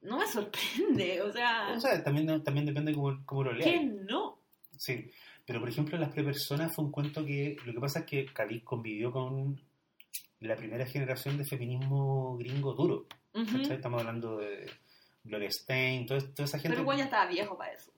[0.00, 3.68] No me sorprende, o sea, O sea, también, también depende cómo, cómo lo leas.
[3.70, 4.38] ¿quién no?
[4.76, 5.10] Sí,
[5.46, 8.64] pero por ejemplo, Las Prepersonas fue un cuento que lo que pasa es que Kadik
[8.64, 9.60] convivió con
[10.40, 13.06] la primera generación de feminismo gringo duro.
[13.34, 14.70] Estamos hablando de
[15.24, 16.70] Gloria Stein, toda, toda esa gente.
[16.70, 17.90] Pero igual ya estaba viejo para eso.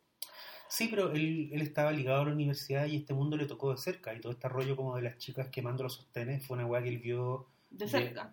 [0.69, 3.79] Sí, pero él, él estaba ligado a la universidad y este mundo le tocó de
[3.79, 4.15] cerca.
[4.15, 6.89] Y todo este rollo como de las chicas quemando los sostenes fue una weá que
[6.89, 7.47] él vio.
[7.71, 8.33] De cerca.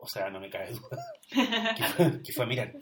[0.00, 0.96] O sea, no me cae duda.
[1.76, 2.74] que, fue, que fue a mirar.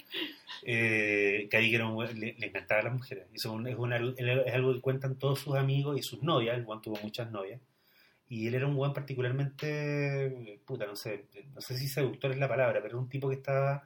[0.63, 3.27] Eh, Kadik era un le, le encantaba a las mujeres.
[3.33, 6.57] Eso es, una- es algo que cuentan todos sus amigos y sus novias.
[6.57, 7.61] El Juan tuvo muchas novias.
[8.29, 12.49] Y él era un Juan particularmente, puta, no sé, no sé si seductor es la
[12.49, 13.85] palabra, pero era un tipo que estaba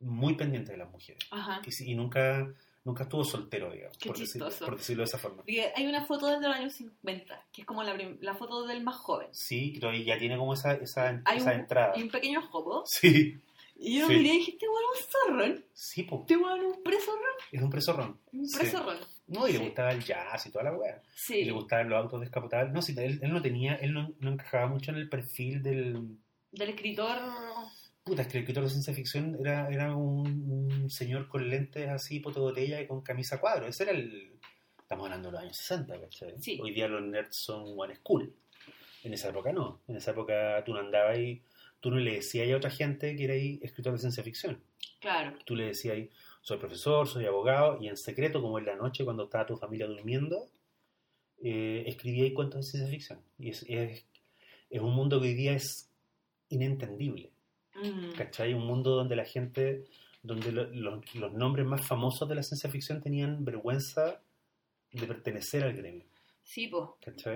[0.00, 1.22] muy pendiente de las mujeres.
[1.30, 1.60] Ajá.
[1.66, 2.46] Y, y nunca,
[2.84, 4.64] nunca estuvo soltero, digamos, Qué por, decir- chistoso.
[4.66, 5.38] por decirlo de esa forma.
[5.38, 8.82] Porque hay una foto desde los años 50, que es como la, la foto del
[8.84, 9.28] más joven.
[9.32, 11.92] Sí, todavía ya tiene como esa, esa, Hay esa un, entrada.
[11.96, 12.84] hay un pequeño jopo.
[12.86, 13.36] Sí,
[13.78, 14.16] Y yo Sí.
[14.16, 15.64] miré y dije, este weón es un zorrón.
[15.72, 17.40] sí, po, Este weón es un preso ron.
[17.52, 18.20] es un presorrón.
[18.32, 18.56] Un Sí.
[19.28, 19.64] No, y le Sí.
[19.64, 21.02] gustaba el jazz y toda la weá.
[21.04, 21.44] Y Sí.
[21.44, 22.72] le gustaban los autos descapotables.
[22.72, 26.16] No, sí, él, él no tenía, él no, no encajaba mucho en el perfil del...
[26.52, 27.18] Del escritor.
[28.04, 30.28] Puta, es que el escritor de ciencia ficción era, era un,
[30.72, 33.66] un señor con lentes así, poto botella y con camisa cuadro.
[33.66, 34.32] Ese era el...
[34.78, 36.34] Estamos hablando de los años 60, ¿cachai?
[36.40, 36.60] Sí.
[36.62, 38.32] Hoy día los nerds son one school.
[39.02, 39.80] En esa época no.
[39.88, 41.42] En esa época tú no andabas y...
[41.80, 44.62] tú no le decías a otra gente que era escritor de ciencia ficción.
[45.00, 45.36] Claro.
[45.44, 45.98] Tú le decías,
[46.46, 49.88] soy profesor, soy abogado, y en secreto, como en la noche cuando estaba tu familia
[49.88, 50.48] durmiendo,
[51.42, 53.20] eh, escribía cuentos de ciencia ficción.
[53.36, 54.06] Y es, es,
[54.70, 55.90] es, un mundo que hoy día es
[56.48, 57.32] inentendible.
[57.74, 58.12] Mm.
[58.16, 58.54] ¿Cachai?
[58.54, 59.86] Un mundo donde la gente,
[60.22, 64.22] donde lo- lo- los nombres más famosos de la ciencia ficción tenían vergüenza
[64.92, 66.06] de pertenecer al gremio.
[66.44, 66.84] Sí, pues.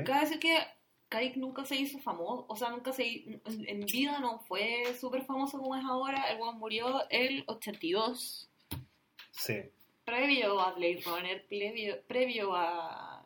[0.05, 0.57] Cabe decir que
[1.09, 4.85] Kaik nunca se hizo famoso, o sea, nunca se hi- en en vida no fue
[5.01, 6.31] súper famoso como es ahora.
[6.31, 8.50] El weón murió el 82,
[9.45, 9.59] Sí.
[10.05, 13.25] previo a Blade Runner, previo, previo a.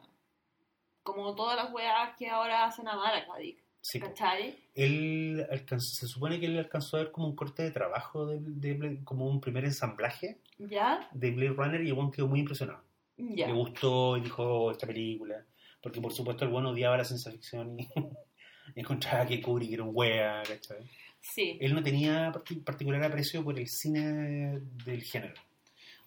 [1.02, 3.58] como todas las weas que ahora hacen a Kadik.
[3.80, 4.00] sí.
[4.00, 4.56] ¿Cachai?
[4.74, 9.00] Él alcanzó- se supone que él alcanzó a ver como un corte de trabajo, de,
[9.04, 11.08] como un primer ensamblaje ¿Ya?
[11.12, 12.82] de Blade Runner y el buen quedó muy impresionado.
[13.16, 13.46] Ya.
[13.46, 15.44] Le gustó y dijo "Oh, esta película.
[15.82, 17.86] Porque por supuesto el buen odiaba la ciencia ficción y
[18.74, 20.78] encontraba que Kubrick era un wea, ¿cachai?
[21.20, 21.58] Sí.
[21.60, 25.34] Él no tenía parti- particular aprecio por el cine del género.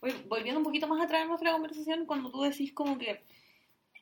[0.02, 3.24] Oye, volviendo un poquito más atrás en nuestra conversación, cuando tú decís como que,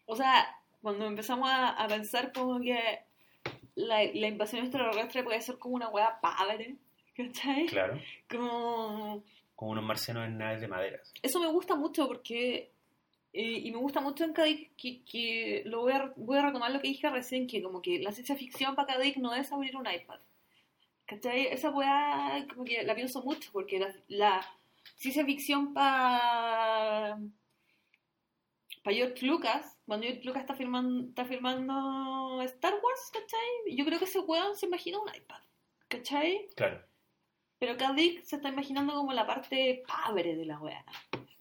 [0.06, 0.46] o sea,
[0.82, 3.00] cuando empezamos a, a pensar como que
[3.76, 6.76] la, la invasión extraterrestre puede ser como una hueá padre,
[7.16, 7.66] ¿cachai?
[7.68, 8.00] Claro.
[8.30, 9.24] Como...
[9.56, 11.00] Como unos marcianos en naves de madera.
[11.22, 12.72] Eso me gusta mucho porque...
[13.32, 16.72] eh, y me gusta mucho en Kadik que, que lo voy a, voy a retomar
[16.72, 19.76] lo que dije recién, que como que la ciencia ficción para Kadik no es abrir
[19.78, 20.20] un iPad.
[21.06, 21.48] ¿Cachai?
[21.48, 24.58] Esa weá como que la pienso mucho porque la, la
[24.98, 27.18] ciencia ficción para
[28.84, 30.54] para George Lucas, cuando George Lucas está
[31.26, 33.76] filmando Star Wars, ¿cachai?
[33.76, 35.42] Yo creo que ese weón se imagina un iPad,
[35.88, 36.48] ¿cachai?
[36.56, 36.86] Claro.
[37.58, 40.86] Pero Kadik se está imaginando como la parte pobre de la weá,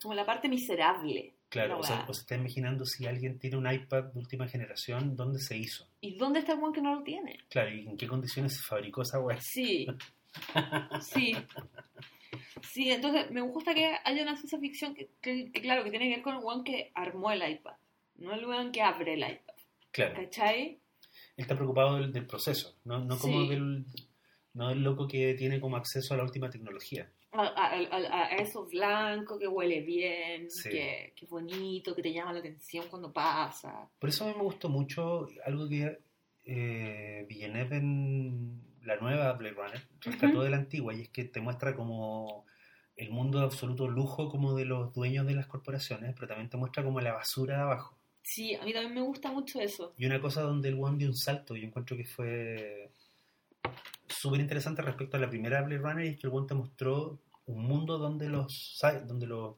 [0.00, 1.34] como la parte miserable.
[1.50, 2.06] Claro, La o weá.
[2.06, 5.86] se está imaginando si alguien tiene un iPad de última generación, ¿dónde se hizo?
[6.00, 7.40] ¿Y dónde está el weón que no lo tiene?
[7.50, 9.38] Claro, y en qué condiciones se fabricó esa web.
[9.40, 9.86] Sí,
[11.02, 11.36] sí.
[12.62, 16.08] Sí, entonces me gusta que haya una ciencia ficción que, que- que, claro, que tiene
[16.08, 17.74] que ver con el weón que armó el iPad,
[18.16, 19.54] no el weón que abre el iPad,
[19.90, 20.62] Claro, ¿cachai?
[20.70, 20.78] él
[21.36, 23.48] está preocupado del, del proceso, no, no como Sí.
[23.48, 23.84] del,
[24.54, 27.10] no del loco que tiene como acceso a la última tecnología.
[27.32, 30.70] A, a- a- a eso blanco, que huele bien, Sí.
[30.70, 33.88] que, que bonito, que te llama la atención cuando pasa.
[33.98, 35.98] Por eso a mí me gustó mucho algo que
[36.44, 41.40] eh, Villeneuve en la nueva Blade Runner rescató de la antigua y es que te
[41.40, 42.44] muestra como
[42.96, 46.56] el mundo de absoluto lujo como de los dueños de las corporaciones, pero también te
[46.56, 47.98] muestra como la basura de abajo.
[48.22, 49.92] Sí, a mí también me gusta mucho eso.
[49.98, 52.90] Y una cosa donde el one dio un salto, yo encuentro que fue
[54.06, 57.18] súper interesante respecto a la primera Blade Runner, y es que el one te mostró
[57.46, 59.56] un mundo donde los, donde los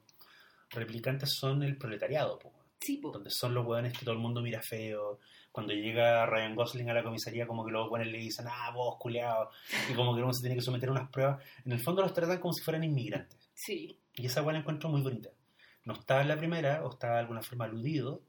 [0.70, 3.12] replicantes son el proletariado, po, Sí, po.
[3.12, 5.20] donde son los hueones que todo el mundo mira feo.
[5.56, 8.96] Cuando llega Ryan Gosling a la comisaría, como que los hueones le dicen, ah, vos,
[8.98, 9.48] culeado,
[9.90, 11.42] y como que uno se tiene que someter a unas pruebas.
[11.64, 13.38] En el fondo los tratan como si fueran inmigrantes.
[13.54, 15.30] Sí, Y esa hueá la encuentro muy bonita.
[15.86, 18.20] No estaba en la primera, o estaba de alguna forma aludido,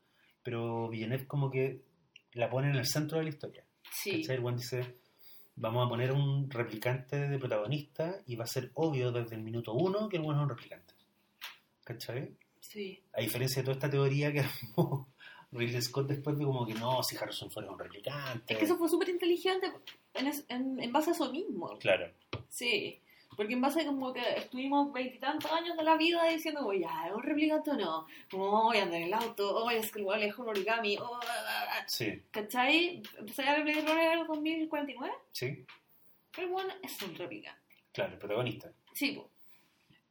[0.42, 1.82] pero Villeneuve como que
[2.32, 3.66] la pone en el centro de la historia.
[3.92, 4.22] sí.
[4.22, 4.40] ¿Cachai?
[4.40, 4.96] Weón dice,
[5.58, 9.74] vamos a poner un replicante de protagonista y va a ser obvio desde el minuto
[9.74, 10.94] uno que el bueno es un replicante.
[11.84, 12.38] ¿Cachai?
[12.62, 13.04] Sí.
[13.12, 14.40] A diferencia de toda esta teoría que
[14.78, 15.10] armó
[15.52, 18.54] Ridley Scott después de como que no, si Harrison es un replicante.
[18.54, 19.72] Es que eso fue súper inteligente
[20.14, 21.78] en, en- en base a eso mismo.
[21.80, 22.12] Claro,
[22.50, 23.00] Sí,
[23.36, 27.08] porque en base a como que estuvimos veintitantos años de la vida diciendo, oye, ya,
[27.08, 28.08] ¿es un replicante o no?
[28.32, 31.16] Como, voy a andar en el auto, oye, es que igual es un origami, oh,
[31.16, 31.84] ah, ah, ah".
[31.88, 33.02] sí, ¿cachai?
[33.18, 35.66] Empecé a ver Blade Runner 2049, sí,
[36.36, 37.62] pero bueno, es un replicante.
[37.94, 38.72] claro, el protagonista.
[38.94, 39.30] Sí, po.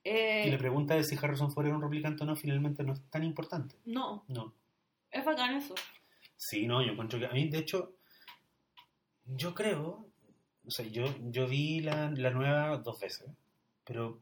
[0.04, 3.02] Y la pregunta de si Harrison Ford era un replicante o no finalmente no es
[3.10, 3.76] tan importante.
[3.86, 4.52] no, No.
[5.16, 5.74] Es bacán eso.
[6.36, 7.94] Sí, no, yo encuentro que a mí, de hecho,
[9.26, 10.06] yo creo,
[10.66, 13.28] o sea, yo, yo vi la, la nueva dos veces,
[13.84, 14.20] pero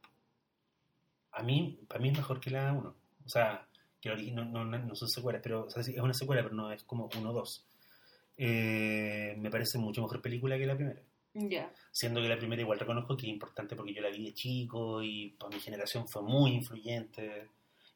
[1.33, 2.95] a mí, para mí es mejor que la uno.
[3.25, 3.67] O sea,
[4.01, 6.43] que la ori- no, no, no, son secuelas, pero o sea, sí, es una secuela,
[6.43, 7.67] pero no es como uno o dos.
[8.37, 11.01] Eh, me parece mucho mejor película que la primera.
[11.35, 14.35] Ya, Siendo que la primera igual reconozco que es importante porque yo la vi de
[14.35, 17.49] chico y para mi generación fue muy influyente.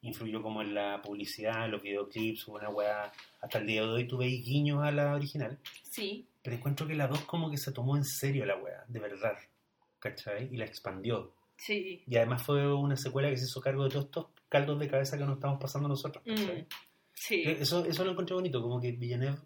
[0.03, 3.11] Influyó como en la publicidad, en los videoclips, hubo una weá.
[3.41, 5.59] Hasta el día de hoy tuve ahí guiños a la original.
[5.91, 9.01] sí, Pero encuentro que la 2 como que se tomó en serio la weá, de
[9.01, 9.37] verdad.
[9.99, 10.49] ¿Cachai?
[10.53, 11.33] Y la expandió.
[11.57, 12.03] sí.
[12.07, 15.19] Y además fue una secuela que se hizo cargo de todos estos caldos de cabeza
[15.19, 16.23] que nos estamos pasando nosotros.
[16.25, 16.67] Mm, ¿cachai?
[17.15, 17.43] sí.
[17.47, 19.39] Eso, eso lo encontré bonito, como que Villeneuve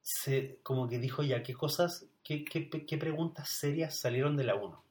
[0.00, 4.54] se, como que dijo ya, ¿qué cosas, qué, qué, qué preguntas serias salieron de la
[4.54, 4.84] 1?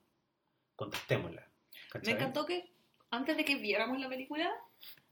[0.75, 1.45] Contestémoslas.
[1.47, 2.13] Me ¿cachai?
[2.13, 2.72] encantó que
[3.15, 4.52] antes de que viéramos la película,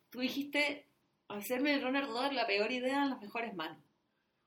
[0.09, 0.87] tú dijiste,
[1.27, 3.77] hacerme el Runner 2 es la peor idea en las mejores manos.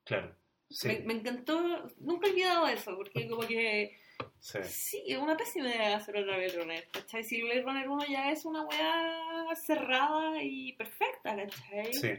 [0.04, 0.34] Claro.
[0.70, 1.60] Sí, Me, me encantó,
[1.98, 3.96] nunca he olvidado eso, porque como que
[4.40, 4.58] sí.
[4.64, 7.22] sí, es una pésima idea hacer otra Blade Runner, ¿cachai?
[7.22, 11.92] Si Blade Runner 1 ya es una weá cerrada y perfecta, ¿cachai?
[11.94, 12.10] Sí,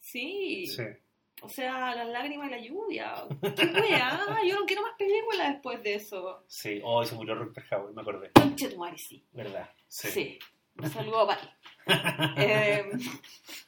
[0.00, 0.66] Sí.
[0.66, 0.82] sí.
[1.42, 3.14] O sea, las lágrimas y la lluvia.
[3.56, 4.20] ¿Qué weá?
[4.46, 6.44] Yo no quiero más películas después de eso.
[6.46, 8.30] Sí, oh, se murió Rutger Hauer, me acordé.
[8.34, 9.24] Conche tu madre, sí.
[9.32, 9.68] ¿Verdad?
[9.88, 10.38] Sí.
[10.78, 11.48] Un saludo ti.
[12.36, 12.84] Eh,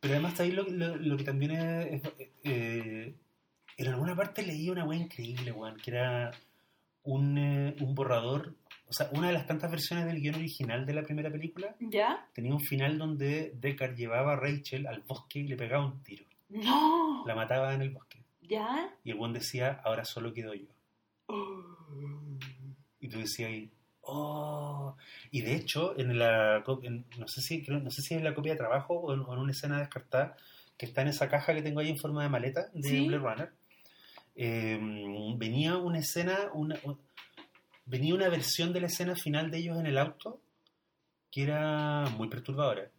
[0.00, 2.02] Pero además ahí lo, lo, lo que también es...
[2.44, 3.14] eh,
[3.76, 6.30] en alguna parte leí una weá increíble, weón, que era
[7.04, 8.54] un, eh, un borrador,
[8.88, 12.26] o sea, una de las tantas versiones del guion original de la primera película ¿Ya?
[12.32, 16.24] tenía un final donde Deckard llevaba a Rachel al bosque y le pegaba un tiro.
[16.48, 17.24] No.
[17.26, 18.22] La mataba en el bosque.
[18.42, 18.88] ¿Ya?
[19.04, 20.68] Y el buen decía, ahora solo quedo yo.
[21.26, 21.64] Oh.
[23.00, 23.70] Y tú decías ahí,
[24.08, 24.96] oh.
[25.30, 28.52] Y de hecho, en la en- no sé si no sé si es la copia
[28.52, 30.36] de trabajo o en, o en una escena descartada
[30.76, 33.06] que está en esa caja que tengo ahí en forma de maleta de Sí.
[33.08, 33.52] Blade Runner.
[34.36, 34.78] eh,
[35.36, 36.98] venía una escena, una, un-
[37.86, 40.40] venía una versión de la escena final de ellos en el auto
[41.32, 42.90] que era muy perturbadora.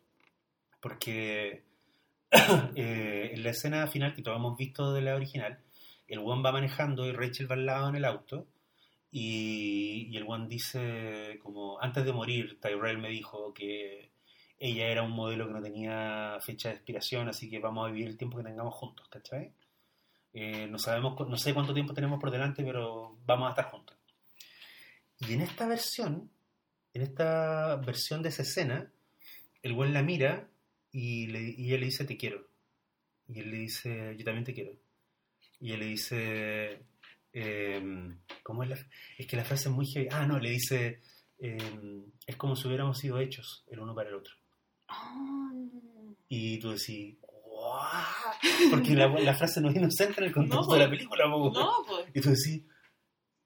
[0.81, 1.63] Porque
[2.75, 5.59] eh, en la escena final que todos hemos visto de la original,
[6.07, 8.45] el one va manejando y Rachel va al lado en el auto
[9.11, 14.11] y, y el one dice como antes de morir Tyrell me dijo que
[14.59, 18.07] ella era un modelo que no tenía fecha de expiración así que vamos a vivir
[18.07, 19.53] el tiempo que tengamos juntos ¿cachai?
[20.33, 23.97] Eh, no sabemos no sé cuánto tiempo tenemos por delante pero vamos a estar juntos.
[25.19, 26.29] Y en esta versión
[26.93, 28.91] en esta versión de esa escena
[29.63, 30.47] el buen la mira
[30.91, 32.47] y, le, y ella le dice te quiero
[33.27, 34.73] y él le dice yo también te quiero
[35.59, 36.83] y él le dice
[37.33, 37.81] eh,
[38.43, 38.77] ¿cómo es la
[39.17, 41.01] es que la frase es muy heavy ah no le dice
[41.39, 44.33] eh, es como si hubiéramos sido hechos el uno para el otro
[44.87, 45.51] Ah.
[46.27, 48.03] y tú decís "What?".
[48.71, 50.97] porque la, la frase no es inocente en el contexto No, de la pues.
[50.97, 51.27] película.
[51.27, 51.51] No,
[51.87, 52.07] pues.
[52.13, 52.65] y tú decís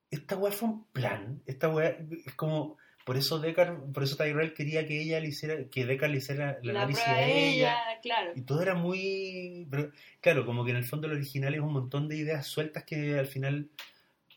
[0.09, 4.53] esta weá fue un plan esta weá es como por eso Deckard, por eso Tyrell
[4.53, 8.01] quería que ella le hiciera que Deckard le hiciera la, La análisis a ella ella,
[8.01, 8.31] claro.
[8.35, 9.67] y todo era muy.
[9.69, 12.83] pero, claro, como que en el fondo el original es un montón de ideas sueltas
[12.85, 13.69] que al final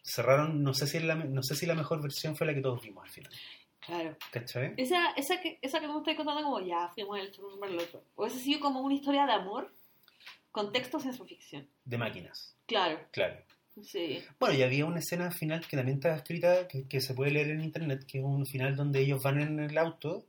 [0.03, 0.63] cerraron.
[0.63, 3.05] No sé si, la, no sé si la mejor versión fue la que todos vimos
[3.05, 3.33] al final.
[3.81, 4.17] Claro.
[4.33, 4.75] ¿Cachai?
[4.77, 7.79] Esa, esa, que, esa que me estoy contando como ya fuimos el uno para el
[7.79, 8.03] otro.
[8.17, 9.73] O ese sido como una historia de amor,
[10.51, 11.69] contexto ciencia ficción.
[11.85, 13.37] De máquinas, Claro, claro.
[13.83, 14.23] Sí.
[14.39, 17.51] Bueno, y había una escena final que también está escrita, que, que se puede leer
[17.51, 20.27] en internet, que es un final donde ellos van en el auto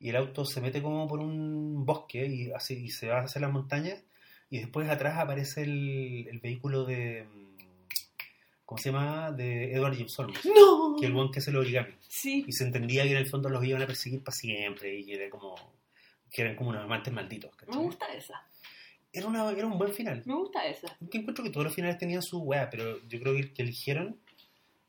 [0.00, 3.40] y el auto se mete como por un bosque y, así, y se va hacia
[3.40, 4.02] las montañas
[4.50, 7.24] y después atrás aparece el, el vehículo de...
[7.24, 7.48] mm,
[8.64, 9.32] ¿Cómo se llama?
[9.32, 10.44] De Edward James Olmos.
[10.44, 10.96] ¡No!
[11.00, 11.94] Que el buen que se lo origami.
[12.06, 12.44] Sí.
[12.46, 15.14] Y se entendía que en el fondo los iban a perseguir para siempre y que
[15.14, 15.54] era como
[16.30, 17.50] que eran como unos amantes malditos.
[17.66, 18.46] Me gusta esa.
[19.12, 20.22] Era, una, era un buen final.
[20.26, 20.96] Me gusta esa.
[21.10, 23.62] Que encuentro que todos los finales tenían su weá, pero yo creo que el que
[23.62, 24.18] eligieron,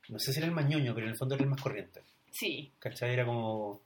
[0.08, 2.02] no sé si era el más ñoño, pero en el fondo era el más corriente.
[2.30, 2.70] Sí.
[2.78, 3.12] ¿Cachai?
[3.12, 3.80] Era como,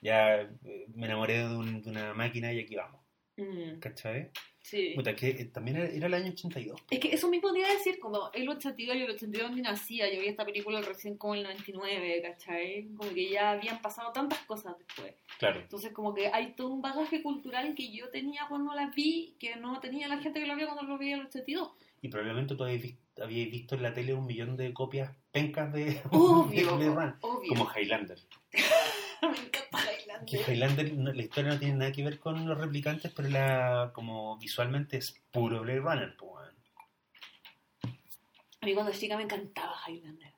[0.00, 3.00] ya eh, me enamoré de, un- de una máquina y aquí vamos.
[3.36, 4.30] Mm, ¿Cachai?
[4.62, 4.92] Sí.
[4.94, 6.80] Puta, que eh, también era, el año 82.
[6.90, 9.62] Es que eso mismo te iba a decir, como el 82 y el 82 ni
[9.62, 12.88] nacía, yo vi esta película recién como el 99, ¿cachai?
[12.96, 15.14] Como que ya habían pasado tantas cosas después.
[15.38, 15.60] Claro.
[15.60, 19.56] Entonces como que hay todo un bagaje cultural que yo tenía cuando la vi, que
[19.56, 21.70] no tenía la gente que lo vio cuando lo en el 82.
[22.00, 26.02] Y probablemente tú habíais visto, en la tele un millón de copias pencas de, de
[26.10, 27.48] Obvio, Blade Runner, obvio.
[27.48, 28.18] como Highlander.
[29.30, 29.78] Me encanta
[30.26, 30.48] Que Highlander.
[30.50, 34.36] Highlander, no- la historia no tiene nada que ver con los replicantes, pero la, como
[34.38, 36.16] visualmente es puro Blade Runner.
[36.16, 36.52] pues, weón.
[38.60, 40.32] A mí cuando chica me encantaba Highlander.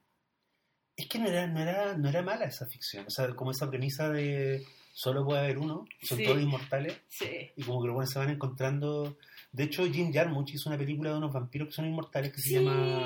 [0.96, 3.68] Es que no era, no, era, no era mala esa ficción, o sea, como esa
[3.68, 6.24] premisa de solo puede haber uno, son Sí.
[6.24, 7.50] todos inmortales, Sí.
[7.56, 9.16] y como que los buenos se van encontrando...
[9.50, 12.60] De hecho, Jim Jarmusch hizo una película de unos vampiros que son inmortales que se
[12.60, 13.02] llama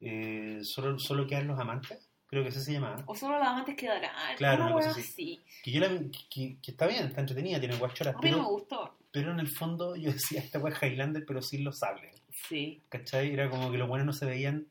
[0.00, 3.02] eh, solo, solo quedan los amantes, creo que ese se llamaba.
[3.06, 4.36] O solo los amantes quedarán.
[4.36, 5.40] Claro, una cosa así.
[5.64, 8.44] Que, yo la, que, que está bien, está entretenida, tiene guachoras, A mí no me
[8.44, 8.96] gustó.
[9.10, 12.22] pero en el fondo yo decía, esta wea es Highlander, pero sin los sables.
[12.48, 12.82] Sí.
[12.88, 13.32] ¿Cachai?
[13.32, 14.68] Era como que los buenos no se veían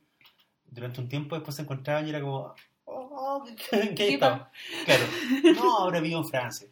[0.67, 2.55] durante un tiempo, después se encontraban y era como,
[2.85, 3.43] oh,
[3.95, 4.47] ¿qué, estado?
[4.85, 5.03] Claro,
[5.55, 6.69] no, ahora vivo en Francia.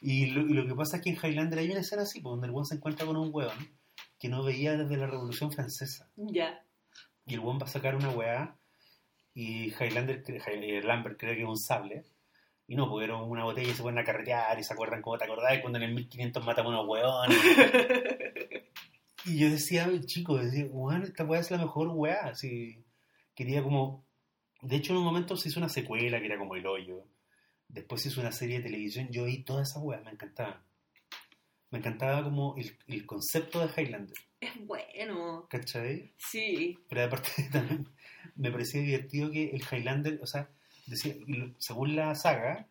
[0.00, 2.30] Y lo, y lo que pasa es que en Highlander hay una escena así, pues,
[2.30, 3.58] donde el buen se encuentra con un hueón
[4.20, 6.08] que no veía desde la Revolución Francesa.
[6.16, 6.62] Ya.
[7.26, 8.57] Y el buen va a sacar una weá
[9.40, 12.04] y Highlander, cre- Hi- eh, Lambert cree que es un sable.
[12.66, 15.16] Y no, porque era una botella y se ponen a carretear y se acuerdan cómo
[15.16, 17.38] te acordás cuando en el 1500 matan a unos hueones.
[19.24, 22.20] Y yo decía, chico, decía, weón, esta weá es la mejor weá.
[22.24, 22.82] Así,
[23.34, 24.06] quería como.
[24.62, 27.04] De hecho, en un momento se hizo una secuela que era como el hoyo.
[27.68, 29.08] Después se hizo una serie de televisión.
[29.10, 30.62] Yo vi todas esas weas, me encantaban.
[31.70, 35.46] Me encantaba como el, el concepto de Highlander, Es bueno.
[35.50, 36.14] ¿cachai?
[36.16, 36.78] Sí.
[36.88, 37.86] Pero aparte también
[38.38, 40.48] me parecía divertido que el Highlander, o sea,
[40.86, 41.14] decía,
[41.58, 42.66] según la saga,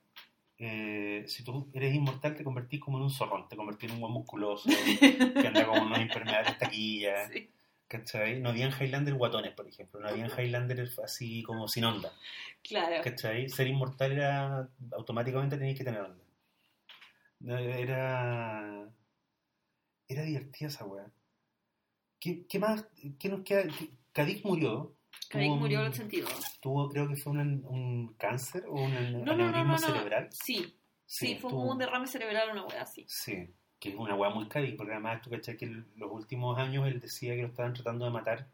[0.58, 4.02] eh, si tú eres inmortal te convertís como en un zorrón, te convertís en un
[4.02, 4.68] buen musculoso,
[5.00, 7.50] que anda con unos impermeables taquillas, sí.
[7.88, 8.40] ¿cachai?
[8.42, 12.12] No habían Highlander guatones, por ejemplo, no habían Highlander así como sin onda,
[12.64, 13.04] Claro.
[13.04, 13.48] ¿cachai?
[13.50, 16.24] Ser inmortal era, automáticamente tenías que tener onda.
[17.46, 18.88] Era...
[20.10, 21.06] Era divertida esa weá.
[22.20, 22.86] ¿Qué, qué más?
[23.20, 23.64] ¿Qué nos queda?
[24.14, 24.97] Kadik murió.
[25.30, 26.28] Kadik Tuvo murió un- en el sentido.
[26.62, 29.78] Tuvo, creo que fue un, un cáncer o un No, aneurisma no, no.
[29.80, 30.30] cerebral.
[30.32, 30.74] Sí.
[31.06, 33.06] Sí, fue tuvo- como un derrame cerebral, una wea así.
[33.08, 33.50] Sí,
[33.80, 36.86] que es una weá muy Kadik, porque además tú cachai que en los últimos años
[36.88, 38.48] él decía que lo estaban tratando de matar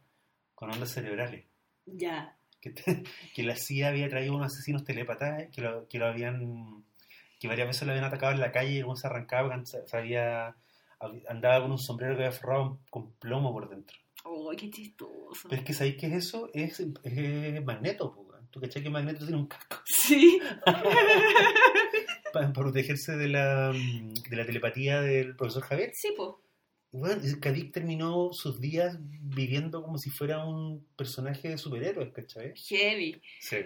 [0.55, 1.45] con ondas cerebrales.
[1.85, 2.37] Ya.
[2.61, 3.03] Que, te-
[3.35, 6.83] que la CIA había traído unos asesinos telépatas que lo, que lo habían.
[7.39, 10.55] que varias veces lo habían atacado en la calle y luego se arrancaba se había-
[11.27, 13.97] andaba con un sombrero que había forrado con plomo por dentro.
[14.23, 15.49] Oh, qué chistoso.
[15.49, 16.49] Pero es que ¿sabéis qué es eso?
[16.53, 18.47] Es, es Magneto, pues, weón.
[18.49, 19.77] ¿Tú cachai que Magneto tiene un casco?
[19.85, 20.39] Sí.
[22.33, 25.91] para protegerse de la, de la telepatía del profesor Javier.
[25.93, 26.29] Sí, pues.
[26.91, 32.53] Bueno, Kadik terminó sus días viviendo como si fuera un personaje de superhéroes, ¿cachai?
[32.55, 33.19] Heavy.
[33.39, 33.57] Sí.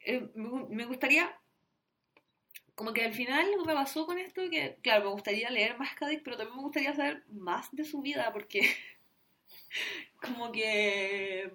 [0.00, 1.34] Eh, me, gu- me gustaría,
[2.74, 5.78] como que al final lo que me pasó con esto, que claro, me gustaría leer
[5.78, 8.60] más Cádiz, pero también me gustaría saber más de su vida, porque
[10.20, 11.50] como que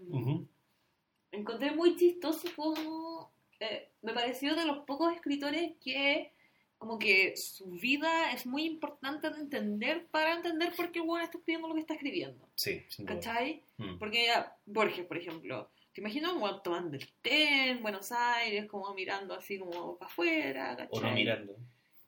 [1.32, 6.32] encontré muy chistoso como eh, me pareció de los pocos escritores que
[6.78, 11.38] como que su vida es muy importante de entender para entender por qué weón está
[11.38, 12.48] escribiendo lo que está escribiendo.
[12.56, 12.82] Sí.
[13.06, 13.62] ¿Cachai?
[13.76, 13.98] Mm.
[13.98, 18.66] Porque ya, Borges, por ejemplo, ¿te imaginas un weón tomando el té en Buenos Aires,
[18.68, 20.78] como mirando así como para afuera?
[20.78, 20.88] ¿cachai?
[20.91, 21.54] O no mirando,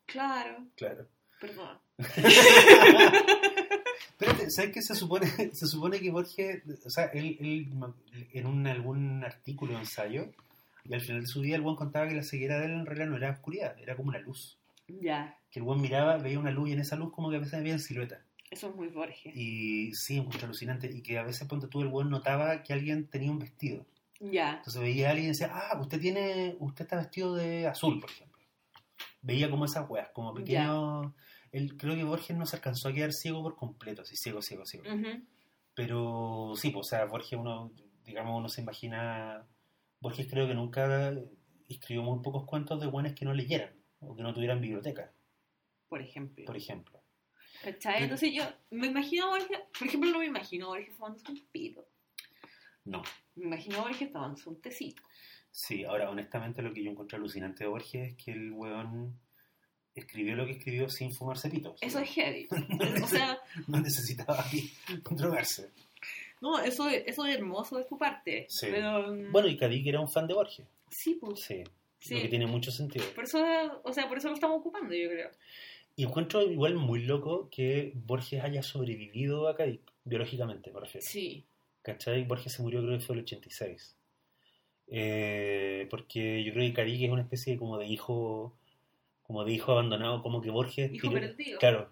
[0.05, 1.05] Claro, claro.
[1.41, 1.77] perdón.
[4.21, 5.25] Pero ¿sabes qué se supone?
[5.53, 7.73] Se supone que Borges, o sea, él, él
[8.33, 10.29] en un, algún artículo ensayo,
[10.85, 12.85] y al final de su vida el buen contaba que la ceguera de él en
[12.85, 14.59] realidad no era oscuridad, era como una luz.
[14.87, 17.39] Ya, Que el buen miraba, veía una luz y en esa luz como que a
[17.39, 18.19] veces había siluetas.
[18.51, 19.35] eso es muy Borges.
[19.35, 20.91] Y sí, encontré alucinante.
[20.91, 23.87] Y que a veces, ponte tú, el buen notaba que alguien tenía un vestido.
[24.19, 27.99] Ya, Entonces veía a alguien y decía, ah, usted tiene, usted está vestido de azul,
[27.99, 28.39] por ejemplo.
[29.23, 31.11] Veía como esas weas, como pequeños...
[31.51, 34.65] Él, creo que Borges no se alcanzó a quedar ciego por completo, así ciego, ciego,
[34.65, 34.85] ciego.
[34.87, 35.23] Ujú.
[35.73, 37.71] Pero sí, pues, o sea, Borges uno,
[38.05, 39.45] digamos, uno se imagina...
[39.99, 41.13] Borges creo que nunca
[41.69, 45.11] escribió muy pocos cuentos de buenos que no leyeran o que no tuvieran biblioteca,
[45.87, 46.45] por ejemplo.
[46.45, 47.01] por ejemplo.
[47.63, 48.03] ¿Cachai?
[48.03, 51.45] Entonces yo me imagino a Borges, por ejemplo, no me imagino a Borges tomándose un
[51.51, 51.87] pito.
[52.85, 53.03] No.
[53.35, 55.03] Me imagino a Borges tomándose un tecito.
[55.51, 59.19] Sí, ahora honestamente lo que yo encontré alucinante de Borges es que el weón
[59.95, 61.75] escribió lo que escribió sin fumarse pito.
[61.81, 62.47] Eso es heavy.
[63.03, 63.37] O sea,
[63.67, 64.45] No necesitaba
[65.09, 65.69] drogarse.
[66.41, 68.45] no, eso, eso es hermoso de su parte.
[68.49, 68.67] Sí.
[68.71, 70.65] Pero, Bueno, y Kadik era un fan de Borges.
[70.89, 71.39] sí, pues.
[71.41, 71.63] Sí,
[71.99, 72.15] Sí.
[72.15, 73.05] lo que tiene mucho sentido.
[73.13, 73.37] Por eso,
[73.83, 75.29] o sea, por eso lo estamos ocupando, yo creo.
[75.95, 81.05] Y encuentro igual muy loco que Borges haya sobrevivido a Kadik, biológicamente, me refiero.
[81.05, 81.43] Sí.
[81.83, 82.23] ¿Cachai?
[82.23, 83.95] Borges se murió creo que fue el 86.
[84.87, 88.57] Eh, porque yo creo que Kadik es una especie como de hijo
[89.31, 91.59] como de hijo abandonado, como que Borges Hijo tiró- perdido.
[91.59, 91.89] Claro.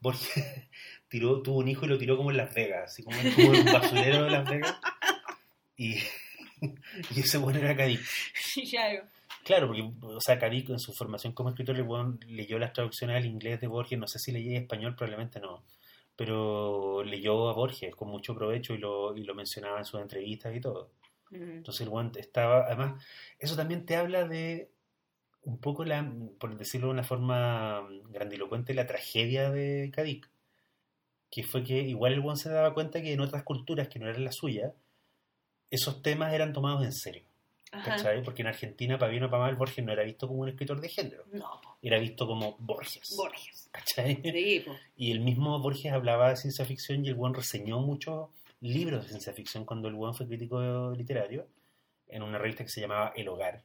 [0.00, 0.68] Borges
[1.08, 3.54] tiró, tuvo un hijo y lo tiró como en Las Vegas, así como en como
[3.54, 4.76] en un basurero de Las Vegas.
[5.76, 5.94] Y,
[7.16, 8.00] y ese bueno era Kadik.
[8.70, 9.04] claro.
[9.44, 13.26] Claro, porque, o sea, Kadik en su formación como escritor, weón leyó las traducciones al
[13.26, 15.64] inglés de Borges, no sé si leía español, probablemente no,
[16.14, 20.54] pero leyó a Borges con mucho provecho y lo, y lo mencionaba en sus entrevistas
[20.54, 20.92] y todo.
[21.32, 23.04] Entonces el weón estaba, además,
[23.36, 24.70] eso también te habla de
[25.44, 30.30] un poco la, por decirlo de una forma grandilocuente, la tragedia de Kadik,
[31.30, 34.08] que fue que igual el weón se daba cuenta que en otras culturas que no
[34.08, 34.72] eran la suya,
[35.70, 37.24] esos temas eran tomados en serio.
[37.70, 38.22] ¿cachai?
[38.22, 40.80] Porque en Argentina, para bien o para mal, Borges no era visto como un escritor
[40.80, 43.14] de género, No, era visto como Borges.
[43.16, 43.68] Borges.
[43.72, 44.20] ¿cachai?
[44.22, 44.64] Sí.
[44.96, 48.28] Y el mismo Borges hablaba de ciencia ficción y el buen reseñó muchos
[48.60, 51.48] libros de ciencia ficción cuando el buen fue crítico literario
[52.08, 53.64] en una revista que se llamaba El Hogar.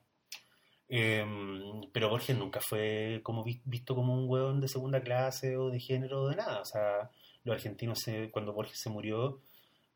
[0.90, 5.70] Em, pero Borges nunca fue como vi- visto como un hueón de segunda clase o
[5.70, 6.62] de género o de nada.
[6.62, 7.10] O sea,
[7.44, 9.42] los argentinos, se- cuando Borges se murió,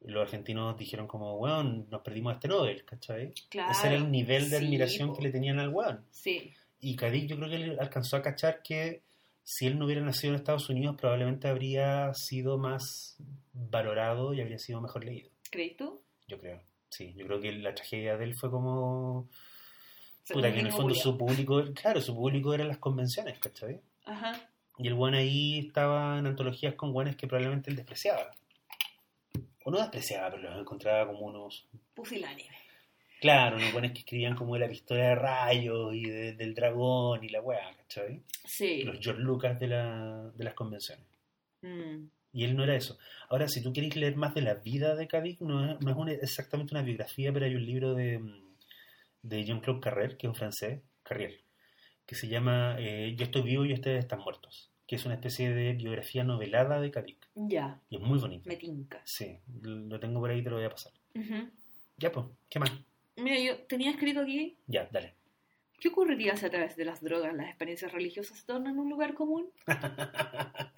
[0.01, 3.34] los argentinos dijeron como, weón, nos perdimos este Nobel, ¿cachai?
[3.49, 3.72] Claro.
[3.72, 5.15] Ese era el nivel de Sí, admiración po.
[5.18, 6.05] que le tenían al weón.
[6.11, 6.51] Sí.
[6.80, 9.03] Y Kadik yo creo que él alcanzó a cachar que
[9.43, 13.15] si él no hubiera nacido en Estados Unidos probablemente habría sido más
[13.53, 15.30] valorado y habría sido mejor leído.
[15.51, 16.01] ¿Crees tú?
[16.27, 16.61] Yo creo.
[16.89, 19.30] Sí, yo creo que la tragedia de él fue como...
[20.34, 23.80] Puta, que en el fondo su público, claro, su público eran las convenciones, ¿cachai?
[24.06, 24.49] Ajá.
[24.78, 28.32] Y el buen ahí estaba en antologías con guanes que probablemente él despreciaba.
[29.64, 31.68] O no despreciaba, pero los encontraba como unos...
[31.94, 32.56] Pusilánime.
[33.20, 37.24] Claro, unos guanes que escribían como de la pistola de rayos y de- del dragón
[37.24, 38.24] y la weá, ¿cachai?
[38.45, 38.82] Sí.
[38.84, 41.06] Los George Lucas de, la, de las convenciones.
[41.62, 42.06] Mm.
[42.34, 42.98] Y él no era eso.
[43.30, 45.98] Ahora, si tú quieres leer más de la vida de Kadik, no es, no es
[45.98, 48.20] una- exactamente una biografía, pero hay un libro de,
[49.23, 51.41] de Jean-Claude Carrère, que es un francés, Carrier,
[52.06, 55.52] que se llama eh, Yo estoy vivo y ustedes están muertos, que es una especie
[55.53, 57.27] de biografía novelada de Kadik.
[57.35, 58.48] Ya, Y es muy bonito.
[58.49, 59.02] me tinca.
[59.06, 60.91] Sí, lo tengo por ahí, te lo voy a pasar.
[61.98, 62.72] Ya, pues, ¿qué más?
[63.18, 65.14] Mira, yo tenía escrito aquí, Ya, dale.
[65.80, 69.14] ¿qué ocurriría si a través de las drogas las experiencias religiosas se tornan un lugar
[69.14, 69.49] común?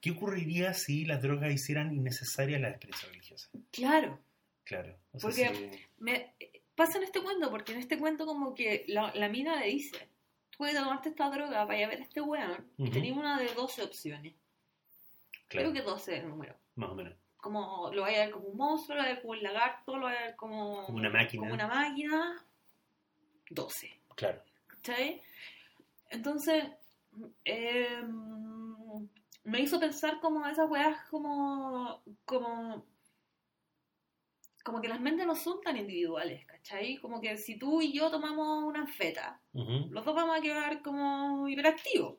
[0.00, 3.50] ¿Qué ocurriría si las drogas hicieran innecesarias las experiencias religiosas?
[3.70, 4.18] Claro,
[4.64, 4.96] Claro.
[5.12, 6.32] o sea, Porque- si- me
[6.80, 10.08] pasa en este cuento, porque en este cuento como que la, la mina le dice,
[10.50, 13.52] tú puedes tomarte esta droga, vaya a ver a este weón, y tenía una de
[13.54, 14.34] 12 opciones.
[15.48, 16.54] claro, Creo que 12 es el número.
[16.76, 17.14] más o menos.
[17.36, 19.96] Como lo vaya a ver como un monstruo, lo vaya a ver como un lagarto,
[19.96, 21.40] lo vaya a ver como, Como una máquina.
[21.42, 22.44] como una máquina.
[23.50, 24.00] 12.
[24.14, 24.42] Claro.
[24.66, 25.22] ¿Cachai?
[26.10, 26.64] Entonces,
[27.44, 28.02] eh,
[29.44, 32.84] me hizo pensar como esas weas como, como,
[34.64, 36.96] como que las mentes no son tan individuales, ¿cachai?
[36.98, 39.88] Como que si tú y yo tomamos una feta, Ujú.
[39.90, 42.18] los dos vamos a quedar como hiperactivos,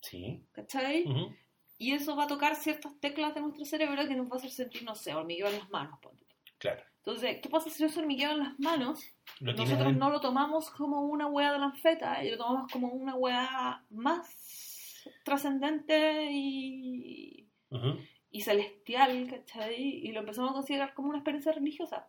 [0.00, 0.42] Sí.
[0.52, 1.04] ¿cachai?
[1.04, 1.34] Ujú.
[1.78, 4.50] Y eso va a tocar ciertas teclas de nuestro cerebro que nos va a hacer
[4.50, 6.24] sentir, no sé, hormigueo en las manos, ponte.
[6.58, 6.82] Claro.
[6.98, 9.04] Entonces, ¿qué pasa si ese hormigueo en las manos
[9.40, 12.88] Lo nosotros no lo tomamos como una wea de la anfeta, y lo tomamos como
[12.88, 17.98] una wea más trascendente y, Ujú.
[18.36, 19.82] Y celestial, ¿cachai?
[19.82, 22.08] Y lo empezamos a considerar como una experiencia religiosa.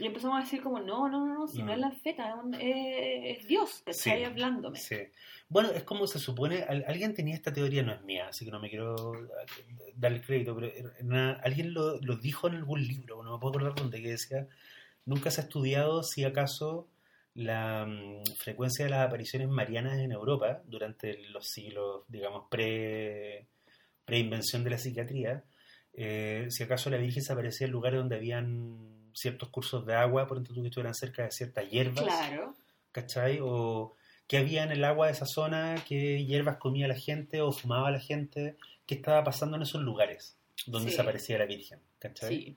[0.00, 1.72] Y empezamos a decir como, no, no, no, no si no, No.
[1.72, 4.18] es la anfeta, es, un- es- es Dios, ¿cachai?
[4.18, 4.78] Sí, Hablándome.
[4.78, 4.96] Sí.
[5.48, 8.52] Bueno, es como se supone, al- alguien tenía esta teoría, no es mía, así que
[8.52, 9.28] no me quiero eh,
[9.96, 10.70] darle crédito, pero
[11.00, 14.46] una- alguien lo, lo dijo en algún libro, no me puedo acordar dónde, que decía,
[15.04, 16.86] nunca se ha estudiado si acaso
[17.34, 23.46] la mm, frecuencia de las apariciones marianas en Europa durante los siglos, digamos, pre
[24.08, 25.44] preinvención de la psiquiatría,
[25.94, 30.26] eh, si acaso la Virgen se aparecía en lugares donde habían ciertos cursos de agua,
[30.26, 32.02] por ejemplo, que estuvieran cerca de ciertas hierbas.
[32.04, 32.54] Claro.
[32.90, 33.38] ¿cachai?
[33.42, 33.94] O
[34.26, 37.90] qué había en el agua de esa zona, qué hierbas comía la gente o fumaba
[37.90, 38.56] la gente,
[38.86, 40.36] qué estaba pasando en esos lugares
[40.66, 40.96] donde Sí.
[40.96, 42.28] se aparecía la Virgen, ¿cachai?
[42.34, 42.56] Sí.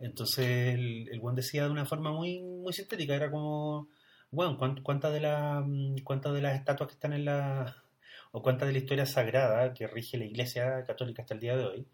[0.00, 3.88] Entonces el, el buen decía de una forma muy, muy sintética, era como,
[4.30, 7.76] bueno, ¿cuán- ¿cuántas de, la- mm, cuántas de las estatuas que están en la,
[8.32, 11.64] o cuántas de la historia sagrada que rige la Iglesia Católica hasta el día de
[11.64, 11.86] hoy,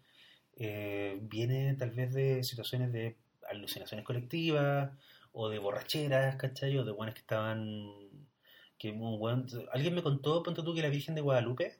[0.55, 3.17] eh, viene tal vez de situaciones de
[3.49, 4.91] alucinaciones colectivas
[5.31, 6.77] o de borracheras, ¿cachai?
[6.77, 7.85] O de buenas que estaban...
[8.77, 8.89] Que
[9.71, 11.79] alguien me contó, ponte tú, que la Virgen de Guadalupe,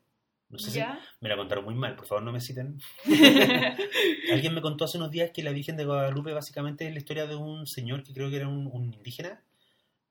[0.50, 1.00] no sé si ¿Ya?
[1.20, 2.80] me la contaron muy mal, por favor no me citen,
[4.32, 7.28] Alguien me contó hace unos días que la Virgen de Guadalupe básicamente es la historia
[7.28, 9.44] de un señor que creo que era un, un indígena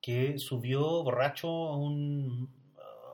[0.01, 2.51] que subió borracho a un,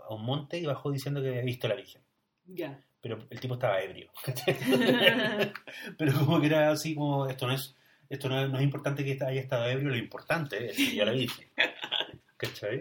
[0.09, 2.03] a un monte y bajó diciendo que había visto a la Virgen.
[2.47, 2.81] ya.
[3.01, 4.13] Pero el tipo estaba ebrio.
[5.99, 7.75] Pero como que era así como, esto no es,
[8.09, 11.07] esto no no es importante que haya estado ebrio, lo importante es que vio a
[11.07, 11.49] la Virgen.
[12.37, 12.79] ¿Cachai?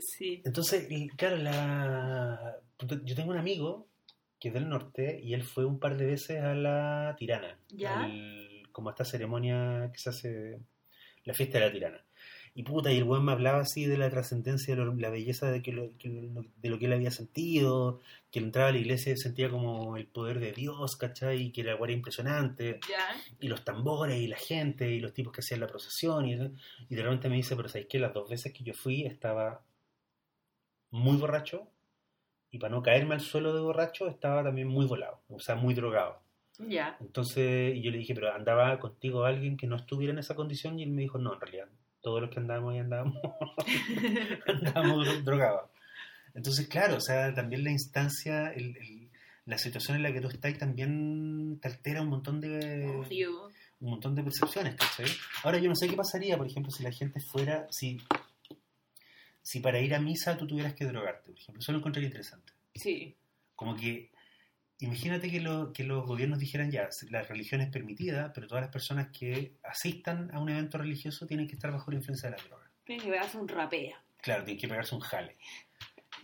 [0.00, 0.42] sí.
[0.44, 2.56] Entonces, claro, la...
[3.04, 3.88] yo tengo un amigo
[4.38, 8.04] que es del norte y él fue un par de veces a la Tirana, Ya.
[8.04, 10.60] al- como a esta ceremonia que se hace,
[11.24, 12.04] la fiesta de la Tirana.
[12.58, 15.50] Y puta, y el weón me hablaba así de la trascendencia, de lo- la belleza
[15.52, 18.00] de, que lo, que lo- de lo que él había sentido,
[18.30, 21.42] que él entraba a la iglesia y sentía como el poder de Dios, ¿cachai?
[21.42, 22.80] Y que era era impresionante
[23.40, 26.94] y los tambores y la gente y los tipos que hacían la procesión y, y
[26.94, 27.98] de repente me dice, pero ¿sabes qué?
[27.98, 29.62] Las dos veces que yo fui estaba
[30.90, 31.68] muy borracho
[32.50, 35.74] y para no caerme al suelo de borracho estaba también muy volado, o sea, muy
[35.74, 36.20] drogado.
[36.58, 36.96] Ya.
[37.00, 40.84] Entonces yo le dije, pero andaba contigo alguien que no estuviera en esa condición y
[40.84, 41.68] él me dijo, no, en realidad,
[42.06, 43.16] todos los que andábamos ahí andábamos,
[44.46, 45.70] andábamos dro- drogados.
[46.34, 49.10] Entonces, claro, o sea, también la instancia, el- el-
[49.44, 53.48] la situación en la que tú estás también te altera un montón de Obvio.
[53.80, 55.06] un montón de percepciones, ¿cachai?
[55.42, 57.98] Ahora yo no sé qué pasaría, por ejemplo, si la gente fuera, si,
[59.42, 61.60] si para ir a misa tú tuvieras que drogarte, por ejemplo.
[61.60, 62.52] Eso lo encontraría interesante.
[62.74, 63.16] Sí.
[63.56, 64.10] Como que,
[64.78, 68.70] imagínate que, lo- que los gobiernos dijeran ya, la religión es permitida, pero todas las
[68.72, 72.42] personas que asistan a un evento religioso tienen que estar bajo la influencia de la
[72.42, 72.70] droga.
[72.84, 74.02] Tienes que verse un rapea.
[74.20, 75.36] Claro, tienen que pegarse un jale.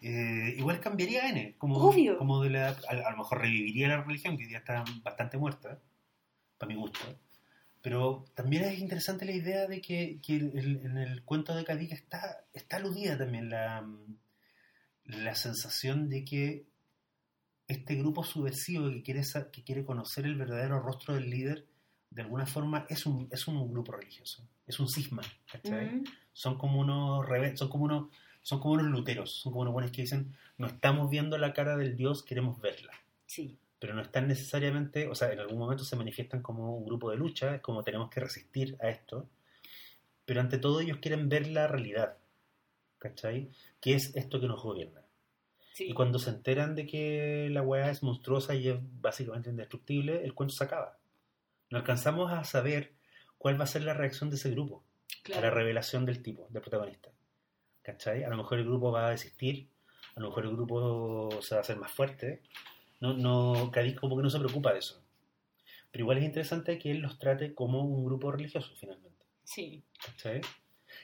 [0.03, 2.19] Eh, igual cambiaría N, como, Obvio.
[2.19, 5.79] como de la, a, a lo mejor reviviría la religión, que día está bastante muerta,
[6.59, 6.99] para mi gusto.
[7.83, 11.93] Pero también es interesante la idea de que, que el- en el cuento de Cadiz
[11.93, 13.87] está, está aludida también la,
[15.05, 16.65] la sensación de que
[17.73, 19.23] este grupo subversivo que quiere,
[19.53, 21.67] que quiere conocer el verdadero rostro del líder,
[22.11, 25.87] de alguna forma es un, es un grupo religioso, es un cisma, ¿cachai?
[25.87, 28.09] Mm, Son como unos rebe- son como unos,
[28.43, 31.77] son como unos luteros, son como unos buenos que dicen, no estamos viendo la cara
[31.77, 32.93] del Dios, queremos verla.
[33.27, 33.57] Sí.
[33.79, 37.17] Pero no están necesariamente, o sea, en algún momento se manifiestan como un grupo de
[37.17, 39.29] lucha, es como tenemos que resistir a esto,
[40.25, 42.17] pero ante todo ellos quieren ver la realidad,
[42.99, 43.51] ¿cachai?
[43.81, 45.02] Que es esto que nos gobierna.
[45.73, 45.91] Sí.
[45.91, 50.35] Y cuando se enteran de que la weá es monstruosa y es básicamente indestructible, el
[50.35, 50.99] cuento se acaba.
[51.71, 52.93] No alcanzamos a saber
[53.39, 54.85] cuál va a ser la reacción de ese grupo
[55.27, 55.57] a la Claro.
[55.57, 57.11] revelación del tipo, del protagonista.
[57.83, 58.23] ¿Cachai?
[58.25, 59.69] A lo mejor el grupo va a desistir,
[60.15, 62.43] a lo mejor el grupo se va a hacer más fuerte.
[63.01, 65.03] No, no, Cadiz como que no se preocupa de eso.
[65.91, 69.25] Pero igual es interesante que él los trate como un grupo religioso, finalmente.
[69.45, 69.83] Sí.
[70.05, 70.41] ¿Cachai?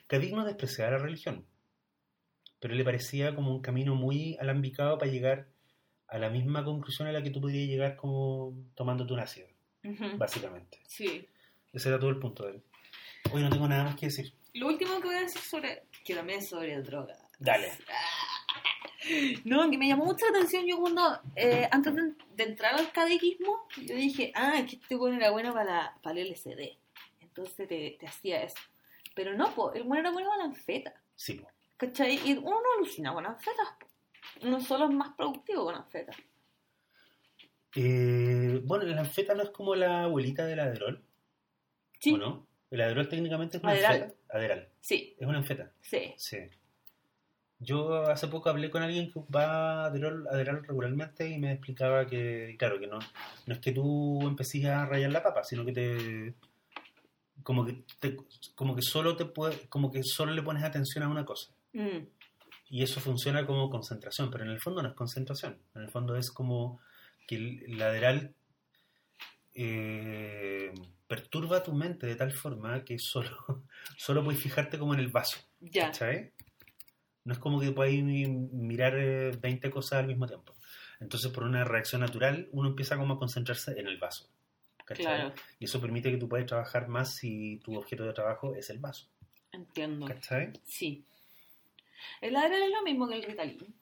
[0.06, 1.44] Cadiz no despreciaba la religión,
[2.60, 5.48] pero le parecía como un camino muy alambicado para llegar
[6.08, 9.46] a la misma conclusión a la que tú podrías llegar como tomándote un ácido,
[9.84, 10.16] Ujú.
[10.16, 10.80] básicamente.
[10.86, 11.26] Sí.
[11.72, 12.62] Ese era todo el punto de él.
[13.32, 14.32] Hoy no tengo nada más que decir.
[14.54, 15.82] Lo último que voy a decir sobre.
[16.04, 17.16] que también es sobre droga.
[17.38, 17.70] Dale.
[19.44, 20.66] No, que me llamó mucha atención.
[20.66, 24.96] Yo cuando, eh, antes de, de entrar al catequismo, yo dije, ah, es que este
[24.96, 26.76] bueno era bueno para, la- para el LSD.
[27.22, 28.58] Entonces te, te hacía eso.
[29.14, 30.92] Pero no, po, el bueno era bueno para la anfeta.
[31.14, 31.48] Sí, po.
[31.78, 32.20] ¿Cachai?
[32.28, 33.68] Y uno no alucina con anfetas.
[34.42, 36.16] Uno solo es más productivo con anfetas.
[37.74, 41.02] Eh, bueno, la anfeta no es como la abuelita del aderol,
[42.00, 42.12] Sí.
[42.14, 42.46] ¿o no?
[42.70, 44.02] El aderol técnicamente es una Aderal.
[44.02, 44.14] anfeta.
[44.30, 44.68] Aderal.
[44.80, 46.14] Sí, Es una anfeta, sí.
[46.16, 46.38] sí.
[47.60, 50.26] Yo hace poco hablé con alguien que va a aderol,
[50.66, 52.98] regularmente y me explicaba que, claro, que no,
[53.46, 56.34] no es que tú empecés a rayar la papa, sino que te...
[57.42, 58.16] Como que, te-
[58.54, 61.52] como que solo te puede, como que solo le pones atención a una cosa.
[61.72, 62.06] Mm,
[62.70, 65.58] Y eso funciona como concentración, pero en el fondo no es concentración.
[65.74, 66.80] En el fondo es como
[67.26, 68.34] que el lateral
[69.54, 70.72] eh,
[71.06, 73.64] perturba tu mente de tal forma que solo,
[73.96, 75.38] solo puedes fijarte como en el vaso.
[75.60, 75.90] ya.
[77.24, 77.70] No es como que
[78.02, 80.54] mi- mirar eh, 20 cosas al mismo tiempo.
[81.00, 84.30] Entonces, por una reacción natural, uno empieza como a concentrarse en el vaso.
[84.86, 85.04] ¿cachai?
[85.04, 88.70] Claro, Y eso permite que tú puedas trabajar más si tu objeto de trabajo es
[88.70, 89.08] el vaso.
[89.52, 90.06] entiendo.
[90.06, 90.52] ¿Cachai?
[90.64, 91.04] Sí.
[92.20, 93.74] El Adderall es lo mismo que el Ritalin.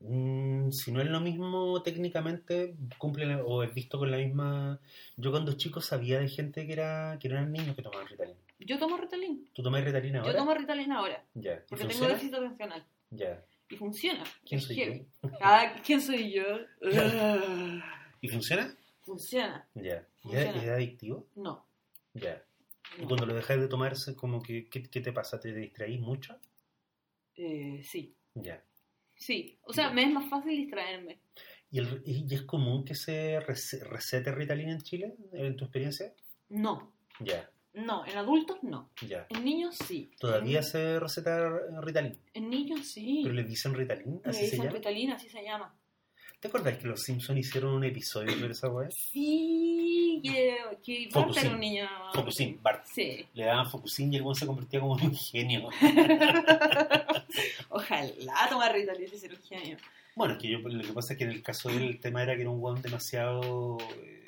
[0.00, 4.78] Mm, si no es lo mismo técnicamente, cumple o es visto con la misma...
[5.16, 8.36] Yo cuando chico sabía de gente que era que eran niños que tomaban Ritalin.
[8.60, 9.48] Yo tomo Ritalin.
[9.52, 10.32] ¿Tú tomas Ritalin ahora?
[10.32, 11.24] Yo tomo Ritalin ahora.
[11.34, 11.54] Ya.
[11.54, 12.14] ¿Y Porque tengo funciona?
[12.14, 12.86] déficit atencional.
[13.10, 13.44] Ya.
[13.70, 14.24] Y funciona.
[14.46, 15.06] ¿Quién soy heavy.
[15.22, 15.30] yo?
[15.40, 16.44] Ah, ¿quién soy yo?
[18.20, 18.74] ¿Y funciona?
[19.02, 19.66] funciona.
[19.74, 20.06] Ya.
[20.18, 20.50] ¿Y Funciona.
[20.50, 21.26] es, es adictivo?
[21.34, 21.64] No.
[22.14, 22.42] Ya.
[22.98, 23.08] ¿Y no.
[23.08, 25.40] cuando lo dejas de tomarse, como que, ¿qué, qué te pasa?
[25.40, 26.38] ¿Te distraís mucho?
[27.38, 28.14] Eh, sí.
[28.34, 28.62] Ya.
[29.16, 29.58] Sí.
[29.62, 31.18] O sea, me es más fácil distraerme.
[31.70, 36.12] ¿Y, el- y- es común que se rece- recete Ritalin en Chile, en tu experiencia?
[36.50, 36.92] No.
[37.20, 38.04] Ya, No.
[38.06, 38.90] En adultos no.
[39.06, 39.26] ya.
[39.30, 40.10] En niños sí.
[40.18, 41.48] ¿Todavía En, se receta
[41.82, 42.18] Ritalin?
[42.34, 43.20] en niños sí.
[43.22, 44.20] ¿Pero le dicen Ritalin?
[44.24, 44.72] ¿Así se dicen llama?
[44.76, 45.74] Ritalin, así se llama.
[46.40, 48.88] ¿Te acuerdas que los Simpsons hicieron un episodio sobre esa weá?
[48.92, 50.20] Sí.
[50.22, 51.88] Que, que Bart era un niño.
[52.14, 52.84] Focusin, Bart.
[52.86, 53.26] Sí.
[53.34, 55.68] Le daban Focusin y el se convertía como en un genio.
[57.68, 59.78] Ojalá tomar Ritalin y ser un genio.
[60.14, 62.34] Bueno, es que yo lo que pasa es que en el caso del tema era
[62.34, 64.24] que era un weón demasiado eh,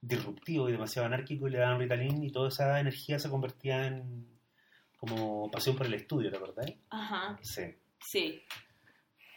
[0.00, 4.26] disruptivo y demasiado anárquico y le daban Ritalin y toda esa energía se convertía en
[4.96, 6.72] como pasión por el estudio, ¿te acordás?
[6.90, 7.38] Ajá.
[7.42, 7.74] Sí.
[8.00, 8.42] Sí.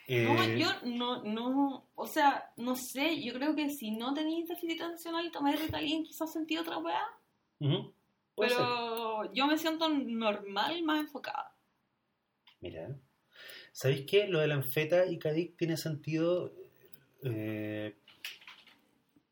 [0.08, 4.48] Eh, No, yo no, no, o sea, no sé, yo creo que si no tenéis
[4.48, 7.04] déficit atencional y tomáis Ritalin quizás sentí otra weá,
[7.60, 7.92] ser.
[8.36, 11.51] pero yo me siento normal, más enfocada.
[12.62, 12.96] Mira,
[13.72, 14.28] ¿sabéis qué?
[14.28, 16.54] Lo de la anfeta y Cadic tiene sentido
[17.24, 17.96] eh,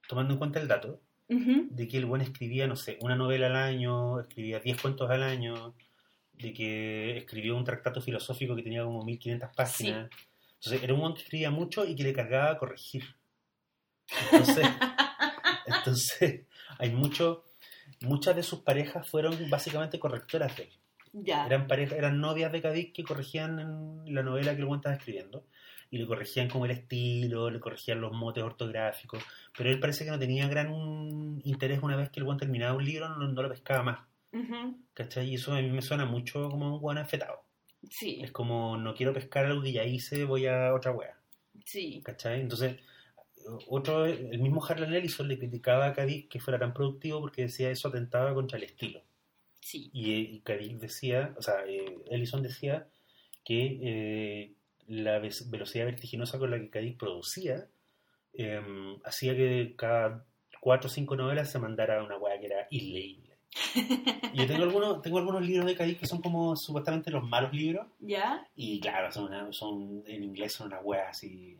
[0.07, 3.55] tomando en cuenta el dato de que el buen escribía, no sé, una novela al
[3.55, 5.75] año, escribía 10 cuentos al año,
[6.33, 10.09] de que escribió un tractato filosófico que tenía como 1500 páginas.
[10.55, 13.03] Entonces, era un buen que escribía mucho y que le cargaba a corregir.
[14.31, 14.65] Entonces,
[15.67, 16.47] entonces
[16.79, 17.45] hay mucho,
[18.01, 20.78] muchas de sus parejas fueron básicamente correctoras de él.
[21.13, 21.45] Ya.
[21.45, 24.95] Eran parejas, eran novias de Cadiz que corregían en la novela que el buen estaba
[24.95, 25.45] escribiendo.
[25.91, 29.23] Y le corregían como el estilo, le corregían los motes ortográficos.
[29.57, 30.69] Pero él parece que no tenía gran
[31.43, 33.99] interés una vez que el buen terminaba un libro, no, no lo pescaba más.
[34.31, 34.77] Ujú.
[34.93, 35.29] ¿Cachai?
[35.29, 37.41] Y eso a mí me suena mucho como un buen afetado.
[37.89, 41.17] Sí, Es como, no quiero pescar algo que ya hice, voy a otra wea.
[41.65, 42.01] sí.
[42.03, 42.41] ¿Cachai?
[42.41, 42.75] Entonces,
[43.67, 47.71] otro, el mismo Harlan Ellison le criticaba a Cadiz que fuera tan productivo porque decía
[47.71, 49.01] eso atentaba contra el estilo.
[49.61, 49.89] Sí.
[49.93, 52.87] Y, y Cadiz decía, o sea, eh, Ellison decía
[53.45, 54.53] que eh,
[54.87, 57.67] la ve- velocidad vertiginosa con la que Cadiz producía
[58.33, 60.25] em, hacía que cada
[60.61, 63.29] cuatro o cinco novelas se mandara una weá que era inleíble.
[64.33, 67.51] Y yo tengo algunos, tengo algunos libros de Cadiz que son como supuestamente los malos
[67.53, 67.87] libros.
[67.99, 68.47] ¿Ya?
[68.55, 71.57] Y claro, son, una- son en inglés son unas weas así.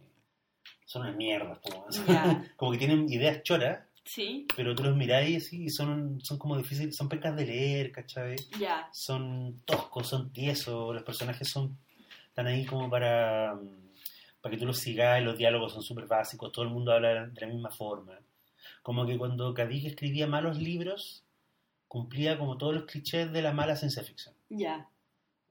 [0.85, 2.43] Son unas mierdas, como, Ya.
[2.55, 4.47] como que tienen ideas choras, Sí.
[4.55, 8.37] pero tú los miráis y son, son como difíciles, son pecas de leer, ¿cachai?
[8.59, 8.89] Ya.
[8.91, 11.77] Son toscos, son tiesos, los personajes son
[12.39, 16.51] están ahí como para, mm, para que tú los sigas, los diálogos son súper básicos,
[16.51, 18.17] todo el mundo habla de la misma forma.
[18.81, 21.25] Como que cuando Cadiz escribía malos libros,
[21.87, 24.33] cumplía como todos los clichés de la mala ciencia ficción.
[24.49, 24.89] Ya.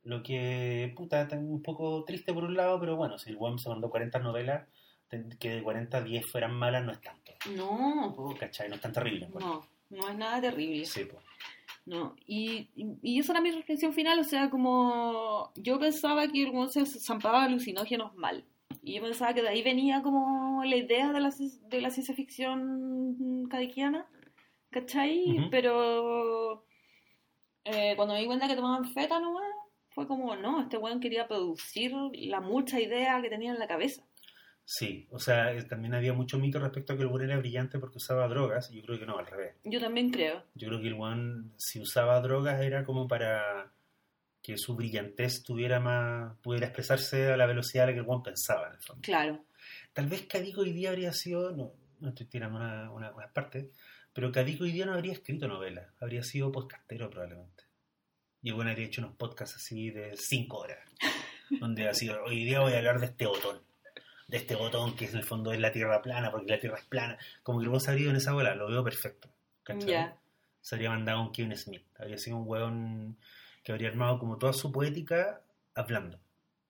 [0.02, 3.58] Lo que, puta, está un poco triste por un lado, pero bueno, si el WAM
[3.58, 4.66] se mandó 40 novelas,
[5.38, 7.32] que de 40 10 fueran malas no es tanto.
[7.54, 8.34] No, po.
[8.38, 8.68] ¿Cachai?
[8.68, 9.28] No es tan terrible.
[9.38, 10.84] no, no es nada terrible.
[10.84, 11.24] Sí, pues.
[11.86, 16.42] No, y, y, y esa era mi reflexión final, o sea, como yo pensaba que
[16.42, 18.44] el se zampaba alucinógenos mal.
[18.82, 22.14] Y yo pensaba que de ahí venía como la idea de la, de la ciencia
[22.14, 24.06] ficción cadiquiana,
[24.70, 25.48] ¿cachai?
[25.50, 26.64] Pero
[27.64, 29.44] eh, cuando me di cuenta que tomaban feta nomás,
[29.90, 34.04] fue como, no, este weón quería producir la mucha idea que tenía en la cabeza.
[34.70, 37.78] Sí, o sea, eh, también había mucho mito respecto a que el One era brillante
[37.78, 39.54] porque usaba drogas, y yo creo que no, al revés.
[39.64, 40.44] Yo también creo.
[40.54, 43.72] Yo creo que el One, si usaba drogas, era como para
[44.42, 48.20] que su brillantez tuviera más, pudiera expresarse a la velocidad a la que el One
[48.22, 49.00] pensaba, en el fondo.
[49.00, 49.42] Claro.
[49.94, 53.70] Tal vez Cadico hoy día habría sido, no, no estoy tirando una, una, una parte,
[54.12, 57.64] pero Cadico hoy día no habría escrito novelas, habría sido podcastero probablemente.
[58.42, 60.78] Y el bueno habría hecho unos podcasts así de cinco horas,
[61.58, 63.66] donde ha sido, hoy día voy a hablar de este botón,
[64.28, 66.84] de este botón que en el fondo es la tierra plana, porque la tierra es
[66.84, 67.18] plana.
[67.42, 69.28] Como que el weón se habría ido en esa bola, lo veo perfecto.
[69.62, 69.90] ¿cachai?
[69.90, 70.18] Ya.
[70.60, 73.18] Se habría mandado un Kevin Smith, habría sido un weón
[73.64, 75.42] que habría armado como toda su poética
[75.74, 76.20] hablando.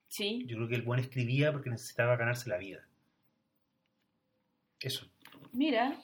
[0.09, 0.45] Sí.
[0.47, 2.87] Yo creo que el buen escribía porque necesitaba ganarse la vida.
[4.81, 5.07] Eso.
[5.53, 6.01] Mira.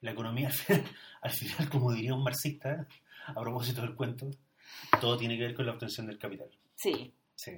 [0.00, 0.50] La economía,
[1.22, 2.86] al final, como diría un marxista,
[3.26, 4.28] a propósito del cuento,
[5.00, 6.48] todo tiene que ver con la obtención del capital.
[6.74, 7.14] Sí.
[7.34, 7.52] Sí.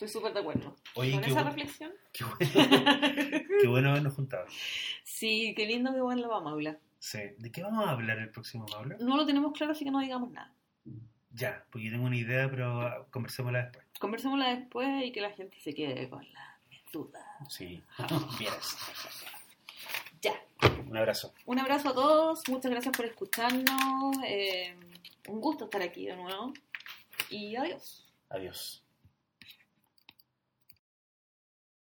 [0.00, 0.74] Estoy súper de acuerdo.
[0.94, 1.92] Oye, Con esa reflexión.
[2.14, 2.90] qué bueno,
[3.60, 4.46] qué bueno habernos juntado.
[5.04, 6.80] Sí, qué lindo que bueno lo vamos a hablar.
[6.98, 7.18] Sí.
[7.36, 8.96] ¿De qué vamos a hablar el próximo, Pablo?
[8.98, 10.54] No lo tenemos claro, así que no digamos nada.
[11.32, 13.84] Ya, porque yo tengo una idea, pero ah, conversémosla después.
[13.98, 16.58] Conversémosla después y que la gente se quede con la
[16.90, 17.22] duda.
[17.50, 17.82] Sí.
[18.38, 18.78] Vieras.
[20.22, 20.32] Ya.
[20.88, 21.34] Un abrazo.
[21.44, 24.16] Un abrazo a todos, muchas gracias por escucharnos.
[24.24, 24.74] eh,
[25.28, 26.54] un gusto estar aquí de nuevo.
[27.28, 28.10] Y adiós.
[28.30, 28.82] Adiós.